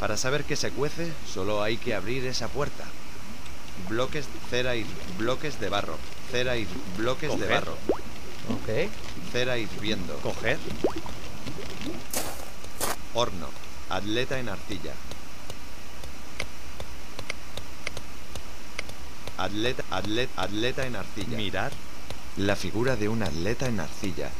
Para 0.00 0.16
saber 0.16 0.44
qué 0.44 0.56
se 0.56 0.70
cuece, 0.70 1.12
solo 1.26 1.62
hay 1.62 1.76
que 1.76 1.94
abrir 1.94 2.26
esa 2.26 2.48
puerta. 2.48 2.84
Bloques 3.88 4.26
cera 4.50 4.76
y 4.76 4.86
bloques 5.18 5.60
de 5.60 5.68
barro. 5.68 5.96
Cera 6.30 6.56
y 6.56 6.66
bloques 6.96 7.38
de 7.38 7.46
barro. 7.46 7.76
Ok. 8.48 8.90
Cera 9.32 9.58
hirviendo. 9.58 10.16
Coger. 10.18 10.58
Horno. 13.14 13.48
Atleta 13.90 14.38
en 14.38 14.48
arcilla. 14.48 14.92
Atleta, 19.38 19.84
atleta, 19.90 20.42
atleta 20.42 20.86
en 20.86 20.96
arcilla. 20.96 21.36
Mirar 21.36 21.72
la 22.36 22.56
figura 22.56 22.96
de 22.96 23.08
un 23.08 23.22
atleta 23.22 23.66
en 23.66 23.80
arcilla. 23.80 24.30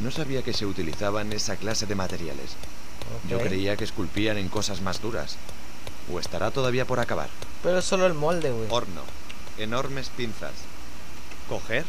No 0.00 0.10
sabía 0.10 0.42
que 0.42 0.52
se 0.52 0.66
utilizaban 0.66 1.32
esa 1.32 1.56
clase 1.56 1.86
de 1.86 1.94
materiales. 1.94 2.56
Yo 3.28 3.40
creía 3.40 3.76
que 3.76 3.84
esculpían 3.84 4.36
en 4.38 4.48
cosas 4.48 4.80
más 4.80 5.00
duras. 5.00 5.36
¿O 6.12 6.20
estará 6.20 6.50
todavía 6.50 6.84
por 6.84 7.00
acabar? 7.00 7.28
Pero 7.62 7.78
es 7.78 7.84
solo 7.84 8.06
el 8.06 8.14
molde, 8.14 8.50
güey. 8.50 8.68
Horno. 8.70 9.02
Enormes 9.58 10.10
pinzas. 10.10 10.52
Coger. 11.48 11.84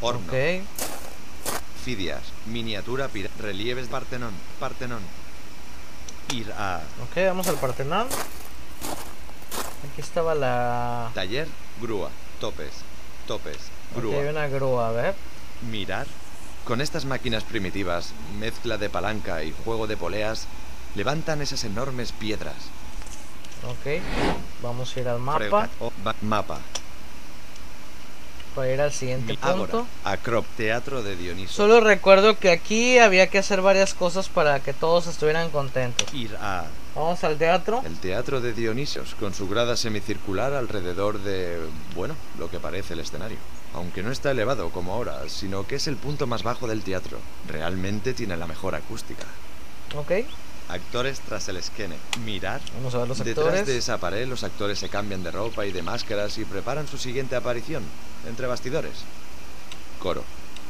Horno. 0.00 0.20
Ok. 0.26 0.64
Fidias. 1.80 2.22
Miniatura 2.46 3.08
relieves 3.38 3.88
Partenón. 3.88 4.32
Partenón. 4.58 5.00
Ir 6.32 6.52
a. 6.52 6.80
Ok, 7.02 7.16
vamos 7.26 7.48
al 7.48 7.56
Partenón. 7.56 8.06
Aquí 9.90 10.00
estaba 10.00 10.34
la... 10.34 11.10
Taller, 11.14 11.48
grúa, 11.80 12.10
topes, 12.38 12.70
topes, 13.26 13.56
grúa. 13.96 14.20
Hay 14.20 14.28
una 14.28 14.46
grúa, 14.46 14.88
a 14.88 14.92
ver. 14.92 15.14
Mirar. 15.70 16.06
Con 16.64 16.82
estas 16.82 17.06
máquinas 17.06 17.44
primitivas, 17.44 18.12
mezcla 18.38 18.76
de 18.76 18.90
palanca 18.90 19.42
y 19.42 19.54
juego 19.64 19.86
de 19.86 19.96
poleas, 19.96 20.46
levantan 20.94 21.40
esas 21.40 21.64
enormes 21.64 22.12
piedras. 22.12 22.56
Ok, 23.66 24.02
vamos 24.62 24.94
a 24.96 25.00
ir 25.00 25.08
al 25.08 25.18
mapa. 25.18 25.68
mapa. 26.20 26.58
Para 28.50 28.72
ir 28.72 28.80
al 28.80 28.92
siguiente 28.92 29.34
punto. 29.34 29.86
Acrop, 30.04 30.44
Teatro 30.56 31.02
de 31.02 31.16
Dioniso. 31.16 31.52
Solo 31.52 31.80
recuerdo 31.80 32.38
que 32.38 32.50
aquí 32.50 32.98
había 32.98 33.28
que 33.28 33.38
hacer 33.38 33.62
varias 33.62 33.94
cosas 33.94 34.28
para 34.28 34.60
que 34.60 34.72
todos 34.72 35.06
estuvieran 35.06 35.50
contentos. 35.50 36.12
Ir 36.12 36.36
a... 36.40 36.64
Vamos 36.94 37.22
al 37.22 37.38
teatro. 37.38 37.82
El 37.86 37.98
Teatro 37.98 38.40
de 38.40 38.52
Dionisos, 38.52 39.14
con 39.14 39.32
su 39.32 39.48
grada 39.48 39.76
semicircular 39.76 40.54
alrededor 40.54 41.20
de... 41.20 41.58
bueno, 41.94 42.16
lo 42.38 42.50
que 42.50 42.58
parece 42.58 42.94
el 42.94 43.00
escenario. 43.00 43.38
Aunque 43.74 44.02
no 44.02 44.10
está 44.10 44.32
elevado 44.32 44.70
como 44.70 44.92
ahora, 44.92 45.20
sino 45.28 45.66
que 45.66 45.76
es 45.76 45.86
el 45.86 45.96
punto 45.96 46.26
más 46.26 46.42
bajo 46.42 46.66
del 46.66 46.82
teatro. 46.82 47.18
Realmente 47.46 48.12
tiene 48.12 48.36
la 48.36 48.48
mejor 48.48 48.74
acústica. 48.74 49.24
Ok. 49.96 50.26
Actores 50.70 51.20
tras 51.20 51.48
el 51.48 51.56
esquene. 51.56 51.96
Mirar. 52.24 52.60
Vamos 52.76 52.94
a 52.94 52.98
ver 52.98 53.08
los 53.08 53.18
Detrás 53.18 53.46
actores. 53.46 53.66
de 53.66 53.76
esa 53.78 53.98
pared 53.98 54.28
los 54.28 54.44
actores 54.44 54.78
se 54.78 54.88
cambian 54.88 55.22
de 55.24 55.30
ropa 55.32 55.66
y 55.66 55.72
de 55.72 55.82
máscaras 55.82 56.38
y 56.38 56.44
preparan 56.44 56.86
su 56.86 56.96
siguiente 56.96 57.34
aparición. 57.34 57.82
Entre 58.28 58.46
bastidores. 58.46 58.92
Coro. 59.98 60.22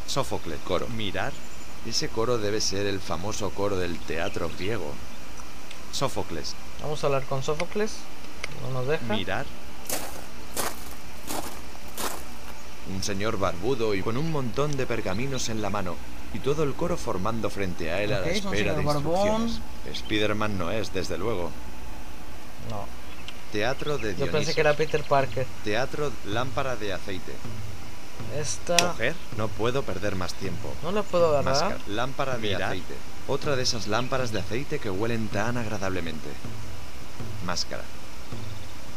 Sófocles. 0.06 0.58
Coro. 0.66 0.88
Mirar. 0.88 1.32
Ese 1.86 2.08
coro 2.08 2.38
debe 2.38 2.60
ser 2.60 2.86
el 2.86 2.98
famoso 3.00 3.50
coro 3.50 3.76
del 3.76 3.98
teatro 3.98 4.50
griego. 4.58 4.92
Sófocles. 5.92 6.54
Vamos 6.82 7.02
a 7.04 7.06
hablar 7.08 7.24
con 7.24 7.42
Sófocles. 7.42 7.96
No 8.62 8.70
nos 8.80 8.86
deja. 8.88 9.04
Mirar. 9.14 9.44
Un 12.94 13.02
señor 13.02 13.38
barbudo 13.38 13.94
y 13.94 14.02
con 14.02 14.16
un 14.16 14.32
montón 14.32 14.76
de 14.76 14.86
pergaminos 14.86 15.48
en 15.50 15.60
la 15.62 15.70
mano. 15.70 15.96
Y 16.32 16.38
todo 16.38 16.62
el 16.62 16.74
coro 16.74 16.96
formando 16.96 17.50
frente 17.50 17.90
a 17.90 18.02
él 18.02 18.12
a 18.12 18.20
la 18.20 18.26
espera 18.28 18.74
de 18.74 18.82
instrucciones. 18.82 19.60
Spiderman 19.94 20.56
no 20.58 20.70
es, 20.70 20.92
desde 20.92 21.18
luego. 21.18 21.50
No. 22.70 22.86
Teatro 23.52 23.98
de 23.98 24.10
Yo 24.12 24.16
Dionisos. 24.16 24.30
pensé 24.30 24.54
que 24.54 24.60
era 24.60 24.74
Peter 24.74 25.02
Parker. 25.02 25.46
Teatro 25.64 26.12
lámpara 26.26 26.76
de 26.76 26.92
aceite. 26.92 27.32
Esta. 28.38 28.76
Coger. 28.76 29.16
No 29.36 29.48
puedo 29.48 29.82
perder 29.82 30.14
más 30.14 30.34
tiempo. 30.34 30.72
No 30.82 30.92
la 30.92 31.02
puedo 31.02 31.30
agarrar. 31.30 31.52
Máscara. 31.52 31.78
Lámpara 31.88 32.38
de 32.38 32.54
aceite. 32.54 32.94
Otra 33.26 33.56
de 33.56 33.62
esas 33.62 33.88
lámparas 33.88 34.30
de 34.30 34.38
aceite 34.38 34.78
que 34.78 34.90
huelen 34.90 35.28
tan 35.28 35.56
agradablemente. 35.56 36.28
Máscara. 37.44 37.82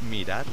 Mirar. 0.09 0.45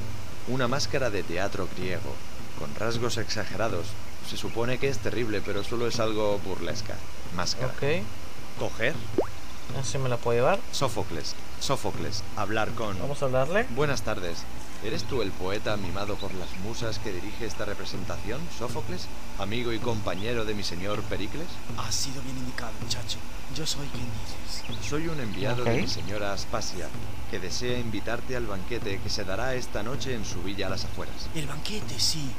Una 0.48 0.66
máscara 0.66 1.10
de 1.10 1.22
teatro 1.22 1.68
griego. 1.76 2.14
Con 2.58 2.74
rasgos 2.74 3.18
exagerados. 3.18 3.86
Se 4.30 4.36
supone 4.36 4.78
que 4.78 4.88
es 4.88 4.98
terrible, 4.98 5.42
pero 5.44 5.64
solo 5.64 5.88
es 5.88 5.98
algo 5.98 6.38
burlesca. 6.38 6.94
Máscara. 7.34 7.66
Ok. 7.66 7.82
Coger. 8.60 8.94
Así 9.76 9.98
me 9.98 10.08
la 10.08 10.18
puedo 10.18 10.38
llevar. 10.38 10.60
Sófocles. 10.70 11.34
Sófocles. 11.58 12.22
Hablar 12.36 12.70
con. 12.74 12.96
Vamos 13.00 13.20
a 13.22 13.24
hablarle. 13.24 13.66
Buenas 13.70 14.02
tardes. 14.02 14.44
¿Eres 14.84 15.02
tú 15.02 15.20
el 15.20 15.32
poeta 15.32 15.76
mimado 15.76 16.14
por 16.14 16.32
las 16.34 16.48
musas 16.64 17.00
que 17.00 17.12
dirige 17.12 17.44
esta 17.44 17.64
representación, 17.64 18.40
Sófocles? 18.56 19.08
¿Amigo 19.40 19.72
y 19.72 19.80
compañero 19.80 20.44
de 20.44 20.54
mi 20.54 20.62
señor 20.62 21.02
Pericles? 21.02 21.48
Has 21.76 21.94
sido 21.96 22.22
bien 22.22 22.38
indicado, 22.38 22.70
muchacho. 22.80 23.18
Yo 23.56 23.66
soy 23.66 23.88
quien 23.88 24.06
dices. 24.06 24.88
Soy 24.88 25.08
un 25.08 25.18
enviado 25.18 25.64
de 25.64 25.82
mi 25.82 25.88
señora 25.88 26.32
Aspasia, 26.32 26.88
que 27.32 27.40
desea 27.40 27.80
invitarte 27.80 28.36
al 28.36 28.46
banquete 28.46 29.00
que 29.02 29.10
se 29.10 29.24
dará 29.24 29.56
esta 29.56 29.82
noche 29.82 30.14
en 30.14 30.24
su 30.24 30.40
villa 30.40 30.68
a 30.68 30.70
las 30.70 30.84
afueras. 30.84 31.28
El 31.34 31.48
banquete, 31.48 31.98
sí. 31.98 32.30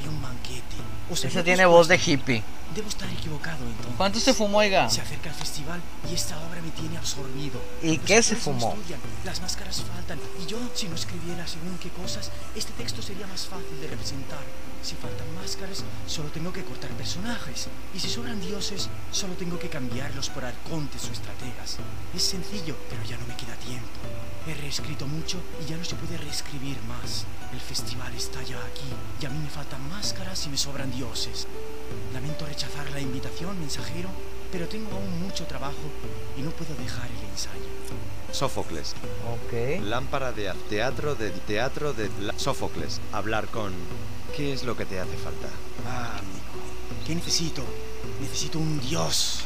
Había 0.00 0.10
un 0.10 0.22
banquete. 0.22 0.76
O 1.10 1.16
sea, 1.16 1.28
Ese 1.28 1.42
tiene 1.42 1.66
voz 1.66 1.88
de 1.88 1.96
hippie. 1.96 2.42
Debo 2.74 2.88
estar 2.88 3.10
equivocado 3.10 3.64
entonces. 3.66 3.94
¿Cuánto 3.96 4.20
se 4.20 4.32
fumó, 4.32 4.58
oiga? 4.58 4.88
Se 4.88 5.00
acerca 5.00 5.28
el 5.28 5.34
festival 5.34 5.80
y 6.10 6.14
esta 6.14 6.38
obra 6.46 6.62
me 6.62 6.70
tiene 6.70 6.96
absorbido. 6.96 7.60
¿Y 7.82 7.96
Los 7.96 8.06
qué 8.06 8.22
se 8.22 8.36
fumó? 8.36 8.76
las 9.24 9.40
máscaras 9.42 9.82
faltan. 9.82 10.18
Y 10.42 10.46
yo, 10.46 10.56
si 10.74 10.88
no 10.88 10.94
escribiera 10.94 11.46
según 11.46 11.76
qué 11.78 11.90
cosas, 11.90 12.30
este 12.54 12.72
texto 12.74 13.02
sería 13.02 13.26
más 13.26 13.46
fácil 13.46 13.80
de 13.80 13.88
representar. 13.88 14.38
Si 14.82 14.94
faltan 14.94 15.26
máscaras, 15.34 15.84
solo 16.06 16.30
tengo 16.30 16.52
que 16.52 16.64
cortar 16.64 16.90
personajes. 16.92 17.66
Y 17.94 17.98
si 17.98 18.08
sobran 18.08 18.40
dioses, 18.40 18.88
solo 19.10 19.34
tengo 19.34 19.58
que 19.58 19.68
cambiarlos 19.68 20.30
por 20.30 20.44
arcontes 20.44 21.04
o 21.08 21.12
estrategas. 21.12 21.76
Es 22.16 22.22
sencillo, 22.22 22.76
pero 22.88 23.02
ya 23.04 23.18
no 23.18 23.26
me 23.26 23.36
queda 23.36 23.56
tiempo. 23.56 23.88
He 24.46 24.54
reescrito 24.54 25.06
mucho 25.06 25.38
y 25.62 25.68
ya 25.70 25.76
no 25.76 25.84
se 25.84 25.94
puede 25.96 26.16
reescribir 26.16 26.76
más. 26.88 27.24
El 27.52 27.60
festival 27.60 28.14
está 28.14 28.42
ya 28.42 28.56
aquí 28.64 28.88
y 29.20 29.26
a 29.26 29.30
mí 29.30 29.38
me 29.38 29.50
faltan 29.50 29.86
máscaras 29.90 30.46
y 30.46 30.48
me 30.48 30.56
sobran 30.56 30.90
dioses. 30.92 31.46
Lamento 32.14 32.46
rechazar 32.46 32.90
la 32.90 33.00
invitación, 33.00 33.58
mensajero, 33.60 34.08
pero 34.50 34.66
tengo 34.68 34.90
aún 34.92 35.22
mucho 35.22 35.44
trabajo 35.46 35.76
y 36.38 36.42
no 36.42 36.50
puedo 36.50 36.74
dejar 36.76 37.06
el 37.10 37.28
ensayo. 37.30 37.68
Sófocles. 38.32 38.94
Ok. 39.34 39.82
Lámpara 39.84 40.32
de 40.32 40.48
a- 40.48 40.54
teatro 40.68 41.14
de 41.14 41.30
teatro 41.30 41.92
de 41.92 42.10
Sófocles. 42.36 43.00
Hablar 43.12 43.48
con. 43.48 43.72
¿Qué 44.36 44.52
es 44.52 44.62
lo 44.64 44.76
que 44.76 44.86
te 44.86 45.00
hace 45.00 45.16
falta? 45.16 45.48
Ah, 45.86 46.16
amigo, 46.18 47.04
¿qué 47.06 47.14
necesito? 47.14 47.62
Necesito 48.20 48.58
un 48.58 48.80
dios. 48.80 49.40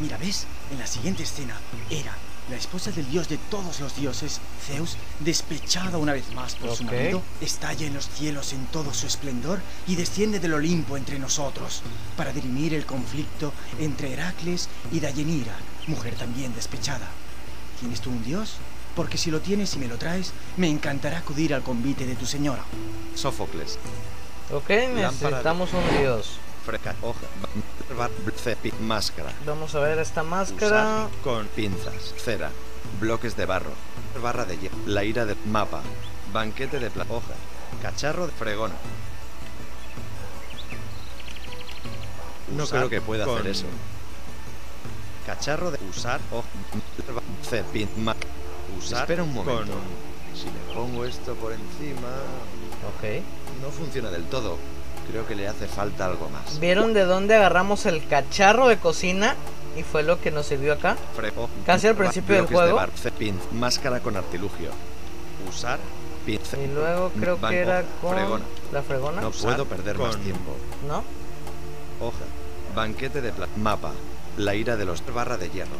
Mira, 0.00 0.16
¿ves? 0.16 0.46
En 0.72 0.78
la 0.78 0.86
siguiente 0.86 1.22
escena, 1.22 1.56
Hera, 1.90 2.16
la 2.50 2.56
esposa 2.56 2.90
del 2.90 3.08
dios 3.10 3.28
de 3.28 3.38
todos 3.50 3.80
los 3.80 3.96
dioses, 3.96 4.40
Zeus, 4.66 4.96
despechada 5.20 5.98
una 5.98 6.12
vez 6.12 6.30
más 6.34 6.54
por 6.54 6.76
su 6.76 6.84
marido, 6.84 7.22
estalla 7.40 7.86
en 7.86 7.94
los 7.94 8.08
cielos 8.08 8.52
en 8.52 8.66
todo 8.66 8.92
su 8.92 9.06
esplendor 9.06 9.60
y 9.86 9.96
desciende 9.96 10.40
del 10.40 10.54
Olimpo 10.54 10.96
entre 10.96 11.18
nosotros 11.18 11.82
para 12.16 12.32
dirimir 12.32 12.74
el 12.74 12.86
conflicto 12.86 13.52
entre 13.78 14.12
Heracles 14.12 14.68
y 14.92 15.00
Dayenira, 15.00 15.54
mujer 15.86 16.14
también 16.14 16.54
despechada. 16.54 17.08
¿Tienes 17.80 18.00
tú 18.00 18.10
un 18.10 18.22
dios? 18.24 18.56
Porque 18.94 19.18
si 19.18 19.30
lo 19.30 19.40
tienes 19.40 19.74
y 19.74 19.78
me 19.78 19.88
lo 19.88 19.96
traes, 19.96 20.32
me 20.56 20.68
encantará 20.68 21.18
acudir 21.18 21.54
al 21.54 21.62
convite 21.62 22.06
de 22.06 22.14
tu 22.14 22.26
señora. 22.26 22.64
Sófocles. 23.14 23.78
Ok, 24.52 24.68
necesitamos 24.68 25.70
un 25.72 25.98
dios. 25.98 26.38
Freca. 26.64 26.94
Hoja. 27.02 27.26
Máscara. 28.80 29.32
Vamos 29.46 29.74
a 29.74 29.80
ver 29.80 29.98
esta 29.98 30.22
máscara. 30.22 31.06
Usar 31.06 31.08
con 31.22 31.46
pinzas, 31.48 32.14
cera, 32.16 32.50
bloques 33.00 33.36
de 33.36 33.46
barro, 33.46 33.72
barra 34.22 34.44
de 34.44 34.56
hielo, 34.58 34.76
la 34.86 35.04
ira 35.04 35.26
de 35.26 35.36
mapa, 35.46 35.82
banquete 36.32 36.78
de 36.78 36.90
plata, 36.90 37.12
hoja, 37.12 37.34
cacharro 37.82 38.26
de 38.26 38.32
fregona. 38.32 38.74
No 42.56 42.64
Usar 42.64 42.78
creo 42.80 42.90
que 42.90 43.00
pueda 43.00 43.24
con- 43.24 43.38
hacer 43.38 43.50
eso. 43.50 43.66
Cacharro 45.26 45.70
de 45.70 45.78
usar, 45.88 46.20
cepin, 47.48 47.88
ma- 48.04 48.16
Usar 48.78 49.02
Espera 49.02 49.22
un 49.22 49.32
momento. 49.32 49.72
con- 49.72 50.04
Si 50.38 50.46
le 50.46 50.74
pongo 50.74 51.04
esto 51.04 51.34
por 51.36 51.52
encima, 51.52 52.08
Ok. 52.96 53.22
no 53.62 53.70
funciona 53.70 54.10
del 54.10 54.24
todo. 54.24 54.58
Creo 55.10 55.26
que 55.26 55.34
le 55.34 55.46
hace 55.48 55.66
falta 55.66 56.06
algo 56.06 56.28
más. 56.30 56.58
¿Vieron 56.60 56.92
de 56.94 57.04
dónde 57.04 57.34
agarramos 57.34 57.86
el 57.86 58.06
cacharro 58.06 58.68
de 58.68 58.78
cocina? 58.78 59.36
Y 59.76 59.82
fue 59.82 60.02
lo 60.02 60.20
que 60.20 60.30
nos 60.30 60.46
sirvió 60.46 60.72
acá. 60.74 60.96
Frego, 61.16 61.48
Casi 61.66 61.88
al 61.88 61.96
principio 61.96 62.36
del 62.36 62.46
de 62.46 62.54
juego. 62.54 62.76
bar- 62.76 62.90
cepin, 62.96 63.38
máscara 63.52 64.00
con 64.00 64.16
artilugio. 64.16 64.70
Usar, 65.48 65.78
pincel. 66.24 66.60
Y 66.62 66.66
luego 66.72 67.10
creo 67.18 67.40
que 67.40 67.58
era 67.58 67.82
con 68.00 68.14
fregona. 68.14 68.44
la 68.72 68.82
fregona. 68.82 69.20
No 69.20 69.28
Usar 69.28 69.50
puedo 69.56 69.66
perder 69.66 69.98
más 69.98 70.16
tiempo. 70.18 70.56
¿No? 70.88 71.02
Hoja. 72.04 72.24
Banquete 72.74 73.20
de 73.20 73.32
plata. 73.32 73.52
Mapa. 73.56 73.92
La 74.36 74.54
ira 74.54 74.76
de 74.76 74.84
los 74.84 75.02
barra 75.12 75.36
de 75.36 75.50
hierro. 75.50 75.76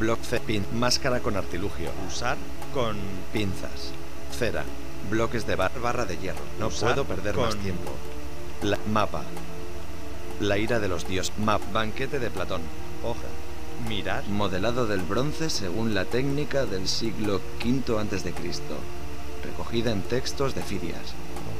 Block 0.00 0.20
cepin. 0.22 0.64
Máscara 0.74 1.20
con 1.20 1.36
artilugio. 1.36 1.90
Usar 2.08 2.36
con 2.72 2.96
Pinzas. 3.32 3.92
Cera. 4.36 4.64
Bloques 5.10 5.46
de 5.46 5.56
bar 5.56 5.72
barra 5.80 6.04
de 6.04 6.16
hierro. 6.18 6.40
No 6.58 6.68
Usar 6.68 6.94
puedo 6.94 7.04
perder 7.04 7.36
más 7.36 7.56
tiempo. 7.56 7.90
La 8.62 8.78
mapa. 8.90 9.22
La 10.40 10.58
ira 10.58 10.78
de 10.80 10.88
los 10.88 11.06
dioses. 11.06 11.32
Map. 11.38 11.60
Banquete 11.72 12.18
de 12.18 12.30
Platón. 12.30 12.62
Hoja. 13.04 13.28
mirar, 13.88 14.24
Modelado 14.28 14.86
del 14.86 15.00
bronce 15.02 15.50
según 15.50 15.94
la 15.94 16.04
técnica 16.06 16.64
del 16.64 16.88
siglo 16.88 17.40
V 17.64 17.98
a.C. 18.00 18.32
Recogida 19.44 19.90
en 19.90 20.00
textos 20.02 20.54
de 20.54 20.62
Firias. 20.62 21.00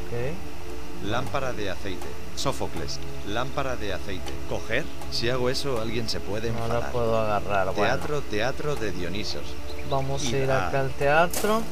Ok. 0.07 1.07
Lámpara 1.11 1.53
de 1.53 1.71
aceite. 1.71 2.07
Sófocles. 2.35 2.99
Lámpara 3.29 3.77
de 3.77 3.93
aceite. 3.93 4.33
coger, 4.49 4.85
Si 5.11 5.29
hago 5.29 5.51
eso, 5.51 5.81
alguien 5.81 6.09
se 6.09 6.19
puede 6.19 6.51
No 6.51 6.55
enfadar. 6.55 6.83
la 6.85 6.93
puedo 6.93 7.19
agarrar. 7.21 7.67
Bueno, 7.75 7.83
Teatro, 7.99 8.21
teatro 8.23 8.77
de 8.77 8.91
Dionisos. 8.93 9.43
vamos 9.91 10.25
a 10.25 10.29
ir 10.37 10.51
acá 10.51 10.81
al 10.81 10.91
teatro. 10.93 11.63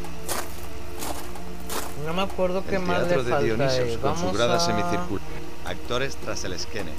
No 2.06 2.12
me 2.14 2.22
acuerdo 2.22 2.64
qué 2.64 2.76
El 2.76 2.82
más 2.82 3.00
le 3.02 3.04
teatro 3.06 3.24
de 3.24 3.30
falta 3.30 3.44
Dionisos 3.44 3.78
ahí. 3.78 3.96
con 3.96 4.16
su 4.16 4.20
Vamos 4.22 4.36
grada 4.36 4.56
a... 4.56 4.60
semicircular. 4.60 5.22
Actores 5.66 6.16
tras 6.16 6.42
el 6.44 6.52
esquene. 6.54 6.90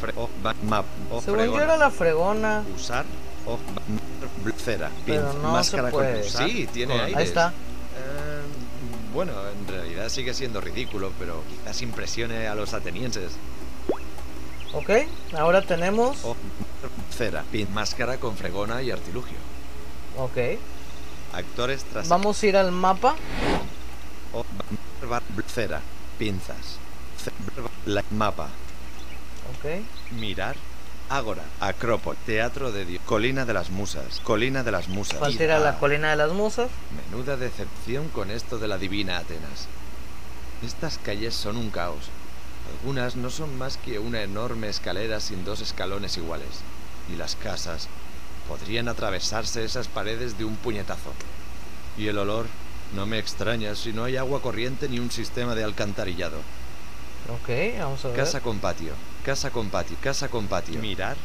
Fre- 0.00 0.12
o- 0.16 0.30
ba- 0.42 0.54
map. 0.68 0.84
o 1.10 1.20
Según 1.20 1.46
yo 1.46 1.60
era 1.60 1.76
la 1.76 1.90
fregona. 1.90 2.62
Usar. 2.74 3.04
O 3.46 3.58
bl- 4.44 4.54
cera. 4.56 4.90
Pero 5.04 5.32
no 5.34 5.52
máscara 5.52 5.88
se 5.88 5.92
puede. 5.92 6.12
con 6.20 6.26
usar. 6.28 6.48
Sí, 6.48 6.66
tiene 6.72 6.94
Ahí 6.94 7.14
aires. 7.14 7.28
está. 7.28 7.48
Eh, 7.48 8.42
bueno, 9.14 9.32
en 9.48 9.66
realidad 9.72 10.08
sigue 10.08 10.34
siendo 10.34 10.60
ridículo, 10.60 11.10
pero 11.18 11.42
quizás 11.48 11.80
impresione 11.82 12.46
a 12.48 12.54
los 12.54 12.74
atenienses. 12.74 13.32
Ok, 14.72 14.90
ahora 15.38 15.62
tenemos... 15.62 16.22
O 16.24 16.36
cera. 17.16 17.44
pin- 17.52 17.68
máscara 17.70 18.18
con 18.18 18.36
fregona 18.36 18.82
y 18.82 18.90
artilugio. 18.90 19.36
Ok. 20.18 20.58
Actores 21.32 21.84
tras 21.84 22.08
Vamos 22.08 22.42
a 22.42 22.46
ir 22.46 22.56
al 22.56 22.72
mapa. 22.72 23.14
O 24.32 24.44
cera. 25.46 25.80
pinzas. 26.18 26.78
La 27.86 28.04
mapa. 28.10 28.48
Ok. 29.58 29.82
Mirar. 30.18 30.56
Ágora. 31.08 31.44
Acrópol. 31.60 32.16
Teatro 32.26 32.72
de 32.72 32.84
Dios. 32.84 33.02
Colina 33.06 33.44
de 33.44 33.54
las 33.54 33.70
Musas. 33.70 34.20
Colina 34.20 34.62
de 34.62 34.72
las 34.72 34.88
Musas. 34.88 35.18
¿Cuál 35.18 35.40
era 35.40 35.58
la 35.58 35.78
colina 35.78 36.10
de 36.10 36.16
las 36.16 36.32
musas? 36.32 36.68
Menuda 37.10 37.36
decepción 37.36 38.08
con 38.08 38.30
esto 38.30 38.58
de 38.58 38.68
la 38.68 38.78
divina 38.78 39.18
Atenas. 39.18 39.68
Estas 40.64 40.98
calles 40.98 41.34
son 41.34 41.56
un 41.56 41.70
caos. 41.70 42.08
Algunas 42.80 43.14
no 43.14 43.30
son 43.30 43.56
más 43.56 43.76
que 43.76 43.98
una 43.98 44.22
enorme 44.22 44.68
escalera 44.68 45.20
sin 45.20 45.44
dos 45.44 45.60
escalones 45.60 46.16
iguales. 46.16 46.62
Y 47.12 47.16
las 47.16 47.36
casas 47.36 47.88
podrían 48.48 48.88
atravesarse 48.88 49.64
esas 49.64 49.86
paredes 49.86 50.38
de 50.38 50.44
un 50.44 50.56
puñetazo. 50.56 51.12
Y 51.96 52.08
el 52.08 52.18
olor 52.18 52.46
no 52.94 53.06
me 53.06 53.18
extraña 53.18 53.74
si 53.74 53.92
no 53.92 54.04
hay 54.04 54.16
agua 54.16 54.40
corriente 54.40 54.88
ni 54.88 54.98
un 54.98 55.10
sistema 55.10 55.54
de 55.54 55.64
alcantarillado. 55.64 56.38
Ok, 57.28 57.78
vamos 57.78 58.04
a 58.04 58.08
ver. 58.08 58.16
Casa 58.16 58.40
con 58.40 58.58
patio, 58.58 58.92
casa 59.24 59.50
con 59.50 59.68
patio, 59.70 59.96
casa 60.00 60.28
con 60.28 60.46
patio. 60.46 60.80
Mirar. 60.80 61.16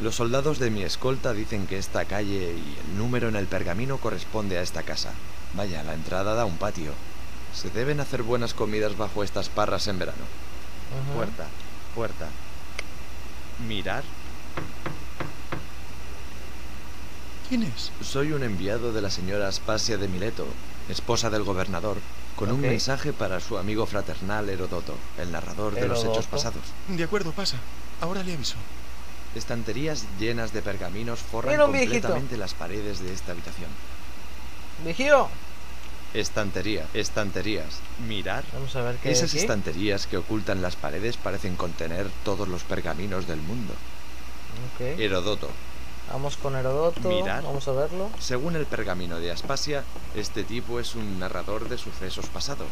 Los 0.00 0.16
soldados 0.16 0.58
de 0.58 0.70
mi 0.70 0.82
escolta 0.82 1.32
dicen 1.32 1.66
que 1.66 1.78
esta 1.78 2.06
calle 2.06 2.54
y 2.54 2.78
el 2.80 2.96
número 2.96 3.28
en 3.28 3.36
el 3.36 3.46
pergamino 3.46 3.98
corresponde 3.98 4.58
a 4.58 4.62
esta 4.62 4.82
casa. 4.82 5.12
Vaya, 5.54 5.82
la 5.82 5.94
entrada 5.94 6.34
da 6.34 6.46
un 6.46 6.56
patio. 6.56 6.92
Se 7.54 7.70
deben 7.70 8.00
hacer 8.00 8.22
buenas 8.22 8.54
comidas 8.54 8.96
bajo 8.96 9.22
estas 9.22 9.48
parras 9.48 9.88
en 9.88 9.98
verano. 9.98 10.24
Puerta, 11.14 11.46
puerta. 11.94 12.28
Mirar. 13.68 14.02
¿Quién 17.48 17.64
es? 17.64 17.90
Soy 18.00 18.32
un 18.32 18.42
enviado 18.42 18.92
de 18.92 19.02
la 19.02 19.10
señora 19.10 19.48
Aspasia 19.48 19.98
de 19.98 20.08
Mileto, 20.08 20.46
esposa 20.90 21.30
del 21.30 21.44
gobernador, 21.44 21.98
con 22.36 22.50
un 22.50 22.60
mensaje 22.60 23.12
para 23.12 23.40
su 23.40 23.58
amigo 23.58 23.86
fraternal 23.86 24.48
Herodoto, 24.48 24.94
el 25.18 25.30
narrador 25.32 25.74
de 25.74 25.88
los 25.88 26.04
hechos 26.04 26.26
pasados. 26.26 26.62
De 26.88 27.04
acuerdo, 27.04 27.32
pasa. 27.32 27.56
Ahora 28.00 28.22
le 28.22 28.34
aviso. 28.34 28.56
Estanterías 29.34 30.06
llenas 30.18 30.52
de 30.52 30.62
pergaminos 30.62 31.20
forran 31.20 31.52
Mira 31.52 31.64
un 31.66 31.72
viejito. 31.72 31.92
completamente 31.92 32.36
las 32.36 32.54
paredes 32.54 33.00
de 33.00 33.12
esta 33.12 33.32
habitación. 33.32 33.70
Vigío. 34.84 35.28
Estantería, 36.14 36.86
estanterías. 36.92 37.78
Mirar. 38.08 38.42
Vamos 38.52 38.74
a 38.74 38.82
ver 38.82 38.96
qué 38.96 39.12
Esas 39.12 39.32
estanterías 39.34 40.08
que 40.08 40.16
ocultan 40.16 40.60
las 40.60 40.74
paredes 40.74 41.16
parecen 41.16 41.54
contener 41.54 42.08
todos 42.24 42.48
los 42.48 42.64
pergaminos 42.64 43.28
del 43.28 43.40
mundo. 43.40 43.74
Herodoto. 44.80 45.50
Vamos 46.10 46.36
con 46.36 46.56
Herodoto. 46.56 47.08
Mirar. 47.08 47.42
Vamos 47.42 47.66
a 47.68 47.72
verlo. 47.72 48.10
Según 48.18 48.56
el 48.56 48.66
pergamino 48.66 49.18
de 49.18 49.30
Aspasia, 49.30 49.84
este 50.14 50.42
tipo 50.44 50.80
es 50.80 50.94
un 50.94 51.18
narrador 51.20 51.68
de 51.68 51.78
sucesos 51.78 52.26
pasados. 52.26 52.68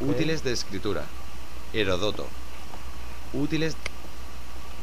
Útiles 0.00 0.44
de 0.44 0.52
escritura. 0.52 1.04
Herodoto. 1.72 2.26
Útiles. 3.32 3.76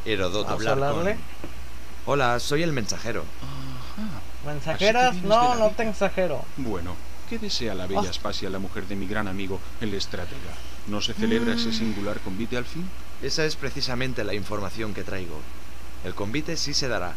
Herodoto. 0.04 0.44
Vamos 0.50 0.66
a 0.66 0.72
Hablar 0.72 0.90
con- 0.90 0.98
hablarle. 1.00 1.20
Hola, 2.06 2.40
soy 2.40 2.62
el 2.62 2.72
mensajero. 2.72 3.24
Ajá. 3.42 4.20
Mensajeras, 4.52 5.16
no, 5.16 5.54
no 5.54 5.70
te 5.70 5.88
exagero. 5.88 6.42
Bueno, 6.56 6.96
¿qué 7.28 7.38
desea 7.38 7.74
la 7.74 7.86
bella 7.86 8.02
Ah. 8.06 8.10
Aspasia, 8.10 8.50
la 8.50 8.58
mujer 8.58 8.86
de 8.88 8.96
mi 8.96 9.06
gran 9.06 9.28
amigo, 9.28 9.60
el 9.80 9.94
estratega? 9.94 10.54
¿No 10.88 11.00
se 11.00 11.12
celebra 11.14 11.54
Mm. 11.54 11.58
ese 11.58 11.72
singular 11.72 12.18
convite 12.20 12.56
al 12.56 12.64
fin? 12.64 12.88
Esa 13.22 13.44
es 13.44 13.54
precisamente 13.56 14.24
la 14.24 14.32
información 14.34 14.94
que 14.94 15.04
traigo. 15.04 15.38
El 16.02 16.14
convite 16.14 16.56
sí 16.56 16.72
se 16.72 16.88
dará. 16.88 17.14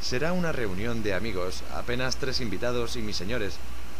Será 0.00 0.32
una 0.32 0.52
reunión 0.52 1.02
de 1.02 1.14
amigos, 1.14 1.64
apenas 1.74 2.16
tres 2.16 2.40
invitados 2.40 2.94
y 2.94 3.02
mis 3.02 3.16
señores, 3.16 3.54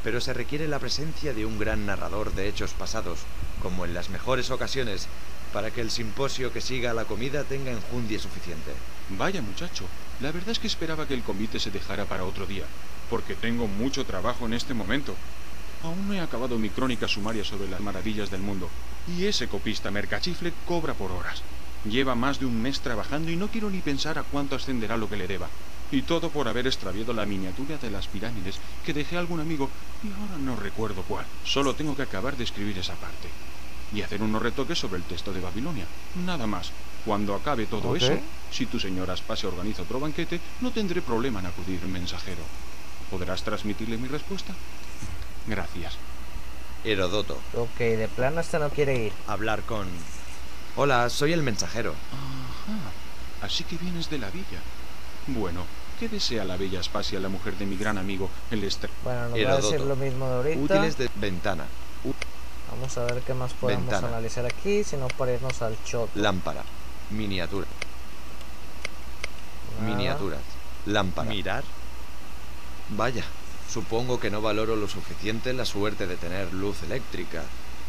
pero 0.04 0.20
se 0.20 0.32
requiere 0.32 0.68
la 0.68 0.78
presencia 0.78 1.34
de 1.34 1.44
un 1.44 1.58
gran 1.58 1.84
narrador 1.84 2.32
de 2.32 2.48
hechos 2.48 2.72
pasados, 2.72 3.20
como 3.60 3.84
en 3.84 3.92
las 3.92 4.08
mejores 4.08 4.50
ocasiones, 4.50 5.08
para 5.52 5.72
que 5.72 5.80
el 5.80 5.90
simposio 5.90 6.52
que 6.52 6.60
siga 6.60 6.92
a 6.92 6.94
la 6.94 7.06
comida 7.06 7.42
tenga 7.42 7.72
enjundia 7.72 8.20
suficiente. 8.20 8.72
Vaya 9.10 9.42
muchacho, 9.42 9.84
la 10.20 10.30
verdad 10.30 10.50
es 10.50 10.60
que 10.60 10.68
esperaba 10.68 11.08
que 11.08 11.14
el 11.14 11.22
convite 11.22 11.58
se 11.58 11.72
dejara 11.72 12.04
para 12.04 12.24
otro 12.24 12.46
día, 12.46 12.64
porque 13.10 13.34
tengo 13.34 13.66
mucho 13.66 14.06
trabajo 14.06 14.46
en 14.46 14.54
este 14.54 14.74
momento. 14.74 15.16
Aún 15.82 16.06
no 16.06 16.14
he 16.14 16.20
acabado 16.20 16.56
mi 16.56 16.70
crónica 16.70 17.08
sumaria 17.08 17.44
sobre 17.44 17.68
las 17.68 17.80
maravillas 17.80 18.30
del 18.30 18.42
mundo, 18.42 18.70
y 19.08 19.26
ese 19.26 19.48
copista 19.48 19.90
mercachifle 19.90 20.52
cobra 20.66 20.94
por 20.94 21.10
horas. 21.10 21.42
Lleva 21.84 22.14
más 22.14 22.38
de 22.38 22.46
un 22.46 22.60
mes 22.60 22.80
trabajando 22.80 23.30
y 23.30 23.36
no 23.36 23.48
quiero 23.48 23.70
ni 23.70 23.78
pensar 23.78 24.18
a 24.18 24.22
cuánto 24.22 24.54
ascenderá 24.54 24.96
lo 24.96 25.08
que 25.08 25.16
le 25.16 25.26
deba. 25.26 25.48
Y 25.90 26.02
todo 26.02 26.30
por 26.30 26.46
haber 26.46 26.66
extraviado 26.66 27.12
la 27.12 27.26
miniatura 27.26 27.78
de 27.78 27.90
las 27.90 28.06
pirámides 28.06 28.60
que 28.84 28.92
dejé 28.92 29.16
a 29.16 29.20
algún 29.20 29.40
amigo 29.40 29.68
y 30.04 30.08
ahora 30.08 30.38
no 30.38 30.56
recuerdo 30.56 31.02
cuál. 31.02 31.24
Solo 31.44 31.74
tengo 31.74 31.96
que 31.96 32.02
acabar 32.02 32.36
de 32.36 32.44
escribir 32.44 32.78
esa 32.78 32.94
parte. 32.94 33.28
Y 33.92 34.02
hacer 34.02 34.22
unos 34.22 34.40
retoques 34.40 34.78
sobre 34.78 34.98
el 34.98 35.04
texto 35.04 35.32
de 35.32 35.40
Babilonia. 35.40 35.86
Nada 36.24 36.46
más. 36.46 36.70
Cuando 37.04 37.34
acabe 37.34 37.66
todo 37.66 37.96
eso, 37.96 38.12
si 38.50 38.66
tu 38.66 38.78
señora 38.78 39.14
Aspasia 39.14 39.48
organiza 39.48 39.82
otro 39.82 39.98
banquete, 39.98 40.38
no 40.60 40.70
tendré 40.70 41.02
problema 41.02 41.40
en 41.40 41.46
acudir 41.46 41.82
mensajero. 41.86 42.42
¿Podrás 43.10 43.42
transmitirle 43.42 43.96
mi 43.96 44.06
respuesta? 44.06 44.54
Gracias. 45.46 45.96
Herodoto. 46.84 47.38
Ok, 47.54 47.78
de 47.78 48.08
plano 48.08 48.40
este 48.40 48.58
no 48.58 48.68
quiere 48.70 49.06
ir. 49.06 49.12
Hablar 49.26 49.62
con... 49.62 49.88
Hola, 50.76 51.08
soy 51.10 51.32
el 51.32 51.42
mensajero. 51.42 51.94
Ajá. 52.12 53.46
Así 53.46 53.64
que 53.64 53.76
vienes 53.76 54.08
de 54.10 54.18
la 54.18 54.30
villa. 54.30 54.60
Bueno, 55.26 55.64
¿qué 55.98 56.08
desea 56.08 56.44
la 56.44 56.56
bella 56.56 56.80
Aspasia, 56.80 57.20
la 57.20 57.28
mujer 57.28 57.56
de 57.56 57.66
mi 57.66 57.76
gran 57.76 57.98
amigo, 57.98 58.30
el 58.50 58.64
Estre? 58.64 58.90
Bueno, 59.04 59.28
nos 59.28 59.44
va 59.46 59.52
a 59.52 59.56
decir 59.56 59.80
lo 59.80 59.96
mismo 59.96 60.28
de 60.28 60.34
ahorita. 60.34 60.60
Útiles 60.60 60.98
de 60.98 61.10
ventana. 61.16 61.64
Vamos 62.70 62.96
a 62.98 63.04
ver 63.04 63.20
qué 63.22 63.34
más 63.34 63.52
podemos 63.52 63.86
Ventana. 63.86 64.08
analizar 64.08 64.46
aquí, 64.46 64.84
si 64.84 64.96
no 64.96 65.08
para 65.08 65.32
irnos 65.32 65.60
al 65.60 65.76
shot. 65.84 66.14
Lámpara. 66.14 66.62
Miniatura. 67.10 67.66
Nada. 69.80 69.90
Miniaturas. 69.92 70.40
Lámpara. 70.86 71.28
Mirar. 71.28 71.64
Vaya, 72.90 73.24
supongo 73.68 74.20
que 74.20 74.30
no 74.30 74.40
valoro 74.40 74.76
lo 74.76 74.86
suficiente 74.86 75.52
la 75.52 75.64
suerte 75.64 76.06
de 76.06 76.16
tener 76.16 76.52
luz 76.52 76.82
eléctrica. 76.84 77.42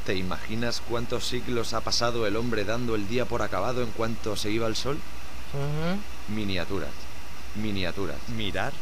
¿Te 0.06 0.16
imaginas 0.16 0.82
cuántos 0.90 1.26
siglos 1.28 1.74
ha 1.74 1.82
pasado 1.82 2.26
el 2.26 2.36
hombre 2.36 2.66
dando 2.66 2.96
el 2.96 3.08
día 3.08 3.26
por 3.26 3.42
acabado 3.44 3.84
en 3.84 3.92
cuanto 3.92 4.36
se 4.36 4.50
iba 4.50 4.68
el 4.68 4.76
sol? 4.76 4.98
Miniaturas. 6.28 6.90
Miniaturas. 7.56 8.18
Mirar. 8.36 8.74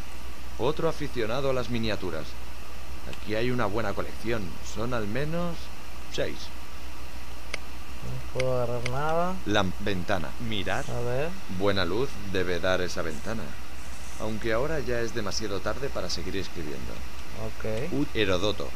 Otro 0.57 0.87
aficionado 0.87 1.49
a 1.49 1.53
las 1.53 1.69
miniaturas. 1.69 2.25
Aquí 3.11 3.35
hay 3.35 3.51
una 3.51 3.65
buena 3.65 3.93
colección. 3.93 4.43
Son 4.75 4.93
al 4.93 5.07
menos 5.07 5.55
seis. 6.13 6.35
No 8.33 8.39
puedo 8.39 8.61
agarrar 8.61 8.89
nada. 8.89 9.35
La 9.45 9.65
ventana. 9.79 10.29
Mirar. 10.47 10.85
A 10.89 10.99
ver. 11.01 11.29
Buena 11.57 11.83
luz 11.85 12.09
debe 12.31 12.59
dar 12.59 12.81
esa 12.81 13.01
ventana. 13.01 13.43
Aunque 14.21 14.53
ahora 14.53 14.79
ya 14.79 15.01
es 15.01 15.13
demasiado 15.13 15.59
tarde 15.59 15.89
para 15.89 16.09
seguir 16.09 16.37
escribiendo. 16.37 16.93
Ok. 17.45 17.91
U- 17.93 18.05
Herodoto. 18.17 18.69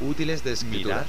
Útiles 0.00 0.42
de 0.44 0.52
escritura. 0.52 0.96
Mirar. 0.96 1.06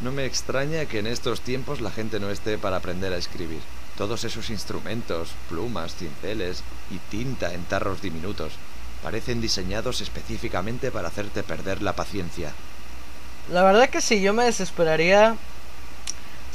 No 0.00 0.12
me 0.12 0.24
extraña 0.24 0.86
que 0.86 0.98
en 0.98 1.06
estos 1.06 1.40
tiempos 1.42 1.80
la 1.80 1.90
gente 1.90 2.20
no 2.20 2.30
esté 2.30 2.56
para 2.58 2.76
aprender 2.78 3.12
a 3.12 3.18
escribir. 3.18 3.60
Todos 3.98 4.24
esos 4.24 4.48
instrumentos, 4.48 5.30
plumas, 5.48 5.94
cinceles 5.94 6.62
y 6.90 6.96
tinta 7.10 7.52
en 7.52 7.64
tarros 7.64 8.00
diminutos, 8.00 8.54
parecen 9.02 9.40
diseñados 9.42 10.00
específicamente 10.00 10.90
para 10.90 11.08
hacerte 11.08 11.42
perder 11.42 11.82
la 11.82 11.92
paciencia. 11.94 12.52
La 13.52 13.62
verdad 13.62 13.90
que 13.90 14.00
sí, 14.00 14.22
yo 14.22 14.32
me 14.32 14.44
desesperaría 14.44 15.36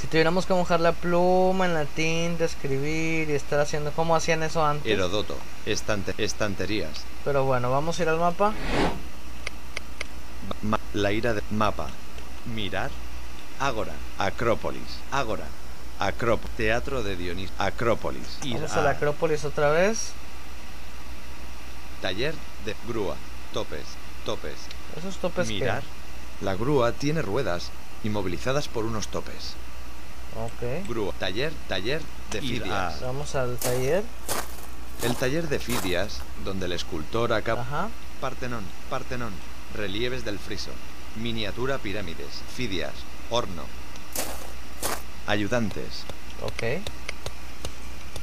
si 0.02 0.08
tuviéramos 0.08 0.46
que 0.48 0.54
mojar 0.54 0.80
la 0.80 0.92
pluma 0.92 1.66
en 1.66 1.74
la 1.76 1.86
tinta, 1.86 2.46
escribir 2.46 3.30
y 3.30 3.34
estar 3.34 3.60
haciendo 3.60 3.92
como 3.92 4.16
hacían 4.16 4.42
eso 4.44 4.66
antes. 4.66 4.92
Herodoto. 4.92 5.38
Estante- 5.68 6.16
estanterías. 6.18 7.04
Pero 7.24 7.44
bueno, 7.46 7.70
vamos 7.70 8.00
a 8.00 8.04
ir 8.04 8.10
al 8.10 8.18
mapa. 8.20 8.54
Ma- 10.64 10.80
la 10.94 11.12
ira 11.12 11.34
de 11.34 11.42
mapa. 11.52 11.88
Mirar. 12.54 12.90
Ágora. 13.60 13.94
Acrópolis. 14.18 15.00
Ágora. 15.12 15.46
Acrop. 16.00 16.44
Teatro 16.58 17.04
de 17.04 17.16
Dionís. 17.16 17.52
Acrópolis. 17.58 18.40
Ir 18.44 18.56
Vamos 18.56 18.72
a 18.74 18.82
la 18.82 18.92
Acrópolis 18.92 19.46
otra 19.46 19.70
vez. 19.72 20.12
Taller 22.02 22.36
de 22.66 22.76
grúa. 22.88 23.16
Topes. 23.54 23.86
Topes. 24.26 24.56
Esos 24.98 25.18
topes 25.18 25.48
Mirar. 25.48 25.84
La 26.42 26.56
grúa 26.56 26.92
tiene 26.92 27.22
ruedas 27.22 27.72
inmovilizadas 28.04 28.68
por 28.68 28.86
unos 28.86 29.08
topes. 29.08 29.54
Ok. 30.36 30.88
Grúa. 30.88 31.14
Taller. 31.18 31.54
Taller 31.70 32.02
de 32.32 32.42
Fidias. 32.42 33.02
Vamos 33.02 33.36
al 33.36 33.58
taller. 33.58 34.04
El 35.04 35.16
taller 35.16 35.48
de 35.48 35.60
Fidias, 35.60 36.20
donde 36.44 36.66
el 36.66 36.74
escultor 36.74 37.32
acaba. 37.32 37.62
Ajá. 37.62 37.90
Partenón. 38.20 38.64
Partenón. 38.90 39.34
Relieves 39.74 40.26
del 40.26 40.40
friso. 40.40 40.72
Miniatura 41.16 41.78
pirámides. 41.78 42.42
Fidias. 42.54 42.94
Horno. 43.30 43.64
Ayudantes. 45.28 46.04
Ok. 46.44 46.82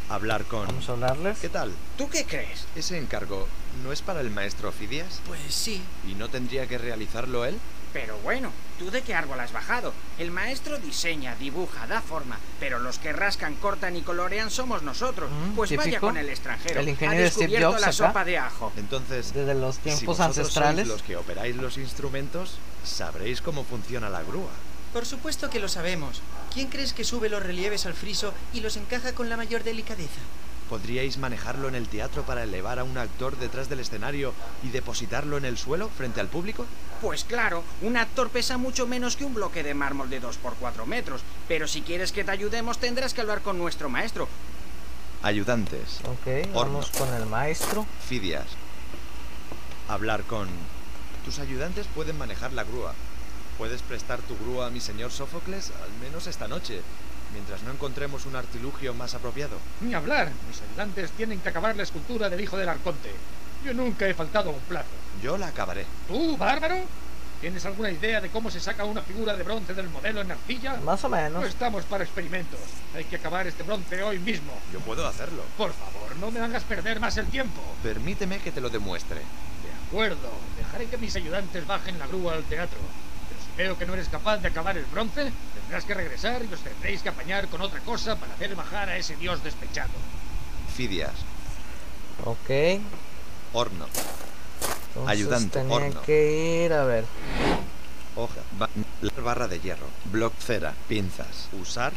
Hablar 0.09 0.45
con... 0.45 0.67
Vamos 0.67 0.89
a 0.89 0.93
hablarles. 0.93 1.39
¿Qué 1.39 1.49
tal? 1.49 1.73
¿Tú 1.97 2.09
qué 2.09 2.25
crees? 2.25 2.67
Ese 2.77 2.99
encargo 2.99 3.49
no 3.83 3.93
es 3.93 4.03
para 4.03 4.21
el 4.21 4.31
maestro 4.31 4.71
Fidias 4.71 5.21
Pues 5.27 5.41
sí. 5.49 5.83
y 6.07 6.15
no 6.15 6.29
tendría 6.29 6.67
que 6.67 6.79
realizarlo 6.79 7.45
él. 7.45 7.59
Pero 7.93 8.17
bueno, 8.19 8.51
¿Tú 8.79 8.91
de 8.91 9.03
qué 9.03 9.15
árbol 9.15 9.39
has 9.39 9.53
bajado? 9.53 9.93
El 10.19 10.31
maestro 10.33 10.79
diseña, 10.79 11.37
dibuja, 11.37 11.87
da 11.87 12.01
forma, 12.01 12.39
pero 12.59 12.79
los 12.81 12.99
que 12.99 13.13
rascan, 13.13 13.55
cortan 13.57 13.97
y 13.97 14.03
colorean 14.03 14.51
somos 14.51 14.83
nosotros. 14.83 15.31
Mm, 15.31 15.53
pues 15.55 15.77
vaya 15.77 16.01
con 16.01 16.17
el 16.17 16.29
extranjero. 16.29 16.81
El 16.81 16.89
ha 16.89 16.91
ingeniero 16.91 17.29
Steve 17.31 17.47
descubierto 17.47 17.69
Jobs 17.71 17.81
la 17.81 17.87
acá. 17.89 17.93
sopa 17.93 18.25
de 18.25 18.39
ajo. 18.39 18.73
Entonces, 18.77 19.33
Desde 19.35 19.55
los 19.55 19.77
si 19.77 19.81
tiempos 19.83 20.07
vosotros 20.19 20.39
ancestrales. 20.39 20.87
sois 20.87 20.89
los 20.89 21.03
que 21.03 21.17
operáis 21.17 21.55
los 21.57 21.77
instrumentos, 21.79 22.57
sabréis 22.83 23.41
cómo 23.43 23.63
funciona 23.63 24.09
la 24.09 24.23
grúa. 24.23 24.51
Por 24.93 25.07
supuesto 25.07 25.49
que 25.49 25.61
lo 25.61 25.69
sabemos. 25.69 26.21
¿Quién 26.53 26.69
crees 26.69 26.93
que 26.93 27.05
sube 27.05 27.29
los 27.31 27.43
relieves 27.43 27.87
al 27.87 27.95
friso 27.95 28.35
y 28.53 28.61
los 28.61 28.77
encaja 28.77 29.15
con 29.15 29.29
la 29.31 29.37
mayor 29.37 29.65
delicadeza? 29.65 30.21
¿Podríais 30.69 31.19
manejarlo 31.19 31.69
en 31.69 31.75
el 31.75 31.89
teatro 31.89 32.23
para 32.23 32.45
elevar 32.45 32.79
a 32.79 32.85
un 32.85 32.97
actor 32.97 33.37
detrás 33.39 33.69
del 33.69 33.81
escenario 33.81 34.33
y 34.63 34.69
depositarlo 34.69 35.37
en 35.37 35.45
el 35.45 35.59
suelo 35.59 35.89
frente 35.89 36.21
al 36.21 36.29
público? 36.29 36.67
Pues 37.01 37.25
claro, 37.25 37.63
un 37.83 37.97
actor 37.97 38.31
pesa 38.31 38.59
mucho 38.59 38.87
menos 38.87 39.17
que 39.17 39.25
un 39.25 39.35
bloque 39.35 39.63
de 39.63 39.75
mármol 39.75 40.09
de 40.09 40.21
2 40.21 40.37
por 40.39 40.55
4 40.55 40.87
metros. 40.87 41.23
Pero 41.49 41.67
si 41.69 41.83
quieres 41.83 42.13
que 42.13 42.25
te 42.25 42.31
ayudemos, 42.31 42.79
tendrás 42.79 43.13
que 43.13 43.21
hablar 43.23 43.43
con 43.43 43.59
nuestro 43.59 43.89
maestro. 43.89 44.29
Ayudantes. 45.23 46.01
Ok, 46.05 46.49
Horno. 46.55 46.75
vamos 46.79 46.91
con 46.91 47.13
el 47.15 47.27
maestro. 47.27 47.87
Fidias. 48.09 48.47
Hablar 49.89 50.23
con... 50.25 50.49
Tus 51.25 51.39
ayudantes 51.39 51.87
pueden 51.95 52.19
manejar 52.19 52.53
la 52.53 52.65
grúa. 52.65 52.95
Puedes 53.59 53.83
prestar 53.83 54.21
tu 54.21 54.37
grúa 54.39 54.67
a 54.67 54.71
mi 54.71 54.81
señor 54.81 55.13
Sófocles, 55.13 55.71
al 55.83 55.91
menos 56.03 56.27
esta 56.27 56.49
noche, 56.49 56.81
mientras 57.33 57.63
no 57.63 57.73
encontremos 57.73 58.27
un 58.27 58.35
artilugio 58.37 58.95
más 58.95 59.15
apropiado. 59.15 59.57
Ni 59.81 59.95
hablar. 59.95 60.31
Mis 60.49 60.61
ayudantes 60.63 61.11
tienen 61.13 61.41
que 61.41 61.49
acabar 61.51 61.77
la 61.77 61.83
escultura 61.85 62.29
del 62.29 62.41
hijo 62.41 62.57
del 62.57 62.69
arconte. 62.69 63.11
Yo 63.65 63.73
nunca 63.75 64.09
he 64.09 64.15
faltado 64.15 64.51
a 64.51 64.55
un 64.55 64.61
plazo. 64.61 64.89
Yo 65.23 65.37
la 65.39 65.49
acabaré. 65.49 65.87
¿Tú, 66.09 66.37
bárbaro? 66.37 66.77
¿Tienes 67.41 67.65
alguna 67.67 67.91
idea 67.91 68.21
de 68.21 68.31
cómo 68.31 68.51
se 68.51 68.61
saca 68.61 68.85
una 68.85 69.03
figura 69.03 69.37
de 69.37 69.43
bronce 69.43 69.75
del 69.75 69.89
modelo 69.89 70.21
en 70.21 70.31
arcilla? 70.31 70.77
Más 70.85 71.05
o 71.05 71.09
No 71.09 71.17
menos. 71.17 71.45
estamos 71.45 71.85
para 71.85 72.05
experimentos. 72.05 72.59
Hay 72.95 73.05
que 73.05 73.17
acabar 73.17 73.47
este 73.47 73.65
bronce 73.65 74.03
hoy 74.03 74.19
mismo. 74.21 74.53
Yo 74.73 74.79
puedo 74.81 75.07
hacerlo. 75.07 75.43
Por 75.57 75.73
favor, 75.73 76.17
no 76.21 76.31
me 76.31 76.41
hagas 76.41 76.63
perder 76.65 77.01
más 77.01 77.17
el 77.17 77.27
tiempo. 77.27 77.61
Permíteme 77.83 78.39
que 78.39 78.53
te 78.53 78.61
lo 78.61 78.71
demuestre. 78.71 79.17
De 79.17 79.87
acuerdo, 79.89 80.31
dejaré 80.57 80.87
que 80.87 80.99
mis 80.99 81.15
ayudantes 81.17 81.67
bajen 81.67 81.99
la 81.99 82.07
grúa 82.07 82.35
al 82.35 82.45
teatro. 82.45 82.79
Veo 83.57 83.77
que 83.79 83.85
no 83.87 83.95
eres 83.95 84.09
capaz 84.09 84.39
de 84.39 84.49
acabar 84.49 84.77
el 84.79 84.85
bronce, 84.87 85.31
tendrás 85.55 85.85
que 85.85 85.95
regresar 85.95 86.43
y 86.43 86.53
os 86.53 86.61
tendréis 86.61 87.03
que 87.03 87.11
apañar 87.11 87.49
con 87.49 87.61
otra 87.61 87.81
cosa 87.81 88.17
para 88.17 88.33
hacer 88.35 88.55
bajar 88.57 88.89
a 88.89 88.97
ese 88.97 89.17
dios 89.17 89.43
despechado. 89.45 89.91
Fidias. 90.75 91.13
Ok. 92.25 92.81
Horno. 93.53 93.87
Entonces 94.89 95.11
Ayudante, 95.11 95.59
tenía 95.61 95.75
horno. 95.77 96.03
que 96.03 96.65
ir 96.67 96.73
a 96.73 96.85
ver. 96.85 97.05
Hoja. 98.17 98.41
ba- 98.59 98.69
barra 99.23 99.49
de 99.49 99.61
hierro. 99.61 99.87
Bloc 100.07 100.33
cera. 100.39 100.75
Pinzas. 100.89 101.49
Usar. 101.61 101.93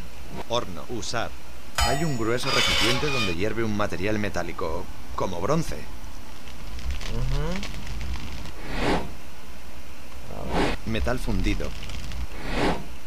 Horno. 0.49 0.83
Usar. 0.89 1.29
Hay 1.77 2.03
un 2.03 2.17
grueso 2.17 2.49
recipiente 2.51 3.07
donde 3.07 3.35
hierve 3.35 3.63
un 3.63 3.75
material 3.75 4.17
metálico, 4.19 4.85
como 5.15 5.39
bronce. 5.41 5.75
Ujú. 7.13 7.84
Metal 10.86 11.17
fundido. 11.19 11.69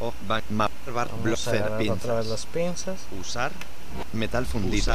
Oh, 0.01 0.12
ba- 0.26 0.43
ma- 0.51 0.70
bar- 0.93 1.09
bloc 1.22 1.39
Vamos 1.39 1.47
a 1.49 1.51
cera. 1.51 1.66
agarrar 1.66 1.91
otra 1.91 2.14
vez 2.14 2.26
Pinzas. 2.26 2.29
las 2.29 2.47
pinzas. 2.47 2.97
Usar. 3.20 3.53
Metal 4.12 4.47
fundido. 4.47 4.95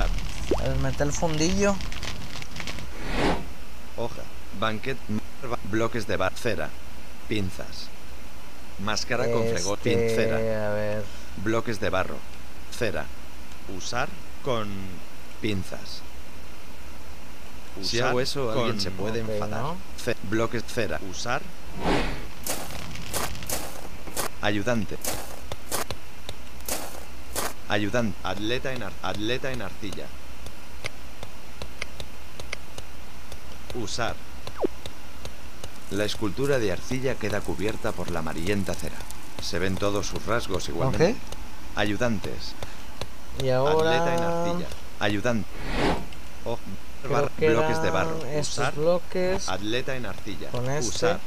El 0.63 0.75
metal 0.79 1.11
fundillo. 1.11 1.75
Hoja. 3.97 4.21
Banquet. 4.59 4.97
ba- 5.49 5.59
Bloques 5.65 6.07
de 6.07 6.17
bar. 6.17 6.33
Cera. 6.35 6.69
Pinzas. 7.27 7.87
Máscara 8.79 9.29
con 9.31 9.43
fregón. 9.47 9.77
Este, 9.77 9.95
Pincera. 9.95 10.35
A 10.71 10.73
ver. 10.73 11.03
Bloques 11.43 11.79
de 11.79 11.89
barro. 11.89 12.17
Cera. 12.77 13.05
Usar 13.77 14.09
con 14.43 14.67
pinzas. 15.41 16.01
si 17.81 17.97
Usar 17.97 18.09
hago 18.09 18.21
eso, 18.21 18.51
alguien 18.51 18.71
con- 18.71 18.81
se 18.81 18.91
puede 18.91 19.19
enfadar. 19.19 19.61
¿no? 19.61 19.77
Ce- 20.03 20.15
bloques 20.29 20.63
cera. 20.65 20.99
Usar. 21.09 21.41
Ayudante. 24.43 24.97
Ayudante. 27.69 28.17
Atleta 28.23 28.73
en, 28.73 28.83
ar- 28.83 28.91
atleta 29.01 29.51
en 29.51 29.61
arcilla. 29.61 30.05
Usar. 33.81 34.15
La 35.91 36.03
escultura 36.03 36.59
de 36.59 36.71
arcilla 36.73 37.15
queda 37.15 37.39
cubierta 37.39 37.93
por 37.93 38.11
la 38.11 38.19
amarillenta 38.19 38.73
cera. 38.73 38.97
Se 39.41 39.59
ven 39.59 39.75
todos 39.75 40.07
sus 40.07 40.25
rasgos 40.25 40.67
igualmente. 40.67 41.15
Ayudantes. 41.75 42.53
Y 43.41 43.49
ahora. 43.49 43.91
Atleta 44.03 44.15
en 44.15 44.23
arcilla. 44.23 44.67
Ayudante. 44.99 45.47
Oh, 46.45 46.59
bloques 47.39 47.81
de 47.81 47.89
barro. 47.91 48.17
Estos 48.25 48.57
Usar. 48.57 48.75
bloques. 48.75 49.47
Atleta 49.47 49.95
en 49.95 50.05
arcilla. 50.05 50.49
Con 50.51 50.69
este. 50.69 50.89
Usar. 50.95 51.19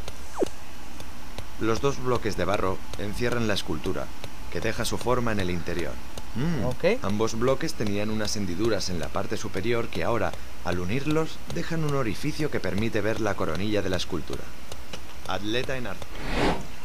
Los 1.61 1.81
dos 1.81 2.03
bloques 2.03 2.37
de 2.37 2.45
barro 2.45 2.79
encierran 2.99 3.49
la 3.49 3.55
escultura, 3.55 4.07
que 4.53 4.61
deja 4.61 4.85
su 4.85 4.99
forma 4.99 5.33
en 5.33 5.41
el 5.41 5.51
interior. 5.51 5.93
Mm. 6.37 6.87
Ambos 7.03 7.39
bloques 7.39 7.75
tenían 7.75 8.11
unas 8.11 8.37
hendiduras 8.37 8.91
en 8.91 8.99
la 9.01 9.09
parte 9.09 9.37
superior 9.37 9.89
que 9.89 10.05
ahora, 10.05 10.33
al 10.65 10.81
unirlos, 10.81 11.39
dejan 11.55 11.85
un 11.85 11.95
orificio 11.95 12.51
que 12.51 12.61
permite 12.61 13.01
ver 13.01 13.21
la 13.21 13.35
coronilla 13.35 13.81
de 13.81 13.89
la 13.89 13.97
escultura. 13.97 14.43
Atleta 15.29 15.77
en 15.77 15.87
arcilla. 15.87 16.07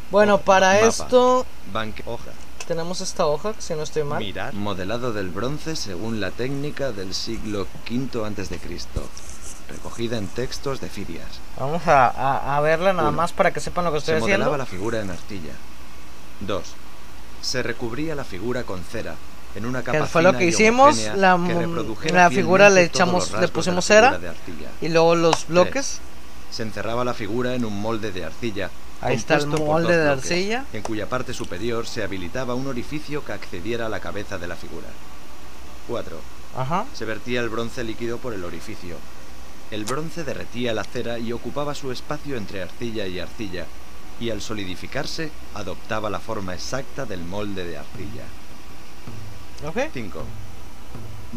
Bueno, 0.09 0.39
para 0.39 0.73
Mapa. 0.73 0.87
esto 0.87 1.45
Banque. 1.71 2.03
Hoja. 2.05 2.31
tenemos 2.67 3.01
esta 3.01 3.25
hoja, 3.25 3.53
si 3.59 3.73
no 3.73 3.83
estoy 3.83 4.03
mal. 4.03 4.19
Mirar. 4.19 4.53
Modelado 4.53 5.13
del 5.13 5.29
bronce 5.29 5.75
según 5.75 6.19
la 6.19 6.31
técnica 6.31 6.91
del 6.91 7.13
siglo 7.13 7.67
V 7.89 8.25
a.C. 8.25 8.59
Recogida 9.71 10.17
en 10.17 10.27
textos 10.27 10.81
de 10.81 10.89
Fidias. 10.89 11.27
Vamos 11.59 11.87
a, 11.87 12.07
a- 12.07 12.57
a 12.57 12.61
verla 12.61 12.93
nada 12.93 13.09
Uno. 13.09 13.17
más 13.17 13.31
para 13.33 13.51
que 13.51 13.59
sepan 13.59 13.85
lo 13.85 13.91
que 13.91 13.97
estoy 13.99 14.15
Se 14.15 14.19
modelaba 14.19 14.43
haciendo. 14.45 14.57
la 14.57 14.65
figura 14.65 15.01
en 15.01 15.09
arcilla. 15.09 15.53
2. 16.41 16.63
Se 17.41 17.63
recubría 17.63 18.15
la 18.15 18.23
figura 18.23 18.63
con 18.63 18.83
cera 18.83 19.15
en 19.55 19.65
una 19.65 19.83
capa 19.83 19.99
Que 19.99 20.05
fue 20.05 20.21
lo 20.21 20.33
que 20.37 20.45
hicimos, 20.45 20.97
la, 21.15 21.37
que 22.01 22.11
la 22.13 22.29
figura 22.29 22.69
le 22.69 22.83
echamos, 22.83 23.31
le 23.33 23.47
pusimos 23.47 23.85
cera 23.85 24.19
y 24.81 24.89
luego 24.89 25.15
los 25.15 25.47
bloques. 25.47 25.99
Se 26.51 26.63
encerraba 26.63 27.03
la 27.05 27.13
figura 27.13 27.55
en 27.55 27.63
un 27.65 27.79
molde 27.81 28.11
de 28.11 28.25
arcilla. 28.25 28.69
Ahí 29.01 29.15
está 29.15 29.35
el 29.35 29.47
molde 29.47 29.97
de 29.97 30.03
bloques, 30.05 30.23
arcilla. 30.31 30.65
En 30.73 30.83
cuya 30.83 31.07
parte 31.09 31.33
superior 31.33 31.87
se 31.87 32.03
habilitaba 32.03 32.53
un 32.55 32.67
orificio 32.67 33.23
que 33.25 33.33
accediera 33.33 33.87
a 33.87 33.89
la 33.89 33.99
cabeza 33.99 34.37
de 34.37 34.47
la 34.47 34.55
figura. 34.55 34.87
4. 35.87 36.17
Ajá. 36.57 36.85
Se 36.93 37.05
vertía 37.05 37.39
el 37.41 37.49
bronce 37.49 37.83
líquido 37.83 38.17
por 38.17 38.33
el 38.33 38.43
orificio. 38.43 38.97
El 39.71 39.85
bronce 39.85 40.25
derretía 40.25 40.73
la 40.73 40.83
cera 40.83 41.17
y 41.17 41.31
ocupaba 41.31 41.73
su 41.73 41.91
espacio 41.91 42.35
entre 42.35 42.61
arcilla 42.61 43.07
y 43.07 43.19
arcilla, 43.19 43.65
y 44.19 44.29
al 44.29 44.41
solidificarse 44.41 45.31
adoptaba 45.55 46.09
la 46.09 46.19
forma 46.19 46.53
exacta 46.53 47.05
del 47.05 47.23
molde 47.23 47.63
de 47.63 47.77
arcilla. 47.77 48.25
Ok. 49.65 49.89
5. 49.93 50.23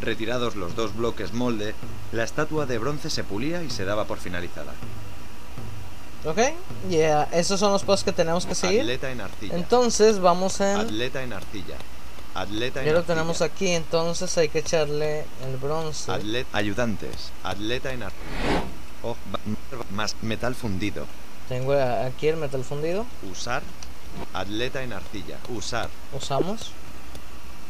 Retirados 0.01 0.57
los 0.57 0.75
dos 0.75 0.97
bloques 0.97 1.33
molde, 1.33 1.75
la 2.11 2.25
estatua 2.25 2.67
de 2.67 2.79
bronce 2.79 3.09
se 3.09 3.23
pulía 3.23 3.63
y 3.63 3.71
se 3.71 3.85
daba 3.85 4.05
por 4.07 4.19
finalizada. 4.19 4.73
Ok. 6.25 6.39
Ya, 6.91 7.25
esos 7.33 7.61
son 7.61 7.71
los 7.71 7.85
pasos 7.85 8.05
que 8.05 8.13
tenemos 8.13 8.47
que 8.47 8.57
seguir. 8.57 8.81
Atleta 8.81 9.13
en 9.13 9.21
arcilla. 9.21 9.55
Entonces 9.55 10.19
vamos 10.19 10.61
en. 10.61 10.77
Atleta 10.77 11.23
en 11.23 11.33
arcilla. 11.33 11.77
Atleta 12.35 12.81
en 12.81 12.87
Ya 12.87 12.93
lo 12.93 13.03
tenemos 13.05 13.43
aquí, 13.43 13.69
entonces 13.69 14.37
hay 14.39 14.49
que 14.49 14.59
echarle 14.61 15.21
el 15.47 15.57
bronce. 15.61 16.11
Atlet- 16.11 16.47
ayudantes. 16.53 17.31
Atleta 17.45 17.93
en 17.93 18.03
arcilla. 18.03 18.63
Oh, 19.03 19.17
más 19.91 20.17
metal 20.23 20.55
fundido. 20.55 21.07
Tengo 21.49 21.75
aquí 21.75 22.29
el 22.29 22.37
metal 22.37 22.65
fundido. 22.65 23.07
Usar. 23.31 23.63
Atleta 24.33 24.83
en 24.83 24.93
arcilla. 24.93 25.37
Usar. 25.49 25.89
Usamos. 26.13 26.73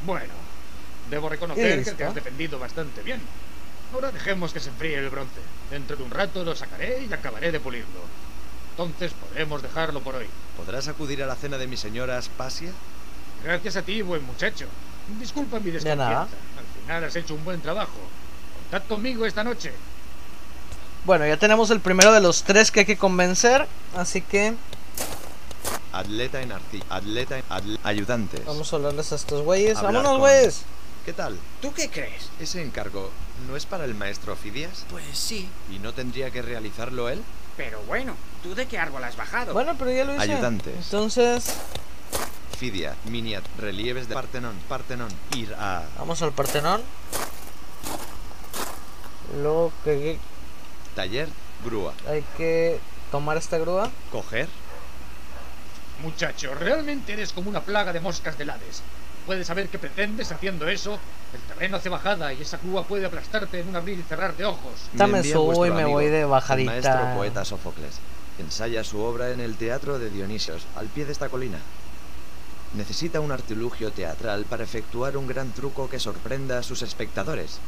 Bueno, 0.06 0.32
debo 1.10 1.28
reconocer 1.28 1.84
que 1.84 1.92
te 1.92 2.04
has 2.04 2.14
defendido 2.14 2.58
bastante 2.58 3.02
bien. 3.02 3.20
Ahora 3.92 4.12
dejemos 4.12 4.52
que 4.52 4.60
se 4.60 4.70
enfríe 4.70 4.98
el 4.98 5.08
bronce. 5.10 5.40
Dentro 5.70 5.96
de 5.96 6.02
un 6.04 6.10
rato 6.10 6.44
lo 6.44 6.54
sacaré 6.54 7.06
y 7.08 7.12
acabaré 7.12 7.52
de 7.52 7.60
pulirlo. 7.60 8.00
Entonces 8.70 9.12
podremos 9.12 9.62
dejarlo 9.62 10.00
por 10.00 10.14
hoy. 10.16 10.26
¿Podrás 10.56 10.88
acudir 10.88 11.22
a 11.22 11.26
la 11.26 11.36
cena 11.36 11.58
de 11.58 11.66
mi 11.66 11.76
señora 11.76 12.18
Aspasia? 12.18 12.72
Gracias 13.44 13.76
a 13.76 13.82
ti, 13.82 14.02
buen 14.02 14.24
muchacho. 14.24 14.66
Disculpa 15.20 15.58
mi 15.60 15.66
De 15.66 15.72
desconfianza. 15.72 16.04
nada. 16.10 16.20
Al 16.22 16.82
final 16.82 17.04
has 17.04 17.16
hecho 17.16 17.34
un 17.34 17.44
buen 17.44 17.60
trabajo. 17.60 17.92
Contad 18.70 18.86
conmigo 18.88 19.26
esta 19.26 19.44
noche. 19.44 19.72
Bueno, 21.04 21.26
ya 21.26 21.36
tenemos 21.36 21.70
el 21.70 21.80
primero 21.80 22.12
de 22.12 22.20
los 22.20 22.42
tres 22.44 22.70
que 22.70 22.80
hay 22.80 22.86
que 22.86 22.96
convencer. 22.96 23.66
Así 23.96 24.22
que 24.22 24.54
Atleta 25.92 26.40
en 26.40 26.52
arcilla. 26.52 26.84
Atleta 26.88 27.38
en... 27.38 27.44
ayudantes. 27.84 28.44
vamos 28.46 28.72
a 28.72 28.76
hablarles 28.76 29.12
a 29.12 29.16
estos 29.16 29.42
güeyes. 29.42 29.76
Hablar 29.76 29.92
¡Vámonos, 29.92 30.12
con- 30.12 30.20
güeyes! 30.20 30.62
¿Qué 31.04 31.12
tal? 31.12 31.38
¿Tú 31.60 31.72
qué 31.74 31.90
crees? 31.90 32.30
¿Ese 32.40 32.62
encargo 32.62 33.10
no 33.46 33.56
es 33.56 33.66
para 33.66 33.84
el 33.84 33.94
maestro 33.94 34.34
Fidias? 34.36 34.86
Pues 34.90 35.04
sí. 35.12 35.46
¿Y 35.70 35.78
no 35.80 35.92
tendría 35.92 36.30
que 36.30 36.40
realizarlo 36.40 37.10
él? 37.10 37.20
Pero 37.58 37.82
bueno, 37.82 38.16
¿tú 38.42 38.54
de 38.54 38.66
qué 38.66 38.78
árbol 38.78 39.04
has 39.04 39.14
bajado? 39.14 39.52
Bueno, 39.52 39.74
pero 39.78 39.90
ya 39.92 40.04
lo 40.04 40.14
hice. 40.14 40.22
Ayudantes. 40.32 40.74
Entonces, 40.76 41.44
Fidia, 42.64 42.96
miniat, 43.10 43.44
relieves 43.58 44.08
de 44.08 44.14
Partenón, 44.14 44.56
Partenón, 44.70 45.10
ir 45.36 45.52
a... 45.58 45.82
vamos 45.98 46.22
al 46.22 46.32
Partenón. 46.32 46.80
Luego 49.42 49.70
que 49.84 50.16
Taller, 50.94 51.28
grúa. 51.62 51.92
hay 52.08 52.24
que 52.38 52.80
tomar 53.10 53.36
esta 53.36 53.58
grúa. 53.58 53.90
Coger, 54.10 54.48
Muchacho, 56.02 56.54
realmente 56.54 57.12
eres 57.12 57.34
como 57.34 57.50
una 57.50 57.60
plaga 57.60 57.92
de 57.92 58.00
moscas 58.00 58.38
de 58.38 58.44
Hades. 58.44 58.80
Puedes 59.26 59.46
saber 59.46 59.68
qué 59.68 59.78
pretendes 59.78 60.32
haciendo 60.32 60.66
eso. 60.66 60.98
El 61.34 61.40
terreno 61.42 61.76
hace 61.76 61.90
bajada 61.90 62.32
y 62.32 62.40
esa 62.40 62.56
grúa 62.56 62.84
puede 62.84 63.04
aplastarte 63.04 63.60
en 63.60 63.68
un 63.68 63.76
abrir 63.76 63.98
y 63.98 64.02
cerrar 64.04 64.38
de 64.38 64.46
ojos. 64.46 64.88
Me 64.94 65.04
envía 65.04 65.34
subo 65.34 65.66
y 65.66 65.70
me 65.70 65.82
amigo, 65.82 65.98
voy 65.98 66.06
de 66.06 66.22
El 66.22 66.28
bajadita. 66.28 66.70
maestro 66.70 67.14
poeta 67.14 67.44
Sófocles 67.44 67.98
ensaya 68.38 68.82
su 68.84 69.00
obra 69.00 69.32
en 69.32 69.40
el 69.40 69.54
Teatro 69.56 69.98
de 69.98 70.08
Dionisios, 70.08 70.62
al 70.76 70.86
pie 70.86 71.04
de 71.04 71.12
esta 71.12 71.28
colina. 71.28 71.58
Necesita 72.74 73.20
un 73.20 73.30
artilugio 73.30 73.92
teatral 73.92 74.44
para 74.46 74.64
efectuar 74.64 75.16
un 75.16 75.28
gran 75.28 75.52
truco 75.52 75.88
que 75.88 76.00
sorprenda 76.00 76.58
a 76.58 76.62
sus 76.62 76.82
espectadores. 76.82 77.58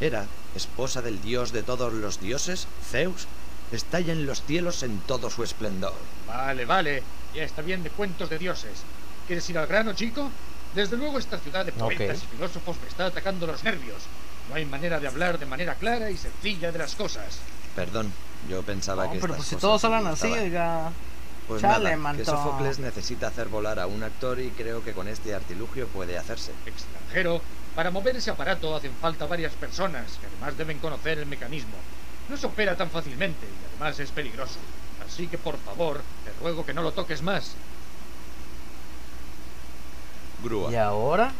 Hera, 0.00 0.26
esposa 0.54 1.00
del 1.00 1.20
dios 1.22 1.52
de 1.52 1.62
todos 1.62 1.92
los 1.92 2.20
dioses, 2.20 2.68
Zeus, 2.90 3.26
estalla 3.72 4.12
en 4.12 4.26
los 4.26 4.42
cielos 4.42 4.82
en 4.82 4.98
todo 5.00 5.30
su 5.30 5.42
esplendor. 5.42 5.94
Vale, 6.26 6.66
vale. 6.66 7.02
Ya 7.34 7.42
está 7.42 7.62
bien 7.62 7.82
de 7.82 7.90
cuentos 7.90 8.28
de 8.28 8.38
dioses. 8.38 8.82
¿Quieres 9.26 9.48
ir 9.48 9.58
al 9.58 9.66
grano, 9.66 9.94
chico? 9.94 10.30
Desde 10.74 10.96
luego 10.98 11.18
esta 11.18 11.38
ciudad 11.38 11.64
de 11.64 11.72
poetas 11.72 12.22
y 12.22 12.36
filósofos 12.36 12.76
me 12.82 12.88
está 12.88 13.06
atacando 13.06 13.46
los 13.46 13.64
nervios. 13.64 14.02
No 14.50 14.56
hay 14.56 14.66
manera 14.66 15.00
de 15.00 15.08
hablar 15.08 15.38
de 15.38 15.46
manera 15.46 15.74
clara 15.74 16.10
y 16.10 16.16
sencilla 16.18 16.70
de 16.70 16.78
las 16.78 16.94
cosas. 16.94 17.38
Perdón, 17.74 18.12
yo 18.48 18.62
pensaba 18.62 19.06
No, 19.06 19.12
que 19.12 19.18
pero 19.20 19.32
estas 19.34 19.46
pues 19.46 19.48
si 19.48 19.56
todos 19.56 19.82
hablan 19.84 20.06
así, 20.06 20.26
oiga. 20.26 20.90
Pues 21.48 21.62
Chale, 21.62 21.96
nada, 21.96 22.12
que. 22.14 22.24
Sófocles 22.24 22.78
necesita 22.78 23.28
hacer 23.28 23.48
volar 23.48 23.78
a 23.80 23.86
un 23.86 24.02
actor 24.02 24.38
y 24.38 24.50
creo 24.50 24.84
que 24.84 24.92
con 24.92 25.08
este 25.08 25.34
artilugio 25.34 25.88
puede 25.88 26.18
hacerse. 26.18 26.52
Extranjero, 26.66 27.40
para 27.74 27.90
mover 27.90 28.16
ese 28.16 28.30
aparato 28.30 28.76
hacen 28.76 28.92
falta 29.00 29.24
varias 29.26 29.54
personas 29.54 30.18
que 30.20 30.26
además 30.26 30.58
deben 30.58 30.78
conocer 30.78 31.18
el 31.18 31.26
mecanismo. 31.26 31.74
No 32.28 32.36
se 32.36 32.46
opera 32.46 32.76
tan 32.76 32.90
fácilmente 32.90 33.46
y 33.46 33.66
además 33.80 33.98
es 33.98 34.10
peligroso. 34.10 34.58
Así 35.06 35.26
que 35.26 35.38
por 35.38 35.56
favor, 35.58 36.02
te 36.24 36.32
ruego 36.42 36.66
que 36.66 36.74
no 36.74 36.82
lo 36.82 36.92
toques 36.92 37.22
más. 37.22 37.52
Grúa. 40.44 40.70
¿Y 40.70 40.76
ahora? 40.76 41.32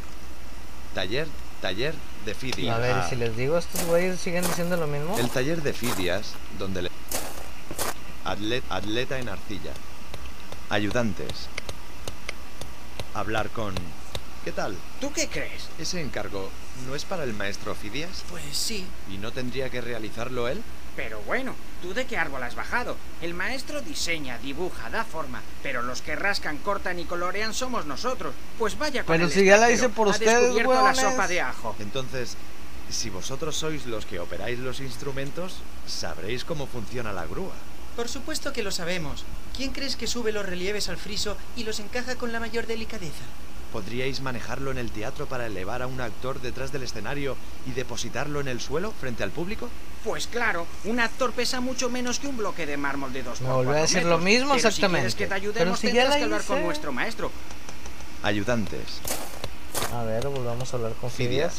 Taller, 0.95 1.29
taller 1.61 1.95
de 2.25 2.35
Fidias. 2.35 2.75
A 2.77 2.79
ver, 2.79 2.93
Ah, 2.97 3.07
si 3.09 3.17
les 3.17 3.37
digo, 3.37 3.59
estos 3.59 3.85
güeyes 3.85 4.19
siguen 4.19 4.43
diciendo 4.45 4.77
lo 4.77 4.87
mismo. 4.87 5.19
El 5.19 5.29
taller 5.31 5.63
de 5.63 5.73
Fidias, 5.73 6.33
donde 6.59 6.83
le... 6.83 6.91
Atlet- 8.25 8.63
atleta 8.69 9.19
en 9.19 9.29
arcilla. 9.29 9.73
Ayudantes. 10.71 11.49
Hablar 13.15 13.49
con... 13.51 13.75
¿Qué 14.45 14.53
tal? 14.53 14.77
¿Tú 15.01 15.13
qué 15.13 15.29
crees? 15.29 15.69
¿Ese 15.79 16.01
encargo 16.01 16.51
no 16.87 16.95
es 16.95 17.05
para 17.05 17.25
el 17.25 17.33
maestro 17.33 17.75
Fidias? 17.75 18.23
Pues 18.29 18.45
sí. 18.53 18.87
¿Y 19.11 19.17
no 19.17 19.33
tendría 19.33 19.71
que 19.71 19.81
realizarlo 19.81 20.47
él? 20.47 20.63
Pero 20.95 21.21
bueno, 21.23 21.55
¿tú 21.81 21.95
de 21.95 22.07
qué 22.07 22.19
árbol 22.19 22.43
has 22.43 22.55
bajado? 22.55 22.97
El 23.23 23.33
maestro 23.33 23.81
diseña, 23.81 24.37
dibuja, 24.39 24.91
da 24.91 25.05
forma, 25.05 25.41
pero 25.63 25.83
los 25.83 26.03
que 26.03 26.17
rascan, 26.17 26.59
cortan 26.59 26.99
y 26.99 27.05
colorean 27.05 27.55
somos 27.55 27.87
nosotros. 27.87 28.35
Pues 28.59 28.79
vaya 28.79 29.05
con 29.05 29.15
Pero 29.15 29.27
el 29.27 29.33
si 29.33 29.45
ya 29.45 29.57
la 29.57 29.71
hice 29.71 29.89
por 29.89 30.09
Ha 30.09 30.11
ustedes, 30.11 30.55
descubierto 30.55 30.83
la 30.83 30.95
sopa 30.95 31.29
de 31.29 31.41
ajo. 31.41 31.77
Entonces, 31.79 32.37
si 32.91 33.11
vosotros 33.11 33.57
sois 33.57 33.87
los 33.87 34.07
que 34.07 34.21
operáis 34.21 34.59
los 34.59 34.81
instrumentos, 34.81 35.57
sabréis 35.87 36.45
cómo 36.45 36.67
funciona 36.67 37.13
la 37.13 37.27
grúa. 37.27 37.55
Por 37.99 38.09
supuesto 38.09 38.53
que 38.53 38.63
lo 38.63 38.71
sabemos. 38.71 39.25
¿Quién 39.57 39.73
crees 39.73 39.97
que 39.97 40.07
sube 40.07 40.31
los 40.31 40.47
relieves 40.47 40.89
al 40.89 40.99
friso 40.99 41.37
y 41.57 41.65
los 41.65 41.81
encaja 41.81 42.15
con 42.15 42.31
la 42.31 42.39
mayor 42.39 42.69
delicadeza? 42.69 43.25
¿Podríais 43.73 44.21
manejarlo 44.21 44.71
en 44.71 44.79
el 44.79 44.93
teatro 44.93 45.27
para 45.27 45.47
elevar 45.47 45.83
a 45.83 45.89
un 45.89 46.01
actor 46.01 46.41
detrás 46.41 46.71
del 46.71 46.85
escenario 46.85 47.37
y 47.67 47.73
depositarlo 47.73 48.39
en 48.39 48.47
el 48.47 48.61
suelo 48.61 48.93
frente 49.01 49.25
al 49.25 49.33
público? 49.33 49.69
Pues 50.05 50.29
claro, 50.29 50.69
un 50.85 51.01
actor 51.01 51.33
pesa 51.33 51.61
mucho 51.61 51.91
menos 51.91 52.21
que 52.21 52.29
un 52.29 52.37
bloque 52.37 52.67
de 52.67 52.77
mármol 52.77 53.13
de 53.13 53.25
2 53.25 53.41
Me 53.41 53.49
volvió 53.49 53.73
a 53.73 53.81
decir 53.81 54.05
lo 54.05 54.19
mismo 54.19 54.55
Pero 54.55 54.69
exactamente. 54.69 55.11
Si 55.11 55.17
quieres 55.17 55.33
que 55.33 55.35
te 55.35 55.41
Pero 55.41 55.73
ayudemos, 55.73 55.81
si 55.81 55.87
ya 55.89 55.93
tendrás 55.95 56.17
que 56.19 56.23
hablar 56.23 56.45
con 56.45 56.63
nuestro 56.63 56.93
maestro. 56.93 57.33
Ayudantes. 58.23 59.01
A 59.93 60.05
ver, 60.05 60.29
volvamos 60.29 60.73
a 60.73 60.77
hablar 60.77 60.93
con 61.01 61.11
Fidias. 61.11 61.53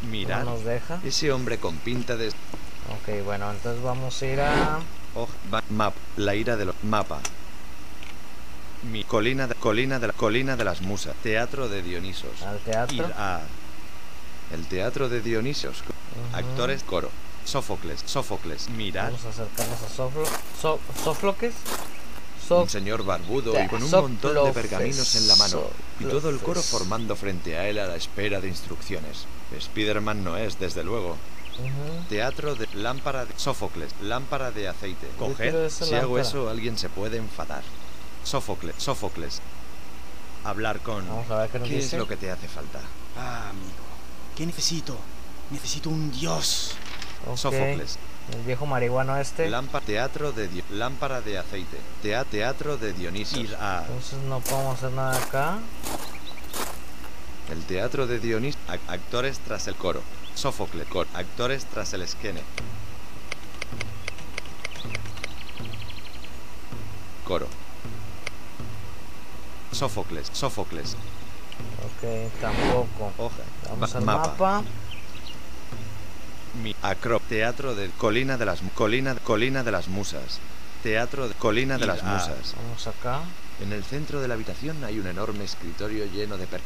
Fidias. 0.00 0.10
Mirad. 0.10 0.42
No 0.42 0.56
nos 0.56 0.64
deja. 0.64 0.98
Ese 1.04 1.30
hombre 1.30 1.58
con 1.58 1.76
pinta 1.76 2.16
de... 2.16 2.32
Ok, 2.90 3.24
bueno, 3.24 3.50
entonces 3.50 3.82
vamos 3.82 4.20
a 4.20 4.26
ir 4.26 4.40
a. 4.40 4.80
Oh, 5.14 5.28
map. 5.70 5.94
La 6.16 6.34
ira 6.34 6.56
de 6.56 6.64
los... 6.66 6.74
Mapa. 6.82 7.18
Mi 8.90 9.04
colina 9.04 9.46
de, 9.46 9.54
colina 9.54 9.98
de 9.98 10.06
la 10.06 10.12
colina 10.12 10.56
de 10.56 10.64
las 10.64 10.80
musas. 10.80 11.14
Teatro 11.22 11.68
de 11.68 11.82
Dionisos. 11.82 12.42
al 12.42 12.58
teatro. 12.60 12.96
Ir 12.96 13.04
a... 13.16 13.40
El 14.52 14.66
teatro 14.66 15.08
de 15.08 15.20
Dionisos. 15.20 15.82
Actores, 16.32 16.82
coro. 16.82 17.10
Sófocles, 17.44 18.02
Sófocles. 18.06 18.68
Mirad. 18.70 19.04
Vamos 19.12 19.24
a 19.24 19.28
acercarnos 19.30 19.82
a 19.82 19.88
Soflo... 19.88 20.24
So- 20.60 20.80
Sófocles. 21.04 21.54
So- 22.46 22.62
Un 22.62 22.68
señor 22.68 23.04
barbudo 23.04 23.52
y 23.62 23.68
con 23.68 23.82
un 23.82 23.90
montón 23.90 24.44
de 24.46 24.52
pergaminos 24.52 25.14
en 25.16 25.28
la 25.28 25.36
mano. 25.36 25.62
Y 26.00 26.04
todo 26.04 26.30
el 26.30 26.38
coro 26.38 26.60
formando 26.62 27.14
frente 27.16 27.56
a 27.56 27.68
él 27.68 27.78
a 27.78 27.86
la 27.86 27.96
espera 27.96 28.40
de 28.40 28.48
instrucciones. 28.48 29.26
Spiderman 29.60 30.24
no 30.24 30.36
es, 30.36 30.58
desde 30.58 30.82
luego. 30.84 31.16
Teatro 32.08 32.54
de 32.54 32.66
lámpara 32.74 33.24
de 33.24 33.32
Sófocles, 33.36 33.92
lámpara 34.02 34.50
de 34.50 34.68
aceite. 34.68 35.06
Coger, 35.18 35.70
si 35.70 35.94
hago 35.94 36.18
eso 36.18 36.48
alguien 36.48 36.76
se 36.78 36.88
puede 36.88 37.16
enfadar. 37.18 37.62
Sófocles, 38.24 38.74
Sófocles. 38.78 39.40
Hablar 40.44 40.80
con... 40.80 41.06
Vamos 41.08 41.30
a 41.30 41.36
ver 41.38 41.50
qué 41.50 41.58
nos 41.58 41.68
¿Qué 41.68 41.74
dice. 41.76 41.96
es 41.96 42.00
lo 42.00 42.08
que 42.08 42.16
te 42.16 42.30
hace 42.30 42.48
falta? 42.48 42.80
Ah, 43.18 43.50
amigo. 43.50 43.74
¿Qué 44.36 44.46
necesito? 44.46 44.96
Necesito 45.50 45.90
un 45.90 46.10
dios. 46.10 46.72
Sófocles. 47.36 47.98
El 48.34 48.42
viejo 48.44 48.64
marihuano 48.64 49.16
este. 49.18 49.50
Lámpara, 49.50 49.84
teatro 49.84 50.32
de 50.32 50.48
Dio- 50.48 50.64
lámpara 50.70 51.20
de 51.20 51.36
aceite. 51.38 51.76
Tea- 52.02 52.24
teatro 52.24 52.76
de 52.76 52.92
Dionisios. 52.92 53.40
Ir 53.44 53.54
a 53.56 53.82
Entonces 53.86 54.18
no 54.28 54.40
podemos 54.40 54.76
hacer 54.78 54.92
nada 54.92 55.16
acá. 55.16 55.58
el 57.50 57.62
teatro 57.64 58.06
de 58.06 58.18
Dionisios. 58.20 58.62
Ac- 58.68 58.78
actores 58.88 59.40
tras 59.40 59.66
el 59.66 59.74
coro. 59.74 60.02
Sófocles. 60.40 60.86
Cor. 60.88 61.06
Actores 61.14 61.66
tras 61.66 61.92
el 61.92 62.02
esquene. 62.02 62.40
Coro. 67.26 67.46
Sófocles. 69.72 70.28
Sófocles. 70.32 70.94
Ok, 71.84 72.32
tampoco. 72.40 73.12
Hoja. 73.18 73.42
Vamos 73.68 73.94
al 73.94 74.04
mapa. 74.04 74.62
Mi 76.62 76.74
acro. 76.82 77.20
Teatro 77.28 77.74
de 77.74 77.90
colina 77.90 78.36
de 78.36 78.46
las 78.46 78.60
colina 78.74 79.14
colina 79.16 79.62
de 79.62 79.70
las 79.72 79.88
musas. 79.88 80.40
Teatro 80.82 81.28
de 81.28 81.34
colina 81.34 81.76
de 81.78 81.86
las 81.86 82.02
a- 82.02 82.06
musas. 82.06 82.54
Vamos 82.56 82.86
acá. 82.86 83.20
En 83.60 83.72
el 83.72 83.84
centro 83.84 84.20
de 84.22 84.28
la 84.28 84.34
habitación 84.34 84.82
hay 84.84 84.98
un 84.98 85.06
enorme 85.06 85.44
escritorio 85.44 86.06
lleno 86.06 86.38
de 86.38 86.46
per- 86.46 86.62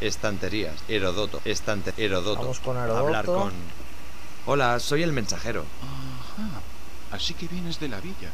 estanterías. 0.00 0.74
Herodoto. 0.88 1.40
Estante. 1.44 1.92
Herodoto. 1.96 2.40
Vamos 2.40 2.60
con 2.60 2.76
Hablar 2.76 3.24
Herodoto. 3.24 3.40
con. 3.40 3.52
Hola, 4.46 4.78
soy 4.78 5.02
el 5.02 5.12
mensajero. 5.12 5.64
Ajá. 5.82 6.60
Así 7.10 7.34
que 7.34 7.48
vienes 7.48 7.80
de 7.80 7.88
la 7.88 8.00
villa. 8.00 8.30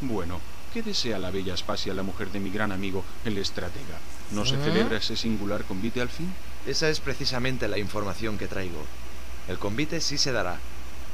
Bueno, 0.00 0.40
¿qué 0.72 0.82
desea 0.82 1.18
la 1.18 1.30
bella 1.30 1.54
Aspasia, 1.54 1.94
la 1.94 2.02
mujer 2.02 2.30
de 2.30 2.40
mi 2.40 2.50
gran 2.50 2.72
amigo, 2.72 3.04
el 3.24 3.38
estratega? 3.38 3.98
¿No 4.30 4.44
se 4.44 4.56
celebra 4.56 4.98
ese 4.98 5.16
singular 5.16 5.64
convite 5.64 6.00
al 6.00 6.08
fin? 6.08 6.32
Esa 6.66 6.88
es 6.88 7.00
precisamente 7.00 7.66
la 7.68 7.78
información 7.78 8.38
que 8.38 8.46
traigo. 8.46 8.84
El 9.48 9.58
convite 9.58 10.00
sí 10.00 10.18
se 10.18 10.32
dará. 10.32 10.58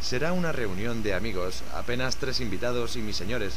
Será 0.03 0.32
una 0.32 0.53
reunión 0.53 1.03
de 1.03 1.14
amigos, 1.14 1.62
apenas 1.74 2.16
tres 2.16 2.41
invitados 2.41 2.97
y 2.97 3.01
mis 3.01 3.16
señores, 3.16 3.55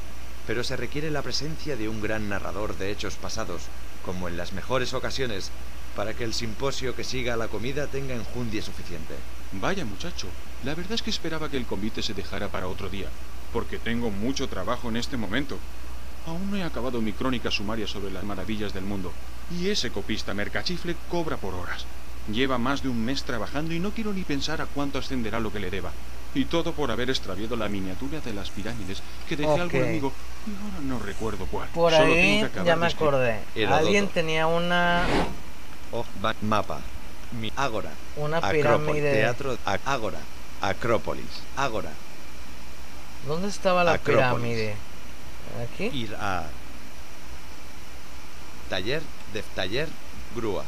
pero 0.48 0.64
se 0.64 0.78
requiere 0.78 1.12
la 1.12 1.22
presencia 1.22 1.76
de 1.76 1.90
un 1.90 2.02
gran 2.02 2.30
narrador 2.30 2.78
de 2.78 2.92
hechos 2.92 3.16
pasados, 3.16 3.64
como 4.06 4.28
en 4.28 4.38
las 4.38 4.54
mejores 4.54 4.94
ocasiones, 4.94 5.52
para 5.96 6.14
que 6.14 6.24
el 6.24 6.34
simposio 6.34 6.96
que 6.96 7.04
siga 7.04 7.34
a 7.34 7.38
la 7.38 7.48
comida 7.48 7.88
tenga 7.88 8.16
enjundia 8.16 8.62
suficiente. 8.62 9.16
Vaya 9.52 9.86
muchacho, 9.86 10.28
la 10.64 10.76
verdad 10.76 10.94
es 10.94 11.02
que 11.02 11.10
esperaba 11.10 11.50
que 11.50 11.58
el 11.58 11.66
convite 11.66 12.04
se 12.04 12.14
dejara 12.14 12.50
para 12.50 12.68
otro 12.68 12.90
día, 12.90 13.08
porque 13.52 13.80
tengo 13.80 14.12
mucho 14.12 14.48
trabajo 14.48 14.90
en 14.90 14.98
este 14.98 15.18
momento. 15.18 15.58
Aún 16.28 16.52
no 16.52 16.58
he 16.58 16.64
acabado 16.64 17.02
mi 17.02 17.14
crónica 17.14 17.50
sumaria 17.50 17.88
sobre 17.88 18.12
las 18.12 18.24
maravillas 18.24 18.74
del 18.74 18.84
mundo, 18.84 19.12
y 19.58 19.70
ese 19.70 19.90
copista 19.90 20.34
mercachifle 20.34 20.96
cobra 21.10 21.38
por 21.38 21.56
horas. 21.56 21.86
Lleva 22.32 22.58
más 22.58 22.84
de 22.84 22.90
un 22.90 23.04
mes 23.04 23.24
trabajando 23.24 23.74
y 23.74 23.80
no 23.80 23.92
quiero 23.92 24.14
ni 24.14 24.22
pensar 24.24 24.62
a 24.62 24.68
cuánto 24.68 25.00
ascenderá 25.00 25.40
lo 25.40 25.52
que 25.52 25.60
le 25.60 25.72
deba. 25.72 25.92
Y 26.36 26.46
todo 26.46 26.74
por 26.74 26.92
haber 26.92 27.10
extraviado 27.10 27.56
la 27.56 27.70
miniatura 27.70 28.20
de 28.22 28.34
las 28.34 28.52
pirámides 28.52 29.02
que 29.28 29.36
dejé 29.36 29.50
a 29.50 29.64
algún 29.64 29.82
amigo, 29.82 30.14
y 30.46 30.52
ahora 30.52 30.80
no 30.84 31.00
recuerdo 31.00 31.48
cuál. 31.48 31.70
Por 31.70 31.92
Solo 31.92 32.04
tengo 32.04 32.20
ahí 32.20 32.40
que 32.40 32.46
acabar 32.46 32.68
ya 32.68 32.76
me 32.76 32.86
acordé. 32.86 33.40
Alguien 33.68 34.08
tenía 34.10 34.46
una 34.46 35.08
Oh, 35.92 36.06
mapa. 36.42 36.80
Mi 37.32 37.52
Ágora. 37.56 37.92
Una 38.16 38.42
pirámide. 38.42 39.14
Teatro. 39.14 39.58
Ágora. 39.86 40.20
Acrópolis. 40.62 41.42
Ágora. 41.56 41.92
¿Dónde 43.28 43.48
estaba 43.50 43.84
la 43.84 43.98
pirámide? 43.98 44.76
¿Aquí? 45.64 45.86
Ir 45.86 46.16
a. 46.16 46.46
Taller 48.70 49.02
de 49.34 49.44
taller 49.56 49.90
grúa. 50.36 50.64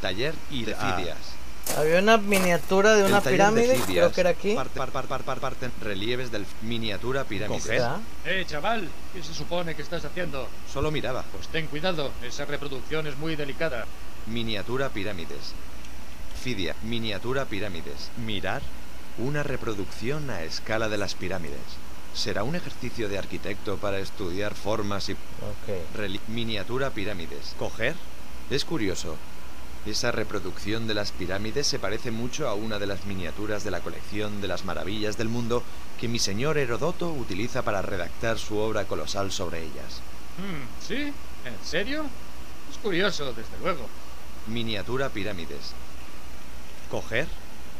Taller 0.00 0.34
y 0.50 0.64
de 0.64 0.74
Fidias. 0.74 1.35
Había 1.76 1.98
una 1.98 2.16
miniatura 2.16 2.94
de 2.94 3.04
una 3.04 3.20
pirámide, 3.20 3.78
creo 3.86 4.12
que 4.12 4.20
era 4.20 4.30
aquí. 4.30 4.54
Parte, 4.54 4.80
parte, 4.80 5.70
relieves 5.80 6.30
del 6.30 6.46
miniatura 6.62 7.24
pirámide. 7.24 7.82
Eh, 8.24 8.44
chaval, 8.46 8.88
¿qué 9.12 9.22
se 9.22 9.34
supone 9.34 9.74
que 9.74 9.82
estás 9.82 10.04
haciendo? 10.04 10.48
Solo 10.72 10.90
miraba. 10.90 11.24
Pues 11.32 11.48
ten 11.48 11.66
cuidado, 11.66 12.12
esa 12.22 12.44
reproducción 12.44 13.06
es 13.06 13.16
muy 13.18 13.36
delicada. 13.36 13.86
Miniatura 14.26 14.88
pirámides. 14.88 15.54
Fidia, 16.42 16.76
miniatura 16.82 17.44
pirámides. 17.44 18.10
Mirar 18.24 18.62
una 19.18 19.42
reproducción 19.42 20.30
a 20.30 20.42
escala 20.42 20.88
de 20.88 20.98
las 20.98 21.14
pirámides. 21.14 21.58
Será 22.14 22.44
un 22.44 22.54
ejercicio 22.54 23.08
de 23.08 23.18
arquitecto 23.18 23.76
para 23.76 23.98
estudiar 23.98 24.54
formas 24.54 25.08
y... 25.08 25.16
Okay. 25.64 26.20
Miniatura 26.28 26.90
pirámides. 26.90 27.54
Coger. 27.58 27.94
Es 28.48 28.64
curioso. 28.64 29.16
Esa 29.86 30.10
reproducción 30.10 30.88
de 30.88 30.94
las 30.94 31.12
pirámides 31.12 31.68
se 31.68 31.78
parece 31.78 32.10
mucho 32.10 32.48
a 32.48 32.54
una 32.54 32.80
de 32.80 32.88
las 32.88 33.06
miniaturas 33.06 33.62
de 33.62 33.70
la 33.70 33.80
colección 33.80 34.40
de 34.40 34.48
las 34.48 34.64
maravillas 34.64 35.16
del 35.16 35.28
mundo 35.28 35.62
que 36.00 36.08
mi 36.08 36.18
señor 36.18 36.58
Herodoto 36.58 37.12
utiliza 37.12 37.62
para 37.62 37.82
redactar 37.82 38.36
su 38.36 38.56
obra 38.58 38.86
colosal 38.86 39.30
sobre 39.30 39.62
ellas. 39.62 40.02
Hmm, 40.38 40.84
¿Sí? 40.84 41.12
¿En 41.44 41.64
serio? 41.64 42.04
Es 42.68 42.78
curioso, 42.78 43.26
desde 43.26 43.56
luego. 43.62 43.86
Miniatura 44.48 45.08
pirámides. 45.08 45.72
Coger. 46.90 47.28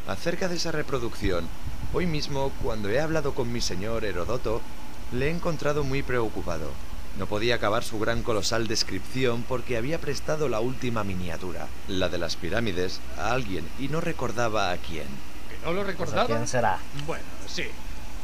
Acerca 0.07 0.47
de 0.47 0.55
esa 0.55 0.71
reproducción, 0.71 1.49
hoy 1.93 2.07
mismo, 2.07 2.53
cuando 2.63 2.89
he 2.89 3.01
hablado 3.01 3.35
con 3.35 3.53
mi 3.53 3.61
señor 3.61 4.05
Herodoto, 4.05 4.63
le 5.11 5.27
he 5.27 5.31
encontrado 5.31 5.83
muy 5.83 6.05
preocupado. 6.05 6.71
No 7.19 7.27
podía 7.27 7.55
acabar 7.55 7.83
su 7.83 7.99
gran 7.99 8.23
colosal 8.23 8.67
descripción 8.67 9.43
porque 9.49 9.79
había 9.79 9.99
prestado 9.99 10.51
la 10.51 10.61
última 10.61 11.03
miniatura, 11.03 11.67
la 11.89 12.11
de 12.11 12.19
las 12.19 12.37
pirámides, 12.37 13.01
a 13.19 13.33
alguien 13.33 13.67
y 13.79 13.89
no 13.89 14.03
recordaba 14.03 14.71
a 14.71 14.77
quién. 14.77 15.07
¿Que 15.49 15.57
no 15.65 15.73
lo 15.73 15.83
recordaba? 15.83 16.27
¿Quién 16.27 16.47
será? 16.47 16.79
Bueno, 17.07 17.25
sí. 17.47 17.65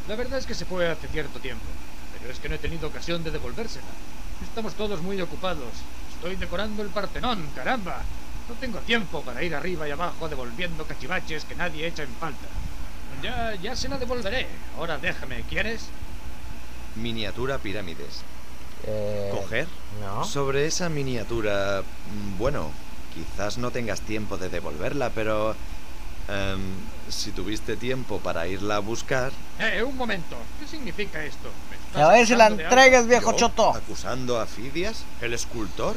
La 0.08 0.16
verdad 0.16 0.38
es 0.38 0.46
que 0.46 0.54
se 0.54 0.66
fue 0.66 0.90
hace 0.90 1.08
cierto 1.08 1.40
tiempo, 1.40 1.64
pero 2.18 2.30
es 2.30 2.38
que 2.38 2.50
no 2.50 2.56
he 2.56 2.58
tenido 2.58 2.88
ocasión 2.88 3.24
de 3.24 3.30
devolvérsela. 3.30 3.86
Estamos 4.42 4.74
todos 4.74 5.00
muy 5.00 5.18
ocupados. 5.22 5.72
Estoy 6.14 6.36
decorando 6.36 6.82
el 6.82 6.88
Partenón, 6.88 7.48
caramba. 7.54 8.02
No 8.46 8.54
tengo 8.56 8.78
tiempo 8.80 9.22
para 9.22 9.42
ir 9.42 9.54
arriba 9.54 9.88
y 9.88 9.92
abajo 9.92 10.28
devolviendo 10.28 10.84
cachivaches 10.84 11.46
que 11.46 11.54
nadie 11.54 11.86
echa 11.86 12.02
en 12.02 12.12
falta. 12.20 12.46
Ya, 13.22 13.54
ya 13.54 13.74
se 13.74 13.88
la 13.88 13.96
devolveré. 13.96 14.48
Ahora 14.76 14.98
déjame, 14.98 15.42
¿quieres? 15.48 15.86
Miniatura 16.96 17.56
pirámides. 17.56 18.22
Eh, 18.86 19.30
¿Coger? 19.32 19.68
No. 20.00 20.24
Sobre 20.24 20.66
esa 20.66 20.88
miniatura, 20.88 21.82
mm, 21.82 22.38
bueno, 22.38 22.70
quizás 23.14 23.58
no 23.58 23.70
tengas 23.70 24.00
tiempo 24.00 24.36
de 24.36 24.48
devolverla, 24.48 25.10
pero... 25.10 25.54
Em, 26.28 26.60
si 27.08 27.32
tuviste 27.32 27.76
tiempo 27.76 28.20
para 28.20 28.46
irla 28.46 28.76
a 28.76 28.78
buscar... 28.78 29.32
Eh, 29.58 29.82
un 29.82 29.96
momento. 29.96 30.36
¿Qué 30.60 30.66
significa 30.66 31.24
esto? 31.24 31.50
A 31.94 32.08
ver 32.08 32.26
si 32.26 32.34
la 32.34 32.46
entregas, 32.46 33.06
viejo 33.06 33.32
choto. 33.32 33.74
¿Acusando 33.74 34.40
a 34.40 34.46
Fidias, 34.46 35.04
el 35.20 35.34
escultor? 35.34 35.96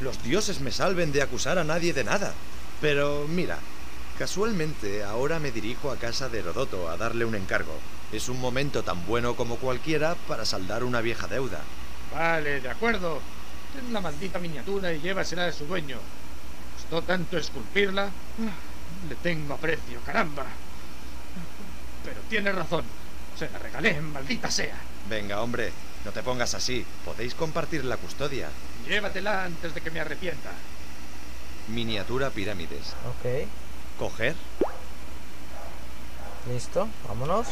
Los 0.00 0.22
dioses 0.22 0.60
me 0.60 0.70
salven 0.70 1.10
de 1.12 1.22
acusar 1.22 1.58
a 1.58 1.64
nadie 1.64 1.92
de 1.92 2.04
nada. 2.04 2.32
Pero 2.80 3.26
mira, 3.28 3.58
casualmente 4.18 5.04
ahora 5.04 5.38
me 5.38 5.50
dirijo 5.50 5.90
a 5.90 5.96
casa 5.96 6.28
de 6.28 6.40
Herodoto 6.40 6.88
a 6.88 6.96
darle 6.96 7.24
un 7.24 7.34
encargo. 7.34 7.74
Es 8.12 8.28
un 8.28 8.40
momento 8.40 8.82
tan 8.82 9.04
bueno 9.06 9.34
como 9.36 9.56
cualquiera 9.56 10.14
para 10.28 10.44
saldar 10.44 10.84
una 10.84 11.00
vieja 11.00 11.26
deuda. 11.26 11.60
Vale, 12.12 12.60
de 12.60 12.68
acuerdo. 12.68 13.20
Ten 13.74 13.92
la 13.92 14.00
maldita 14.00 14.38
miniatura 14.38 14.92
y 14.92 15.00
llévasela 15.00 15.46
a 15.46 15.52
su 15.52 15.64
dueño. 15.66 15.98
costó 16.76 17.02
tanto 17.02 17.38
esculpirla. 17.38 18.10
Le 19.08 19.14
tengo 19.16 19.54
aprecio, 19.54 20.00
caramba. 20.04 20.44
Pero 22.04 22.20
tiene 22.28 22.52
razón. 22.52 22.84
Se 23.38 23.48
la 23.50 23.58
regalé, 23.58 24.00
maldita 24.00 24.50
sea. 24.50 24.76
Venga, 25.08 25.40
hombre, 25.40 25.72
no 26.04 26.12
te 26.12 26.22
pongas 26.22 26.54
así. 26.54 26.84
Podéis 27.04 27.34
compartir 27.34 27.84
la 27.84 27.96
custodia. 27.96 28.48
Llévatela 28.86 29.44
antes 29.44 29.74
de 29.74 29.80
que 29.80 29.90
me 29.90 30.00
arrepienta. 30.00 30.50
Miniatura 31.68 32.30
pirámides. 32.30 32.94
Ok. 33.08 33.48
Coger. 33.98 34.34
Listo, 36.48 36.88
vámonos. 37.08 37.46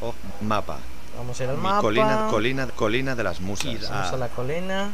Oh, 0.00 0.14
mapa. 0.40 0.78
Vamos 1.16 1.40
a 1.40 1.44
ir 1.44 1.50
al 1.50 1.58
mapa. 1.58 1.80
Colina, 1.80 2.28
colina, 2.30 2.66
colina 2.68 3.14
de 3.14 3.22
las 3.22 3.40
musas. 3.40 3.88
Vamos 3.90 4.12
a 4.12 4.16
la 4.16 4.28
colina. 4.28 4.90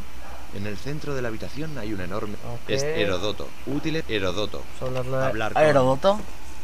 En 0.55 0.65
el 0.65 0.77
centro 0.77 1.13
de 1.13 1.21
la 1.21 1.27
habitación 1.27 1.77
hay 1.77 1.93
un 1.93 2.01
enorme. 2.01 2.35
Es 2.67 2.83
Herodoto. 2.83 3.47
Útil 3.67 4.03
Herodoto. 4.07 4.63
Hablar 4.81 5.53
con... 5.53 5.61
¿Herodoto? 5.61 6.19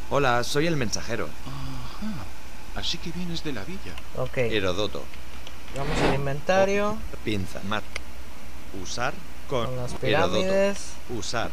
Hola, 0.09 0.43
soy 0.43 0.67
el 0.67 0.75
mensajero. 0.75 1.29
Ajá. 1.45 2.79
Así 2.79 2.97
que 2.97 3.11
vienes 3.11 3.43
de 3.43 3.53
la 3.53 3.63
villa. 3.63 3.93
Ok. 4.17 4.37
Herodoto. 4.37 5.03
Vamos 5.77 5.97
al 5.99 6.15
inventario. 6.15 6.97
Pinza. 7.23 7.61
Mat. 7.67 7.83
Usar 8.81 9.13
con, 9.49 9.75
las 9.77 9.93
pirámides. 9.93 10.93
Usar. 11.09 11.51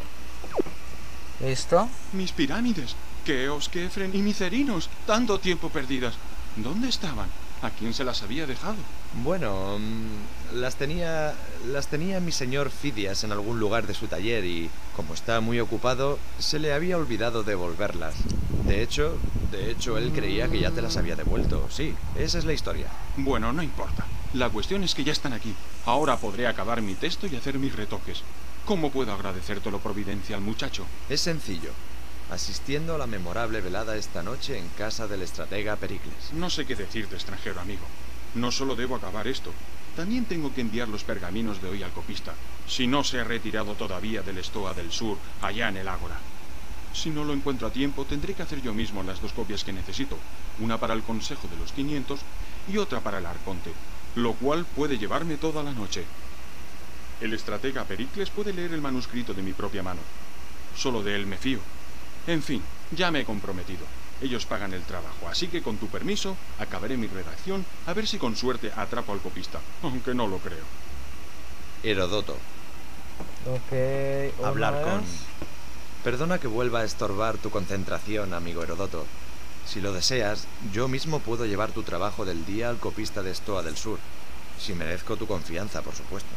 ¿Listo? 1.39 1.87
Mis 2.13 2.31
pirámides. 2.31 2.95
Keos, 3.25 3.69
Kefren 3.69 4.13
y 4.13 4.19
Micerinos. 4.19 4.89
Tanto 5.05 5.39
tiempo 5.39 5.69
perdidas. 5.69 6.15
¿Dónde 6.55 6.89
estaban? 6.89 7.27
¿A 7.63 7.69
quién 7.69 7.93
se 7.93 8.03
las 8.03 8.21
había 8.23 8.45
dejado? 8.45 8.75
Bueno, 9.23 9.79
mm, 9.79 10.59
las 10.59 10.75
tenía 10.75 11.33
las 11.71 11.87
tenía 11.87 12.19
mi 12.19 12.33
señor 12.33 12.69
Fidias 12.69 13.23
en 13.23 13.31
algún 13.31 13.57
lugar 13.57 13.87
de 13.87 13.93
su 13.93 14.07
taller 14.07 14.43
y 14.43 14.69
como 14.97 15.13
está 15.13 15.39
muy 15.39 15.61
ocupado, 15.61 16.19
se 16.39 16.59
le 16.59 16.73
había 16.73 16.97
olvidado 16.97 17.43
devolverlas. 17.43 18.15
De 18.65 18.83
hecho, 18.83 19.17
de 19.49 19.71
hecho 19.71 19.97
él 19.97 20.11
creía 20.11 20.49
que 20.49 20.59
ya 20.59 20.71
te 20.71 20.81
las 20.81 20.97
había 20.97 21.15
devuelto. 21.15 21.65
Sí, 21.69 21.95
esa 22.17 22.37
es 22.37 22.43
la 22.43 22.51
historia. 22.51 22.87
Bueno, 23.15 23.53
no 23.53 23.63
importa. 23.63 24.05
La 24.33 24.49
cuestión 24.49 24.83
es 24.83 24.93
que 24.93 25.05
ya 25.05 25.13
están 25.13 25.31
aquí. 25.31 25.55
Ahora 25.85 26.17
podré 26.17 26.47
acabar 26.47 26.81
mi 26.81 26.95
texto 26.95 27.27
y 27.27 27.35
hacer 27.37 27.59
mis 27.59 27.77
retoques. 27.77 28.23
¿Cómo 28.65 28.91
puedo 28.91 29.13
agradecértelo 29.13 29.79
providencia 29.79 30.35
al 30.35 30.41
muchacho? 30.41 30.85
Es 31.09 31.21
sencillo 31.21 31.71
asistiendo 32.31 32.95
a 32.95 32.97
la 32.97 33.07
memorable 33.07 33.61
velada 33.61 33.95
esta 33.95 34.23
noche 34.23 34.57
en 34.57 34.67
casa 34.69 35.07
del 35.07 35.21
estratega 35.21 35.75
Pericles. 35.75 36.31
No 36.33 36.49
sé 36.49 36.65
qué 36.65 36.75
decirte, 36.75 37.15
extranjero 37.15 37.59
amigo. 37.59 37.85
No 38.35 38.51
solo 38.51 38.75
debo 38.75 38.95
acabar 38.95 39.27
esto, 39.27 39.51
también 39.95 40.25
tengo 40.25 40.53
que 40.53 40.61
enviar 40.61 40.87
los 40.87 41.03
pergaminos 41.03 41.61
de 41.61 41.69
hoy 41.69 41.83
al 41.83 41.91
copista, 41.91 42.33
si 42.67 42.87
no 42.87 43.03
se 43.03 43.19
ha 43.19 43.23
retirado 43.23 43.75
todavía 43.75 44.23
del 44.23 44.39
Estoa 44.39 44.73
del 44.73 44.91
Sur, 44.91 45.17
allá 45.41 45.69
en 45.69 45.77
el 45.77 45.87
Ágora. 45.87 46.17
Si 46.93 47.09
no 47.09 47.23
lo 47.23 47.33
encuentro 47.33 47.67
a 47.67 47.71
tiempo, 47.71 48.05
tendré 48.05 48.33
que 48.33 48.43
hacer 48.43 48.61
yo 48.61 48.73
mismo 48.73 49.03
las 49.03 49.21
dos 49.21 49.33
copias 49.33 49.63
que 49.63 49.73
necesito, 49.73 50.17
una 50.59 50.79
para 50.79 50.93
el 50.93 51.03
Consejo 51.03 51.47
de 51.47 51.57
los 51.57 51.71
500 51.73 52.19
y 52.71 52.77
otra 52.77 53.01
para 53.01 53.19
el 53.19 53.25
Arconte, 53.25 53.71
lo 54.15 54.33
cual 54.33 54.65
puede 54.65 54.97
llevarme 54.97 55.37
toda 55.37 55.63
la 55.63 55.71
noche. 55.71 56.05
El 57.21 57.33
estratega 57.33 57.83
Pericles 57.83 58.29
puede 58.29 58.53
leer 58.53 58.73
el 58.73 58.81
manuscrito 58.81 59.33
de 59.33 59.43
mi 59.43 59.53
propia 59.53 59.83
mano. 59.83 60.01
Solo 60.75 61.03
de 61.03 61.15
él 61.15 61.25
me 61.27 61.37
fío. 61.37 61.59
En 62.27 62.41
fin, 62.41 62.61
ya 62.91 63.11
me 63.11 63.21
he 63.21 63.25
comprometido. 63.25 63.85
Ellos 64.21 64.45
pagan 64.45 64.73
el 64.73 64.83
trabajo, 64.83 65.27
así 65.27 65.47
que 65.47 65.61
con 65.61 65.77
tu 65.77 65.87
permiso 65.87 66.37
acabaré 66.57 66.95
mi 66.95 67.07
redacción 67.07 67.65
a 67.85 67.93
ver 67.93 68.07
si 68.07 68.17
con 68.17 68.35
suerte 68.35 68.71
atrapo 68.75 69.11
al 69.11 69.19
copista, 69.19 69.59
aunque 69.81 70.13
no 70.13 70.27
lo 70.27 70.37
creo. 70.37 70.63
Herodoto. 71.83 72.37
Ok. 73.45 74.43
Hablar 74.45 74.81
con... 74.83 75.03
Perdona 76.03 76.39
que 76.39 76.47
vuelva 76.47 76.79
a 76.79 76.85
estorbar 76.85 77.37
tu 77.37 77.49
concentración, 77.49 78.33
amigo 78.33 78.63
Herodoto. 78.63 79.05
Si 79.65 79.81
lo 79.81 79.91
deseas, 79.93 80.47
yo 80.71 80.87
mismo 80.87 81.19
puedo 81.19 81.45
llevar 81.45 81.71
tu 81.71 81.83
trabajo 81.83 82.25
del 82.25 82.45
día 82.45 82.69
al 82.69 82.77
copista 82.77 83.23
de 83.23 83.31
Estoa 83.31 83.63
del 83.63 83.77
Sur. 83.77 83.99
Si 84.59 84.73
merezco 84.73 85.17
tu 85.17 85.27
confianza, 85.27 85.81
por 85.81 85.95
supuesto. 85.95 86.29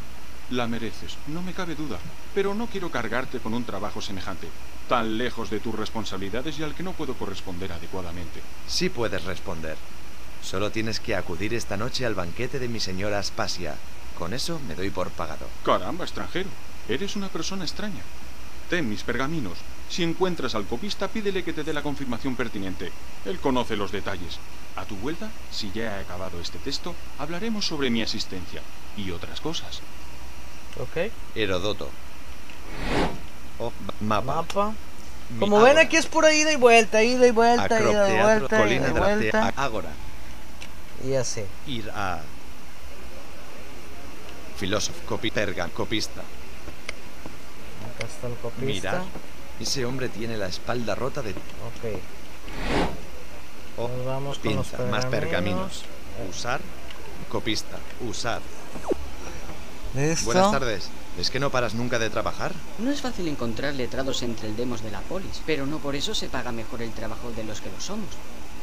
La 0.49 0.65
mereces, 0.65 1.17
no 1.27 1.41
me 1.41 1.53
cabe 1.53 1.75
duda, 1.75 1.99
pero 2.33 2.53
no 2.53 2.67
quiero 2.67 2.89
cargarte 2.89 3.39
con 3.39 3.53
un 3.53 3.65
trabajo 3.65 4.01
semejante, 4.01 4.47
tan 4.87 5.17
lejos 5.17 5.49
de 5.49 5.59
tus 5.59 5.75
responsabilidades 5.75 6.57
y 6.57 6.63
al 6.63 6.73
que 6.73 6.83
no 6.83 6.93
puedo 6.93 7.15
corresponder 7.15 7.73
adecuadamente. 7.73 8.41
Sí 8.65 8.87
puedes 8.87 9.25
responder. 9.25 9.75
Solo 10.41 10.71
tienes 10.71 11.01
que 11.01 11.15
acudir 11.15 11.53
esta 11.53 11.75
noche 11.75 12.05
al 12.05 12.15
banquete 12.15 12.59
de 12.59 12.69
mi 12.69 12.79
señora 12.79 13.19
Aspasia. 13.19 13.75
Con 14.17 14.33
eso 14.33 14.61
me 14.65 14.75
doy 14.75 14.89
por 14.89 15.09
pagado. 15.09 15.47
Caramba, 15.65 16.05
extranjero. 16.05 16.49
Eres 16.87 17.17
una 17.17 17.27
persona 17.27 17.65
extraña. 17.65 18.01
Ten 18.69 18.87
mis 18.87 19.03
pergaminos. 19.03 19.57
Si 19.89 20.03
encuentras 20.03 20.55
al 20.55 20.65
copista, 20.65 21.09
pídele 21.09 21.43
que 21.43 21.51
te 21.51 21.65
dé 21.65 21.73
la 21.73 21.83
confirmación 21.83 22.37
pertinente. 22.37 22.91
Él 23.25 23.39
conoce 23.39 23.75
los 23.75 23.91
detalles. 23.91 24.39
A 24.77 24.85
tu 24.85 24.95
vuelta, 24.95 25.29
si 25.51 25.71
ya 25.73 25.97
he 25.97 26.01
acabado 26.01 26.39
este 26.39 26.59
texto, 26.59 26.95
hablaremos 27.19 27.65
sobre 27.65 27.89
mi 27.89 28.01
asistencia 28.01 28.61
y 28.95 29.11
otras 29.11 29.41
cosas. 29.41 29.81
Ok. 30.79 31.11
Herodoto. 31.35 31.89
O 33.59 33.71
mapa. 34.01 34.35
Mapa. 34.35 34.73
Mi 35.29 35.39
Como 35.39 35.57
ven 35.57 35.71
ágora. 35.71 35.81
aquí 35.81 35.97
es 35.97 36.05
pura 36.05 36.33
ida 36.33 36.53
y 36.53 36.55
vuelta, 36.55 37.03
ida 37.03 37.27
y 37.27 37.31
vuelta, 37.31 37.65
ida 37.65 37.79
y 37.79 37.93
Acroteatro, 37.95 38.23
vuelta, 38.23 38.57
colina 38.59 38.87
ida 38.87 38.89
y 38.89 38.91
vuelta. 38.99 39.53
Ágora. 39.57 39.89
Y 41.03 41.13
así. 41.15 41.43
Ir 41.67 41.89
a. 41.91 42.21
Filósofo, 44.57 44.99
copi, 45.05 45.29
perga, 45.31 45.67
copista. 45.69 46.21
Acá 47.95 48.07
está 48.07 48.27
el 48.27 48.35
copista. 48.35 48.65
Mirar. 48.65 49.01
Ese 49.59 49.85
hombre 49.85 50.09
tiene 50.09 50.37
la 50.37 50.47
espalda 50.47 50.95
rota 50.95 51.21
de. 51.21 51.31
Ok. 51.31 51.99
Nos 53.77 54.05
vamos 54.05 54.39
con 54.39 54.55
los 54.55 54.79
más 54.89 55.05
pergaminos. 55.07 55.83
Usar. 56.29 56.61
Copista. 57.29 57.77
Usar. 58.01 58.41
Listo. 59.97 60.25
Buenas 60.25 60.51
tardes. 60.51 60.89
¿Es 61.17 61.31
que 61.31 61.39
no 61.39 61.49
paras 61.49 61.73
nunca 61.73 61.97
de 61.97 62.11
trabajar? 62.11 62.53
No 62.77 62.91
es 62.91 63.01
fácil 63.01 63.27
encontrar 63.27 63.73
letrados 63.73 64.21
entre 64.21 64.47
el 64.47 64.55
demos 64.55 64.83
de 64.83 64.91
la 64.91 65.01
polis, 65.01 65.41
pero 65.47 65.65
no 65.65 65.79
por 65.79 65.95
eso 65.95 66.13
se 66.13 66.27
paga 66.29 66.51
mejor 66.51 66.83
el 66.83 66.91
trabajo 66.91 67.31
de 67.31 67.43
los 67.43 67.61
que 67.61 67.71
lo 67.71 67.81
somos. 67.81 68.09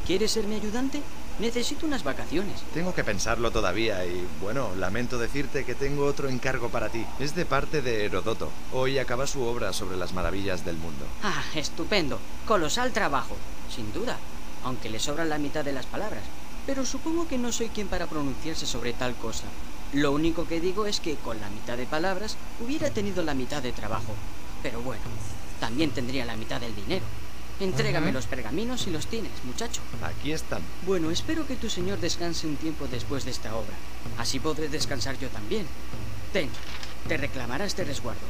¿Quieres 0.06 0.30
ser 0.30 0.46
mi 0.46 0.54
ayudante? 0.54 1.02
Necesito 1.40 1.86
unas 1.86 2.04
vacaciones. 2.04 2.60
Tengo 2.72 2.94
que 2.94 3.02
pensarlo 3.02 3.50
todavía 3.50 4.06
y, 4.06 4.24
bueno, 4.40 4.76
lamento 4.76 5.18
decirte 5.18 5.64
que 5.64 5.74
tengo 5.74 6.04
otro 6.04 6.28
encargo 6.28 6.68
para 6.68 6.88
ti. 6.88 7.04
Es 7.18 7.34
de 7.34 7.46
parte 7.46 7.82
de 7.82 8.04
Herodoto. 8.04 8.50
Hoy 8.72 8.98
acaba 8.98 9.26
su 9.26 9.42
obra 9.42 9.72
sobre 9.72 9.96
las 9.96 10.12
maravillas 10.12 10.64
del 10.64 10.76
mundo. 10.76 11.04
Ah, 11.24 11.42
estupendo. 11.56 12.20
Colosal 12.46 12.92
trabajo, 12.92 13.34
sin 13.74 13.92
duda, 13.92 14.18
aunque 14.62 14.88
le 14.88 15.00
sobran 15.00 15.30
la 15.30 15.38
mitad 15.38 15.64
de 15.64 15.72
las 15.72 15.86
palabras. 15.86 16.22
Pero 16.64 16.86
supongo 16.86 17.26
que 17.26 17.38
no 17.38 17.50
soy 17.50 17.70
quien 17.70 17.88
para 17.88 18.06
pronunciarse 18.06 18.66
sobre 18.66 18.92
tal 18.92 19.16
cosa. 19.16 19.46
Lo 19.94 20.12
único 20.12 20.46
que 20.46 20.60
digo 20.60 20.86
es 20.86 21.00
que 21.00 21.14
con 21.16 21.40
la 21.40 21.48
mitad 21.50 21.76
de 21.76 21.86
palabras 21.86 22.36
hubiera 22.60 22.90
tenido 22.90 23.22
la 23.22 23.32
mitad 23.34 23.62
de 23.62 23.72
trabajo. 23.72 24.14
Pero 24.62 24.80
bueno, 24.82 25.02
también 25.60 25.90
tendría 25.90 26.24
la 26.24 26.36
mitad 26.36 26.60
del 26.60 26.74
dinero. 26.74 27.04
Entrégame 27.60 28.10
los 28.10 28.26
pergaminos 28.26 28.86
y 28.88 28.90
los 28.90 29.06
tienes, 29.06 29.30
muchacho. 29.44 29.80
Aquí 30.02 30.32
están. 30.32 30.60
Bueno, 30.84 31.10
espero 31.12 31.46
que 31.46 31.54
tu 31.54 31.70
señor 31.70 32.00
descanse 32.00 32.48
un 32.48 32.56
tiempo 32.56 32.86
después 32.90 33.24
de 33.24 33.30
esta 33.30 33.54
obra. 33.54 33.74
Así 34.18 34.40
podré 34.40 34.68
descansar 34.68 35.16
yo 35.20 35.28
también. 35.28 35.64
Ten, 36.32 36.50
te 37.06 37.16
reclamará 37.16 37.64
este 37.64 37.84
resguardo. 37.84 38.22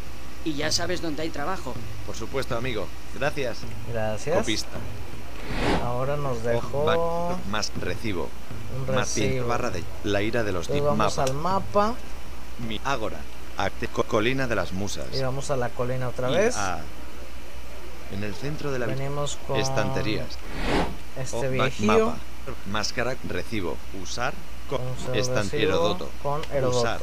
Y 0.45 0.53
ya 0.53 0.71
sabes 0.71 1.01
dónde 1.01 1.23
hay 1.23 1.31
trabajo. 1.31 1.73
Por 2.05 2.15
supuesto, 2.15 2.55
amigo. 2.55 2.87
Gracias. 3.15 3.59
Gracias. 3.91 4.37
Copista. 4.37 4.77
Ahora 5.83 6.19
nos 6.19 6.43
dejó 6.43 6.85
Ba- 6.85 7.39
más 7.51 7.73
recibo. 7.81 8.29
Un 8.75 9.49
barra 9.49 9.71
de 9.71 9.83
la 10.05 10.23
ira 10.23 10.43
de 10.43 10.53
los 10.53 10.69
Entonces 10.69 10.85
vamos 10.85 11.17
mapa. 11.17 11.31
al 11.31 11.35
mapa 11.37 11.95
Mi 12.69 12.81
ágora. 12.85 13.19
Colina 14.09 14.47
de 14.47 14.55
las 14.57 14.73
musas. 14.73 15.07
y 15.13 15.23
vamos 15.23 15.51
a 15.51 15.57
la 15.57 15.69
colina 15.71 16.09
otra 16.09 16.29
vez. 16.29 16.57
a- 16.57 16.81
En 18.13 18.23
el 18.23 18.35
centro 18.35 18.71
de 18.71 18.79
la 18.79 18.87
Venimos 18.87 19.39
con 19.49 19.59
estanterías. 19.59 20.27
este 21.17 21.37
O 21.37 21.41
ba- 21.43 21.49
viejillo. 21.49 22.07
mapa. 22.07 22.17
Máscara. 22.71 23.17
Recibo. 23.29 23.77
Usar. 24.03 24.35
co- 24.69 24.79
Vamos 24.79 24.99
al 25.09 25.17
estan- 25.17 25.45
recibo 25.51 25.63
Herodoto. 25.63 26.11
Con 26.23 26.43
Herodoto. 26.53 26.79
Usar. 26.81 27.01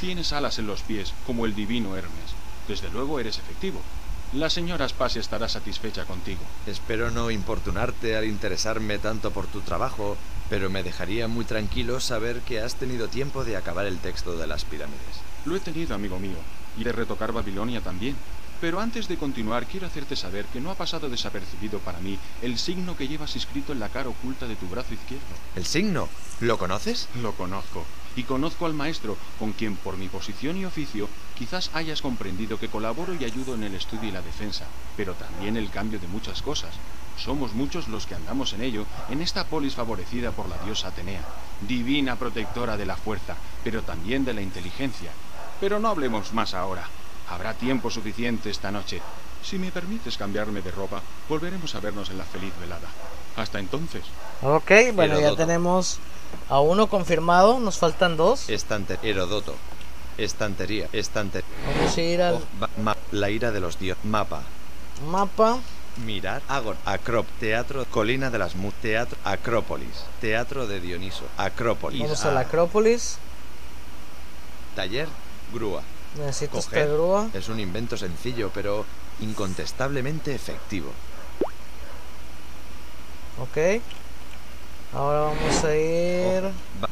Tienes 0.00 0.32
alas 0.32 0.58
en 0.58 0.66
los 0.66 0.80
pies, 0.82 1.12
como 1.26 1.44
el 1.46 1.54
divino 1.54 1.96
Hermes. 1.96 2.34
Desde 2.68 2.88
luego 2.90 3.20
eres 3.20 3.38
efectivo. 3.38 3.80
La 4.32 4.48
señora 4.48 4.84
Aspasia 4.84 5.20
estará 5.20 5.48
satisfecha 5.48 6.04
contigo. 6.04 6.40
Espero 6.64 7.10
no 7.10 7.32
importunarte 7.32 8.16
al 8.16 8.26
interesarme 8.26 9.00
tanto 9.00 9.32
por 9.32 9.48
tu 9.48 9.60
trabajo, 9.60 10.16
pero 10.48 10.70
me 10.70 10.84
dejaría 10.84 11.26
muy 11.26 11.44
tranquilo 11.44 11.98
saber 11.98 12.40
que 12.42 12.60
has 12.60 12.76
tenido 12.76 13.08
tiempo 13.08 13.44
de 13.44 13.56
acabar 13.56 13.86
el 13.86 13.98
texto 13.98 14.36
de 14.36 14.46
las 14.46 14.64
pirámides. 14.64 15.20
Lo 15.46 15.56
he 15.56 15.60
tenido, 15.60 15.96
amigo 15.96 16.20
mío, 16.20 16.36
y 16.78 16.84
de 16.84 16.92
retocar 16.92 17.32
Babilonia 17.32 17.80
también. 17.80 18.14
Pero 18.60 18.78
antes 18.78 19.08
de 19.08 19.16
continuar, 19.16 19.66
quiero 19.66 19.88
hacerte 19.88 20.14
saber 20.14 20.44
que 20.44 20.60
no 20.60 20.70
ha 20.70 20.76
pasado 20.76 21.08
desapercibido 21.08 21.80
para 21.80 21.98
mí 21.98 22.16
el 22.40 22.56
signo 22.56 22.96
que 22.96 23.08
llevas 23.08 23.34
inscrito 23.34 23.72
en 23.72 23.80
la 23.80 23.88
cara 23.88 24.10
oculta 24.10 24.46
de 24.46 24.54
tu 24.54 24.68
brazo 24.68 24.94
izquierdo. 24.94 25.26
¿El 25.56 25.66
signo? 25.66 26.08
¿Lo 26.40 26.56
conoces? 26.56 27.08
Lo 27.20 27.32
conozco. 27.32 27.84
Y 28.16 28.24
conozco 28.24 28.66
al 28.66 28.74
maestro, 28.74 29.16
con 29.38 29.52
quien 29.52 29.76
por 29.76 29.96
mi 29.96 30.08
posición 30.08 30.56
y 30.56 30.64
oficio 30.64 31.08
quizás 31.38 31.70
hayas 31.74 32.02
comprendido 32.02 32.58
que 32.58 32.68
colaboro 32.68 33.14
y 33.14 33.24
ayudo 33.24 33.54
en 33.54 33.64
el 33.64 33.74
estudio 33.74 34.08
y 34.08 34.12
la 34.12 34.22
defensa, 34.22 34.66
pero 34.96 35.14
también 35.14 35.56
el 35.56 35.70
cambio 35.70 35.98
de 35.98 36.08
muchas 36.08 36.42
cosas. 36.42 36.74
Somos 37.16 37.54
muchos 37.54 37.88
los 37.88 38.06
que 38.06 38.14
andamos 38.14 38.52
en 38.52 38.62
ello, 38.62 38.86
en 39.10 39.22
esta 39.22 39.44
polis 39.44 39.74
favorecida 39.74 40.32
por 40.32 40.48
la 40.48 40.58
diosa 40.64 40.88
Atenea, 40.88 41.22
divina 41.66 42.16
protectora 42.16 42.76
de 42.76 42.86
la 42.86 42.96
fuerza, 42.96 43.36
pero 43.62 43.82
también 43.82 44.24
de 44.24 44.34
la 44.34 44.42
inteligencia. 44.42 45.10
Pero 45.60 45.78
no 45.78 45.88
hablemos 45.88 46.32
más 46.32 46.54
ahora. 46.54 46.88
Habrá 47.28 47.54
tiempo 47.54 47.90
suficiente 47.90 48.50
esta 48.50 48.70
noche. 48.70 49.00
Si 49.42 49.58
me 49.58 49.70
permites 49.70 50.16
cambiarme 50.16 50.62
de 50.62 50.70
ropa, 50.70 51.02
volveremos 51.28 51.74
a 51.74 51.80
vernos 51.80 52.10
en 52.10 52.18
la 52.18 52.24
feliz 52.24 52.52
velada. 52.58 52.88
Hasta 53.36 53.58
entonces. 53.58 54.02
Ok, 54.42 54.70
bueno, 54.94 55.18
ya 55.20 55.34
tenemos 55.36 55.98
a 56.48 56.60
uno 56.60 56.88
confirmado. 56.88 57.58
Nos 57.60 57.78
faltan 57.78 58.16
dos. 58.16 58.48
Estante 58.48 58.98
Herodoto. 59.02 59.54
Estantería. 60.18 60.88
Estante. 60.92 61.42
Vamos 61.76 61.96
a 61.96 62.00
ir 62.00 62.20
al 62.22 62.34
Oh, 62.34 62.94
la 63.12 63.30
ira 63.30 63.50
de 63.52 63.60
los 63.60 63.78
dioses. 63.78 64.04
Mapa. 64.04 64.42
mapa. 65.10 65.58
Mirar. 66.04 66.42
Agor. 66.48 66.76
Acrop. 66.84 67.26
Teatro. 67.40 67.84
Colina 67.90 68.30
de 68.30 68.38
las 68.38 68.54
Mu. 68.54 68.70
Teatro. 68.82 69.16
Acrópolis. 69.24 70.04
Teatro 70.20 70.66
de 70.66 70.80
Dioniso. 70.80 71.24
Acrópolis. 71.36 72.02
Vamos 72.02 72.24
a 72.24 72.32
la 72.32 72.40
Ah, 72.40 72.42
Acrópolis. 72.44 73.16
Taller. 74.76 75.08
Grúa. 75.52 75.82
Necesito 76.18 76.58
esta 76.58 76.84
grúa. 76.84 77.28
Es 77.34 77.48
un 77.48 77.60
invento 77.60 77.96
sencillo, 77.96 78.50
pero 78.52 78.84
incontestablemente 79.20 80.34
efectivo. 80.34 80.90
Ok. 83.40 83.80
Ahora 84.92 85.20
vamos 85.20 85.64
a 85.64 85.76
ir. 85.76 86.42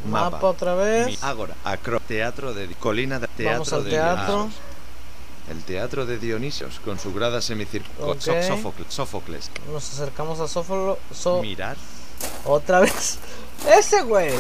Mapa, 0.08 0.46
otra 0.46 0.74
vez. 0.74 1.22
Ágora. 1.22 1.54
Acro. 1.64 2.00
Teatro 2.00 2.54
de. 2.54 2.68
Colina 2.76 3.18
de. 3.18 3.26
Teatro 3.28 3.52
Vamos 3.52 3.72
al 3.72 3.84
de 3.84 3.90
teatro. 3.90 4.50
El 5.50 5.62
teatro 5.62 6.04
de 6.06 6.18
Dionisios, 6.18 6.78
con 6.80 6.98
su 6.98 7.12
grada 7.12 7.40
semicircular. 7.40 8.10
Ok. 8.10 8.42
Sófocles. 8.46 8.86
Sófocles. 8.92 9.50
Nos 9.72 9.92
acercamos 9.92 10.40
a 10.40 10.48
Sófolo. 10.48 10.98
So- 11.12 11.40
Mirar. 11.40 11.76
otra 12.44 12.80
vez. 12.80 13.18
Ese 13.66 14.02
güey. 14.02 14.32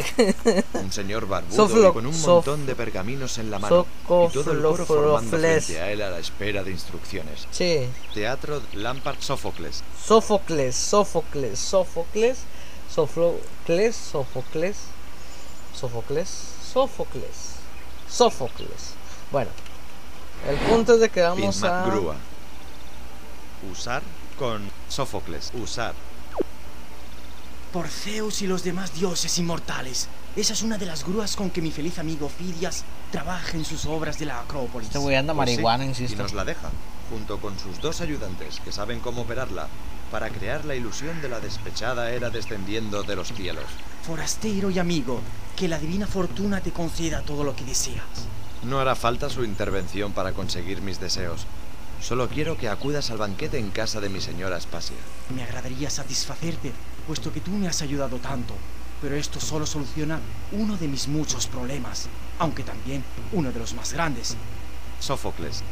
Un 0.74 0.92
señor 0.92 1.26
barbudo 1.26 1.68
Soflo- 1.68 1.90
y 1.90 1.92
con 1.92 2.06
un 2.06 2.20
montón 2.20 2.66
de 2.66 2.74
pergaminos 2.74 3.38
en 3.38 3.50
la 3.50 3.58
mano. 3.58 3.86
Y 4.04 4.06
todo 4.32 4.52
el 4.52 4.62
coro 4.62 4.86
formando 4.86 5.36
frente 5.38 5.80
a 5.80 5.90
él 5.90 6.02
a 6.02 6.10
la 6.10 6.18
espera 6.18 6.62
de 6.62 6.70
instrucciones. 6.70 7.46
sí. 7.50 7.88
Teatro 8.14 8.62
Lampard 8.74 9.20
Sófocles. 9.20 9.82
Sófocles, 10.04 10.74
Sófocles, 10.76 11.58
Sófocles, 11.58 12.38
Sófocles, 12.94 13.96
Sófocles, 13.96 14.76
Sófocles, 15.74 16.28
Sófocles, 16.72 17.54
Sófocles. 18.08 18.94
Bueno, 19.30 19.50
el 20.48 20.56
punto 20.56 20.94
es 20.94 21.00
de 21.00 21.08
que 21.10 21.20
vamos 21.22 21.62
a... 21.64 21.84
grúa. 21.86 22.14
Usar 23.70 24.02
con 24.38 24.70
Sófocles. 24.88 25.50
Usar. 25.54 25.94
Por 27.72 27.88
Zeus 27.88 28.40
y 28.40 28.46
los 28.46 28.64
demás 28.64 28.94
dioses 28.94 29.38
inmortales. 29.38 30.08
Esa 30.36 30.54
es 30.54 30.62
una 30.62 30.78
de 30.78 30.86
las 30.86 31.04
grúas 31.04 31.36
con 31.36 31.50
que 31.50 31.60
mi 31.60 31.70
feliz 31.70 31.98
amigo 31.98 32.28
Fidias 32.30 32.84
trabaja 33.12 33.56
en 33.56 33.64
sus 33.64 33.84
obras 33.84 34.18
de 34.18 34.24
la 34.26 34.40
Acrópolis. 34.40 34.88
Este 34.88 34.98
güey 34.98 35.16
anda 35.16 35.34
Pues 35.34 35.50
sí, 35.50 35.56
marihuana, 35.56 35.84
Y 35.84 35.88
insisto. 35.88 36.22
nos 36.22 36.32
la 36.32 36.44
deja, 36.46 36.70
junto 37.10 37.38
con 37.40 37.58
sus 37.58 37.80
dos 37.82 38.00
ayudantes 38.00 38.60
que 38.64 38.72
saben 38.72 39.00
cómo 39.00 39.22
operarla, 39.22 39.68
para 40.10 40.30
crear 40.30 40.64
la 40.64 40.74
ilusión 40.76 41.20
de 41.20 41.28
la 41.28 41.40
despechada 41.40 42.10
era 42.10 42.30
descendiendo 42.30 43.02
de 43.02 43.16
los 43.16 43.32
cielos. 43.34 43.64
Forastero 44.06 44.70
y 44.70 44.78
amigo, 44.78 45.20
que 45.54 45.68
la 45.68 45.78
divina 45.78 46.06
fortuna 46.06 46.62
te 46.62 46.72
conceda 46.72 47.20
todo 47.20 47.44
lo 47.44 47.54
que 47.54 47.64
deseas. 47.64 48.02
No 48.62 48.80
hará 48.80 48.94
falta 48.94 49.28
su 49.28 49.44
intervención 49.44 50.12
para 50.12 50.32
conseguir 50.32 50.80
mis 50.80 51.00
deseos. 51.00 51.44
Solo 52.00 52.28
quiero 52.28 52.56
que 52.56 52.68
acudas 52.70 53.10
al 53.10 53.18
banquete 53.18 53.58
en 53.58 53.70
casa 53.70 54.00
de 54.00 54.08
mi 54.08 54.20
señora 54.22 54.56
Aspasia. 54.56 54.96
Me 55.34 55.42
agradaría 55.42 55.90
satisfacerte, 55.90 56.72
puesto 57.08 57.32
que 57.32 57.40
tú 57.40 57.50
me 57.50 57.66
has 57.66 57.80
ayudado 57.82 58.18
tanto. 58.18 58.54
Pero 59.00 59.16
esto 59.16 59.40
solo 59.40 59.64
soluciona 59.66 60.20
uno 60.52 60.76
de 60.76 60.86
mis 60.88 61.08
muchos 61.08 61.46
problemas, 61.46 62.06
aunque 62.38 62.62
también 62.62 63.02
uno 63.32 63.50
de 63.50 63.58
los 63.58 63.72
más 63.74 63.92
grandes. 63.92 64.36
Sófocles. 65.00 65.62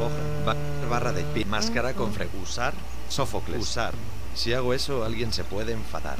Hoja, 0.00 0.44
ba- 0.44 0.88
barra 0.90 1.12
de 1.12 1.22
pi, 1.22 1.44
máscara 1.44 1.94
con 1.94 2.12
fre. 2.12 2.28
Usar, 2.42 2.74
Sófocles. 3.08 3.60
Usar. 3.62 3.94
Si 4.34 4.52
hago 4.52 4.74
eso, 4.74 5.04
alguien 5.04 5.32
se 5.32 5.44
puede 5.44 5.72
enfadar. 5.72 6.18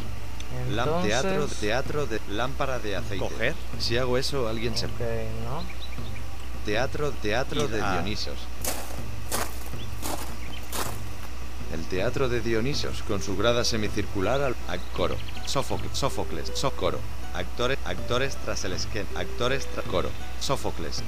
Lam- 0.70 1.02
teatro, 1.02 1.30
Entonces- 1.32 1.58
teatro 1.58 2.06
de 2.06 2.20
lámpara 2.30 2.78
de 2.78 2.94
aceite. 2.96 3.18
Coger. 3.18 3.54
Si 3.80 3.98
hago 3.98 4.16
eso, 4.18 4.48
alguien 4.48 4.76
se 4.76 4.86
¿no? 4.86 5.62
Teatro, 6.64 7.10
teatro 7.10 7.66
de 7.68 7.78
Ir 7.78 7.84
a- 7.84 7.92
Dionisios. 7.94 8.38
El 11.74 11.84
teatro 11.86 12.28
de 12.28 12.40
Dionisios, 12.40 13.02
con 13.02 13.20
su 13.20 13.36
grada 13.36 13.64
semicircular 13.64 14.54
al 14.68 14.80
coro. 14.96 15.16
Sófocles, 15.44 15.90
Sófocles, 15.92 16.52
Socoro. 16.54 17.00
Actores, 17.34 17.78
actores 17.84 18.36
tras 18.36 18.64
el 18.64 18.74
esquema. 18.74 19.08
Actores 19.16 19.66
tras 19.66 19.84
coro. 19.86 20.08
Sófocles. 20.38 21.02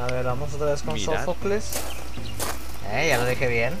A 0.00 0.06
ver, 0.12 0.24
vamos 0.24 0.54
otra 0.54 0.66
vez 0.66 0.82
con 0.82 0.96
Sófocles. 1.00 1.80
Eh, 2.92 3.08
ya 3.08 3.18
lo 3.18 3.26
dije 3.26 3.48
bien. 3.48 3.74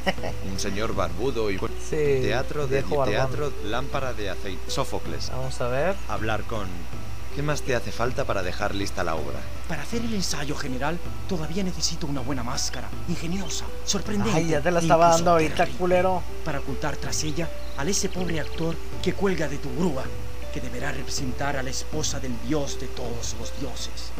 Un 0.48 0.60
señor 0.60 0.94
barbudo 0.94 1.50
y 1.50 1.58
sí, 1.58 2.20
teatro 2.22 2.68
de 2.68 2.84
teatro 2.84 3.52
lámpara 3.64 4.12
de 4.12 4.30
aceite. 4.30 4.70
Sófocles. 4.70 5.28
Vamos 5.30 5.60
a 5.60 5.66
ver. 5.66 5.96
Hablar 6.08 6.44
con 6.44 6.68
¿Qué 7.34 7.42
más 7.42 7.62
te 7.62 7.74
hace 7.74 7.90
falta 7.90 8.24
para 8.24 8.44
dejar 8.44 8.76
lista 8.76 9.02
la 9.02 9.16
obra? 9.16 9.40
Para 9.68 9.82
hacer 9.82 10.02
el 10.02 10.14
ensayo 10.14 10.54
general 10.54 11.00
todavía 11.28 11.64
necesito 11.64 12.06
una 12.06 12.20
buena 12.20 12.44
máscara, 12.44 12.88
ingeniosa, 13.08 13.64
sorprendente. 13.84 14.38
Ay, 14.38 14.48
ya 14.50 14.60
te 14.60 14.70
la 14.70 14.78
estaba 14.78 15.08
dando 15.08 15.32
ahorita, 15.32 15.66
culero. 15.76 16.22
Para 16.44 16.60
ocultar 16.60 16.96
tras 16.96 17.24
ella 17.24 17.48
al 17.76 17.88
ese 17.88 18.08
pobre 18.08 18.38
actor 18.38 18.76
que 19.02 19.14
cuelga 19.14 19.48
de 19.48 19.58
tu 19.58 19.68
grúa, 19.76 20.04
que 20.52 20.60
deberá 20.60 20.92
representar 20.92 21.56
a 21.56 21.64
la 21.64 21.70
esposa 21.70 22.20
del 22.20 22.32
dios 22.46 22.78
de 22.78 22.86
todos 22.86 23.34
los 23.40 23.58
dioses. 23.58 24.12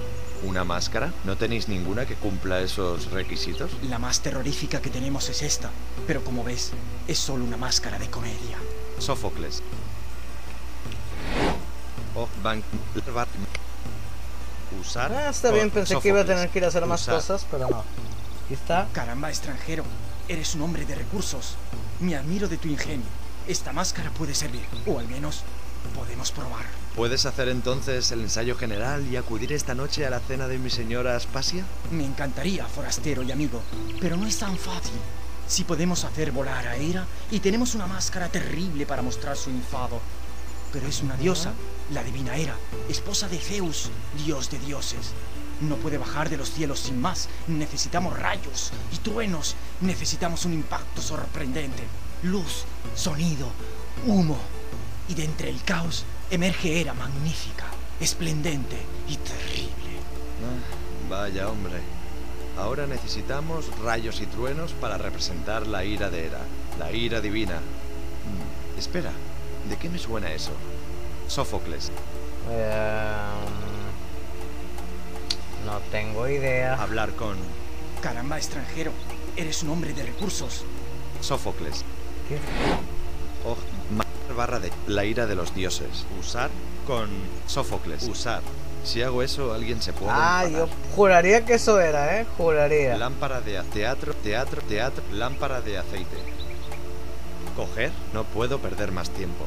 ¿Una 0.42 0.64
máscara? 0.64 1.12
¿No 1.22 1.36
tenéis 1.36 1.68
ninguna 1.68 2.06
que 2.06 2.16
cumpla 2.16 2.60
esos 2.62 3.12
requisitos? 3.12 3.70
La 3.88 4.00
más 4.00 4.22
terrorífica 4.22 4.82
que 4.82 4.90
tenemos 4.90 5.28
es 5.28 5.42
esta, 5.42 5.70
pero 6.08 6.24
como 6.24 6.42
ves, 6.42 6.72
es 7.06 7.18
solo 7.18 7.44
una 7.44 7.56
máscara 7.56 7.96
de 8.00 8.10
comedia. 8.10 8.58
Sófocles, 8.98 9.62
o 12.14 12.28
bank 12.42 12.64
usar. 14.80 15.12
Ah, 15.12 15.30
está 15.30 15.50
bien, 15.50 15.70
pensé 15.70 15.96
que 16.00 16.08
iba 16.08 16.20
a 16.20 16.24
tener 16.24 16.48
que 16.48 16.58
ir 16.58 16.64
a 16.64 16.68
hacer 16.68 16.86
más 16.86 17.06
cosas, 17.06 17.46
pero 17.50 17.68
no. 17.68 17.84
Aquí 18.44 18.54
está. 18.54 18.88
Caramba, 18.92 19.30
extranjero. 19.30 19.84
Eres 20.28 20.54
un 20.54 20.62
hombre 20.62 20.84
de 20.84 20.94
recursos. 20.94 21.56
Me 22.00 22.16
admiro 22.16 22.48
de 22.48 22.56
tu 22.56 22.68
ingenio. 22.68 23.06
Esta 23.46 23.72
máscara 23.72 24.10
puede 24.10 24.34
servir, 24.34 24.64
o 24.86 24.98
al 24.98 25.06
menos 25.08 25.42
podemos 25.94 26.32
probar. 26.32 26.64
¿Puedes 26.96 27.26
hacer 27.26 27.48
entonces 27.48 28.10
el 28.10 28.22
ensayo 28.22 28.56
general 28.56 29.06
y 29.06 29.16
acudir 29.16 29.52
esta 29.52 29.74
noche 29.74 30.06
a 30.06 30.10
la 30.10 30.20
cena 30.20 30.48
de 30.48 30.58
mi 30.58 30.70
señora 30.70 31.16
Aspasia? 31.16 31.64
Me 31.90 32.06
encantaría, 32.06 32.64
forastero 32.66 33.22
y 33.22 33.32
amigo, 33.32 33.60
pero 34.00 34.16
no 34.16 34.26
es 34.26 34.38
tan 34.38 34.56
fácil. 34.56 34.98
Si 35.46 35.64
podemos 35.64 36.04
hacer 36.04 36.32
volar 36.32 36.66
a 36.66 36.76
Eira 36.76 37.06
y 37.30 37.40
tenemos 37.40 37.74
una 37.74 37.86
máscara 37.86 38.28
terrible 38.28 38.86
para 38.86 39.02
mostrar 39.02 39.36
su 39.36 39.50
enfado, 39.50 40.00
pero 40.72 40.86
es 40.86 41.02
una 41.02 41.16
diosa 41.16 41.52
la 41.92 42.02
divina 42.02 42.36
Hera, 42.36 42.56
esposa 42.88 43.28
de 43.28 43.38
Zeus, 43.38 43.90
dios 44.24 44.50
de 44.50 44.58
dioses. 44.58 45.12
No 45.60 45.76
puede 45.76 45.98
bajar 45.98 46.30
de 46.30 46.36
los 46.36 46.50
cielos 46.50 46.80
sin 46.80 47.00
más. 47.00 47.28
Necesitamos 47.46 48.18
rayos 48.18 48.72
y 48.92 48.96
truenos. 48.98 49.54
Necesitamos 49.80 50.44
un 50.44 50.54
impacto 50.54 51.00
sorprendente. 51.00 51.84
Luz, 52.22 52.64
sonido, 52.94 53.48
humo. 54.06 54.38
Y 55.08 55.14
de 55.14 55.24
entre 55.24 55.50
el 55.50 55.62
caos 55.62 56.04
emerge 56.30 56.80
Hera 56.80 56.94
magnífica, 56.94 57.66
esplendente 58.00 58.76
y 59.08 59.16
terrible. 59.16 60.00
Ah, 60.42 61.10
vaya 61.10 61.48
hombre. 61.48 61.80
Ahora 62.58 62.86
necesitamos 62.86 63.66
rayos 63.78 64.20
y 64.20 64.26
truenos 64.26 64.72
para 64.72 64.96
representar 64.96 65.66
la 65.66 65.84
ira 65.84 66.08
de 66.08 66.26
Hera, 66.26 66.40
la 66.78 66.92
ira 66.92 67.20
divina. 67.20 67.56
Mm, 67.56 68.78
espera, 68.78 69.12
¿de 69.68 69.76
qué 69.76 69.88
me 69.88 69.98
suena 69.98 70.32
eso? 70.32 70.52
Sófocles. 71.28 71.90
Em, 72.50 73.64
no 75.66 75.78
tengo 75.90 76.28
idea. 76.28 76.74
Hablar 76.74 77.10
con... 77.12 77.36
Caramba, 78.00 78.36
extranjero. 78.36 78.92
Eres 79.36 79.62
un 79.62 79.70
hombre 79.70 79.92
de 79.92 80.04
recursos. 80.04 80.64
Sófocles. 81.20 81.84
¿Qué? 82.28 82.38
Oh, 83.46 83.56
barra 84.34 84.58
de 84.58 84.70
la 84.86 85.04
ira 85.04 85.26
de 85.26 85.34
los 85.34 85.54
dioses. 85.54 86.06
Usar 86.20 86.50
con 86.86 87.08
Sófocles. 87.46 88.04
Usar. 88.04 88.42
Si 88.84 89.02
hago 89.02 89.22
eso, 89.22 89.54
alguien 89.54 89.80
se 89.80 89.94
puede. 89.94 90.12
Ah, 90.12 90.46
yo 90.46 90.68
juraría 90.94 91.44
que 91.46 91.54
eso 91.54 91.80
era, 91.80 92.20
¿eh? 92.20 92.26
Juraría. 92.36 92.98
Lámpara 92.98 93.40
de 93.40 93.62
teatro, 93.72 94.12
teatro, 94.14 94.60
teatro, 94.62 95.02
lámpara 95.12 95.62
de 95.62 95.78
aceite. 95.78 96.16
¿Coger? 97.56 97.92
No 98.12 98.24
puedo 98.24 98.58
perder 98.58 98.92
más 98.92 99.08
tiempo. 99.10 99.46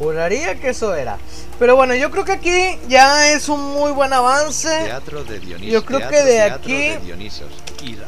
Juraría 0.00 0.58
que 0.58 0.70
eso 0.70 0.94
era. 0.94 1.18
Pero 1.58 1.76
bueno, 1.76 1.94
yo 1.94 2.10
creo 2.10 2.24
que 2.24 2.32
aquí 2.32 2.78
ya 2.88 3.32
es 3.32 3.50
un 3.50 3.60
muy 3.60 3.92
buen 3.92 4.10
avance. 4.14 4.68
Teatro 4.84 5.24
de 5.24 5.38
Dionisos. 5.38 5.70
Yo 5.70 5.84
creo 5.84 6.08
que 6.08 6.22
de 6.22 6.40
aquí 6.40 6.98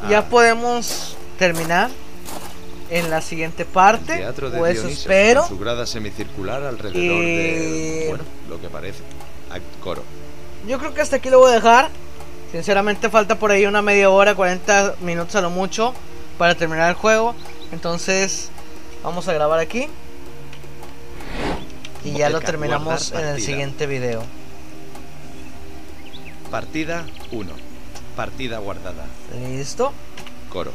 ya 0.09 0.25
podemos 0.27 1.15
terminar 1.37 1.91
en 2.89 3.11
la 3.11 3.21
siguiente 3.21 3.63
parte. 3.63 4.17
teatro 4.17 4.49
de 4.49 4.59
o 4.59 4.65
eso 4.65 4.87
espero. 4.87 5.47
su 5.47 5.59
grada 5.59 5.85
semicircular 5.85 6.63
alrededor 6.63 7.25
de 7.25 8.05
bueno, 8.09 8.23
lo 8.49 8.59
que 8.59 8.69
parece 8.69 9.03
coro. 9.83 10.03
Yo 10.67 10.79
creo 10.79 10.95
que 10.95 11.01
hasta 11.01 11.17
aquí 11.17 11.29
lo 11.29 11.37
voy 11.37 11.51
a 11.51 11.55
dejar. 11.55 11.89
Sinceramente 12.51 13.11
falta 13.11 13.37
por 13.37 13.51
ahí 13.51 13.67
una 13.67 13.83
media 13.83 14.09
hora, 14.09 14.33
40 14.33 14.95
minutos 15.01 15.35
a 15.35 15.41
lo 15.41 15.51
mucho 15.51 15.93
para 16.39 16.55
terminar 16.55 16.89
el 16.89 16.95
juego. 16.95 17.35
Entonces, 17.71 18.49
vamos 19.03 19.27
a 19.27 19.33
grabar 19.33 19.59
aquí. 19.59 19.87
Y 22.03 22.13
ya 22.13 22.29
lo 22.29 22.41
terminamos 22.41 23.11
en 23.11 23.25
el 23.25 23.41
siguiente 23.41 23.87
video. 23.87 24.23
Partida 26.51 27.05
1. 27.31 27.51
Partida 28.15 28.59
guardada. 28.59 29.05
Listo. 29.39 29.93
Coro. 30.49 30.71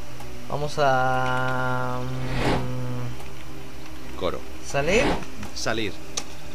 Vamos 0.48 0.74
a... 0.78 2.00
Mm, 2.02 4.18
Coro. 4.18 4.40
¿Salir? 4.66 5.04
Salir. 5.54 5.92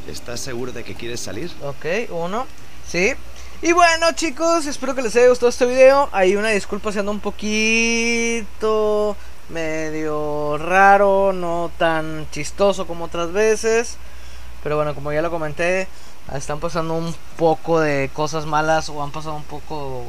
¿Estás 0.07 0.39
seguro 0.39 0.71
de 0.71 0.83
que 0.83 0.95
quieres 0.95 1.19
salir? 1.19 1.51
Ok, 1.61 2.09
uno. 2.09 2.47
Sí. 2.87 3.13
Y 3.61 3.71
bueno 3.71 4.11
chicos, 4.11 4.65
espero 4.65 4.93
que 4.93 5.03
les 5.03 5.15
haya 5.15 5.29
gustado 5.29 5.49
este 5.49 5.65
video. 5.65 6.09
Hay 6.11 6.35
una 6.35 6.49
disculpa 6.49 6.91
siendo 6.91 7.11
un 7.11 7.21
poquito 7.21 9.15
medio 9.49 10.57
raro, 10.57 11.31
no 11.31 11.71
tan 11.77 12.27
chistoso 12.31 12.85
como 12.85 13.05
otras 13.05 13.31
veces. 13.31 13.97
Pero 14.63 14.77
bueno, 14.77 14.95
como 14.95 15.11
ya 15.11 15.21
lo 15.21 15.29
comenté, 15.29 15.87
están 16.33 16.59
pasando 16.59 16.93
un 16.95 17.13
poco 17.37 17.79
de 17.79 18.09
cosas 18.13 18.45
malas 18.45 18.89
o 18.89 19.03
han 19.03 19.11
pasado 19.11 19.35
un 19.35 19.43
poco... 19.43 20.05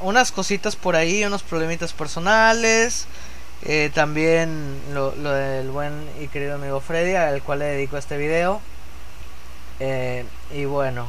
unas 0.00 0.30
cositas 0.30 0.76
por 0.76 0.94
ahí, 0.94 1.24
unos 1.24 1.42
problemitas 1.42 1.92
personales. 1.92 3.06
Eh, 3.62 3.90
también 3.92 4.78
lo, 4.92 5.10
del 5.10 5.70
buen 5.70 5.92
y 6.20 6.28
querido 6.28 6.54
amigo 6.54 6.80
Freddy, 6.80 7.14
al 7.14 7.42
cual 7.42 7.60
le 7.60 7.64
dedico 7.64 7.96
este 7.96 8.16
video. 8.16 8.60
Eh, 9.80 10.24
y 10.52 10.64
bueno, 10.64 11.08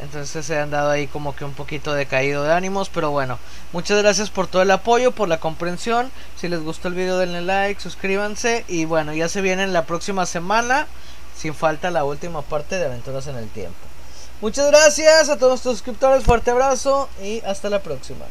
entonces 0.00 0.44
se 0.44 0.58
han 0.58 0.70
dado 0.70 0.90
ahí 0.90 1.06
como 1.06 1.36
que 1.36 1.44
un 1.44 1.54
poquito 1.54 1.94
de 1.94 2.06
caído 2.06 2.44
de 2.44 2.52
ánimos. 2.52 2.88
Pero 2.88 3.10
bueno, 3.10 3.38
muchas 3.72 3.98
gracias 3.98 4.30
por 4.30 4.46
todo 4.46 4.62
el 4.62 4.70
apoyo, 4.70 5.12
por 5.12 5.28
la 5.28 5.40
comprensión. 5.40 6.10
Si 6.36 6.48
les 6.48 6.62
gustó 6.62 6.88
el 6.88 6.94
video 6.94 7.18
denle 7.18 7.42
like, 7.42 7.80
suscríbanse. 7.80 8.64
Y 8.68 8.84
bueno, 8.84 9.12
ya 9.12 9.28
se 9.28 9.40
viene 9.40 9.66
la 9.66 9.86
próxima 9.86 10.26
semana. 10.26 10.86
Sin 11.36 11.54
falta 11.54 11.90
la 11.90 12.04
última 12.04 12.42
parte 12.42 12.78
de 12.78 12.86
Aventuras 12.86 13.26
en 13.26 13.36
el 13.36 13.48
Tiempo. 13.48 13.76
Muchas 14.40 14.66
gracias 14.68 15.28
a 15.28 15.36
todos 15.36 15.52
nuestros 15.52 15.76
suscriptores. 15.76 16.24
Fuerte 16.24 16.50
abrazo 16.50 17.08
y 17.22 17.40
hasta 17.40 17.70
la 17.70 17.80
próxima. 17.80 18.24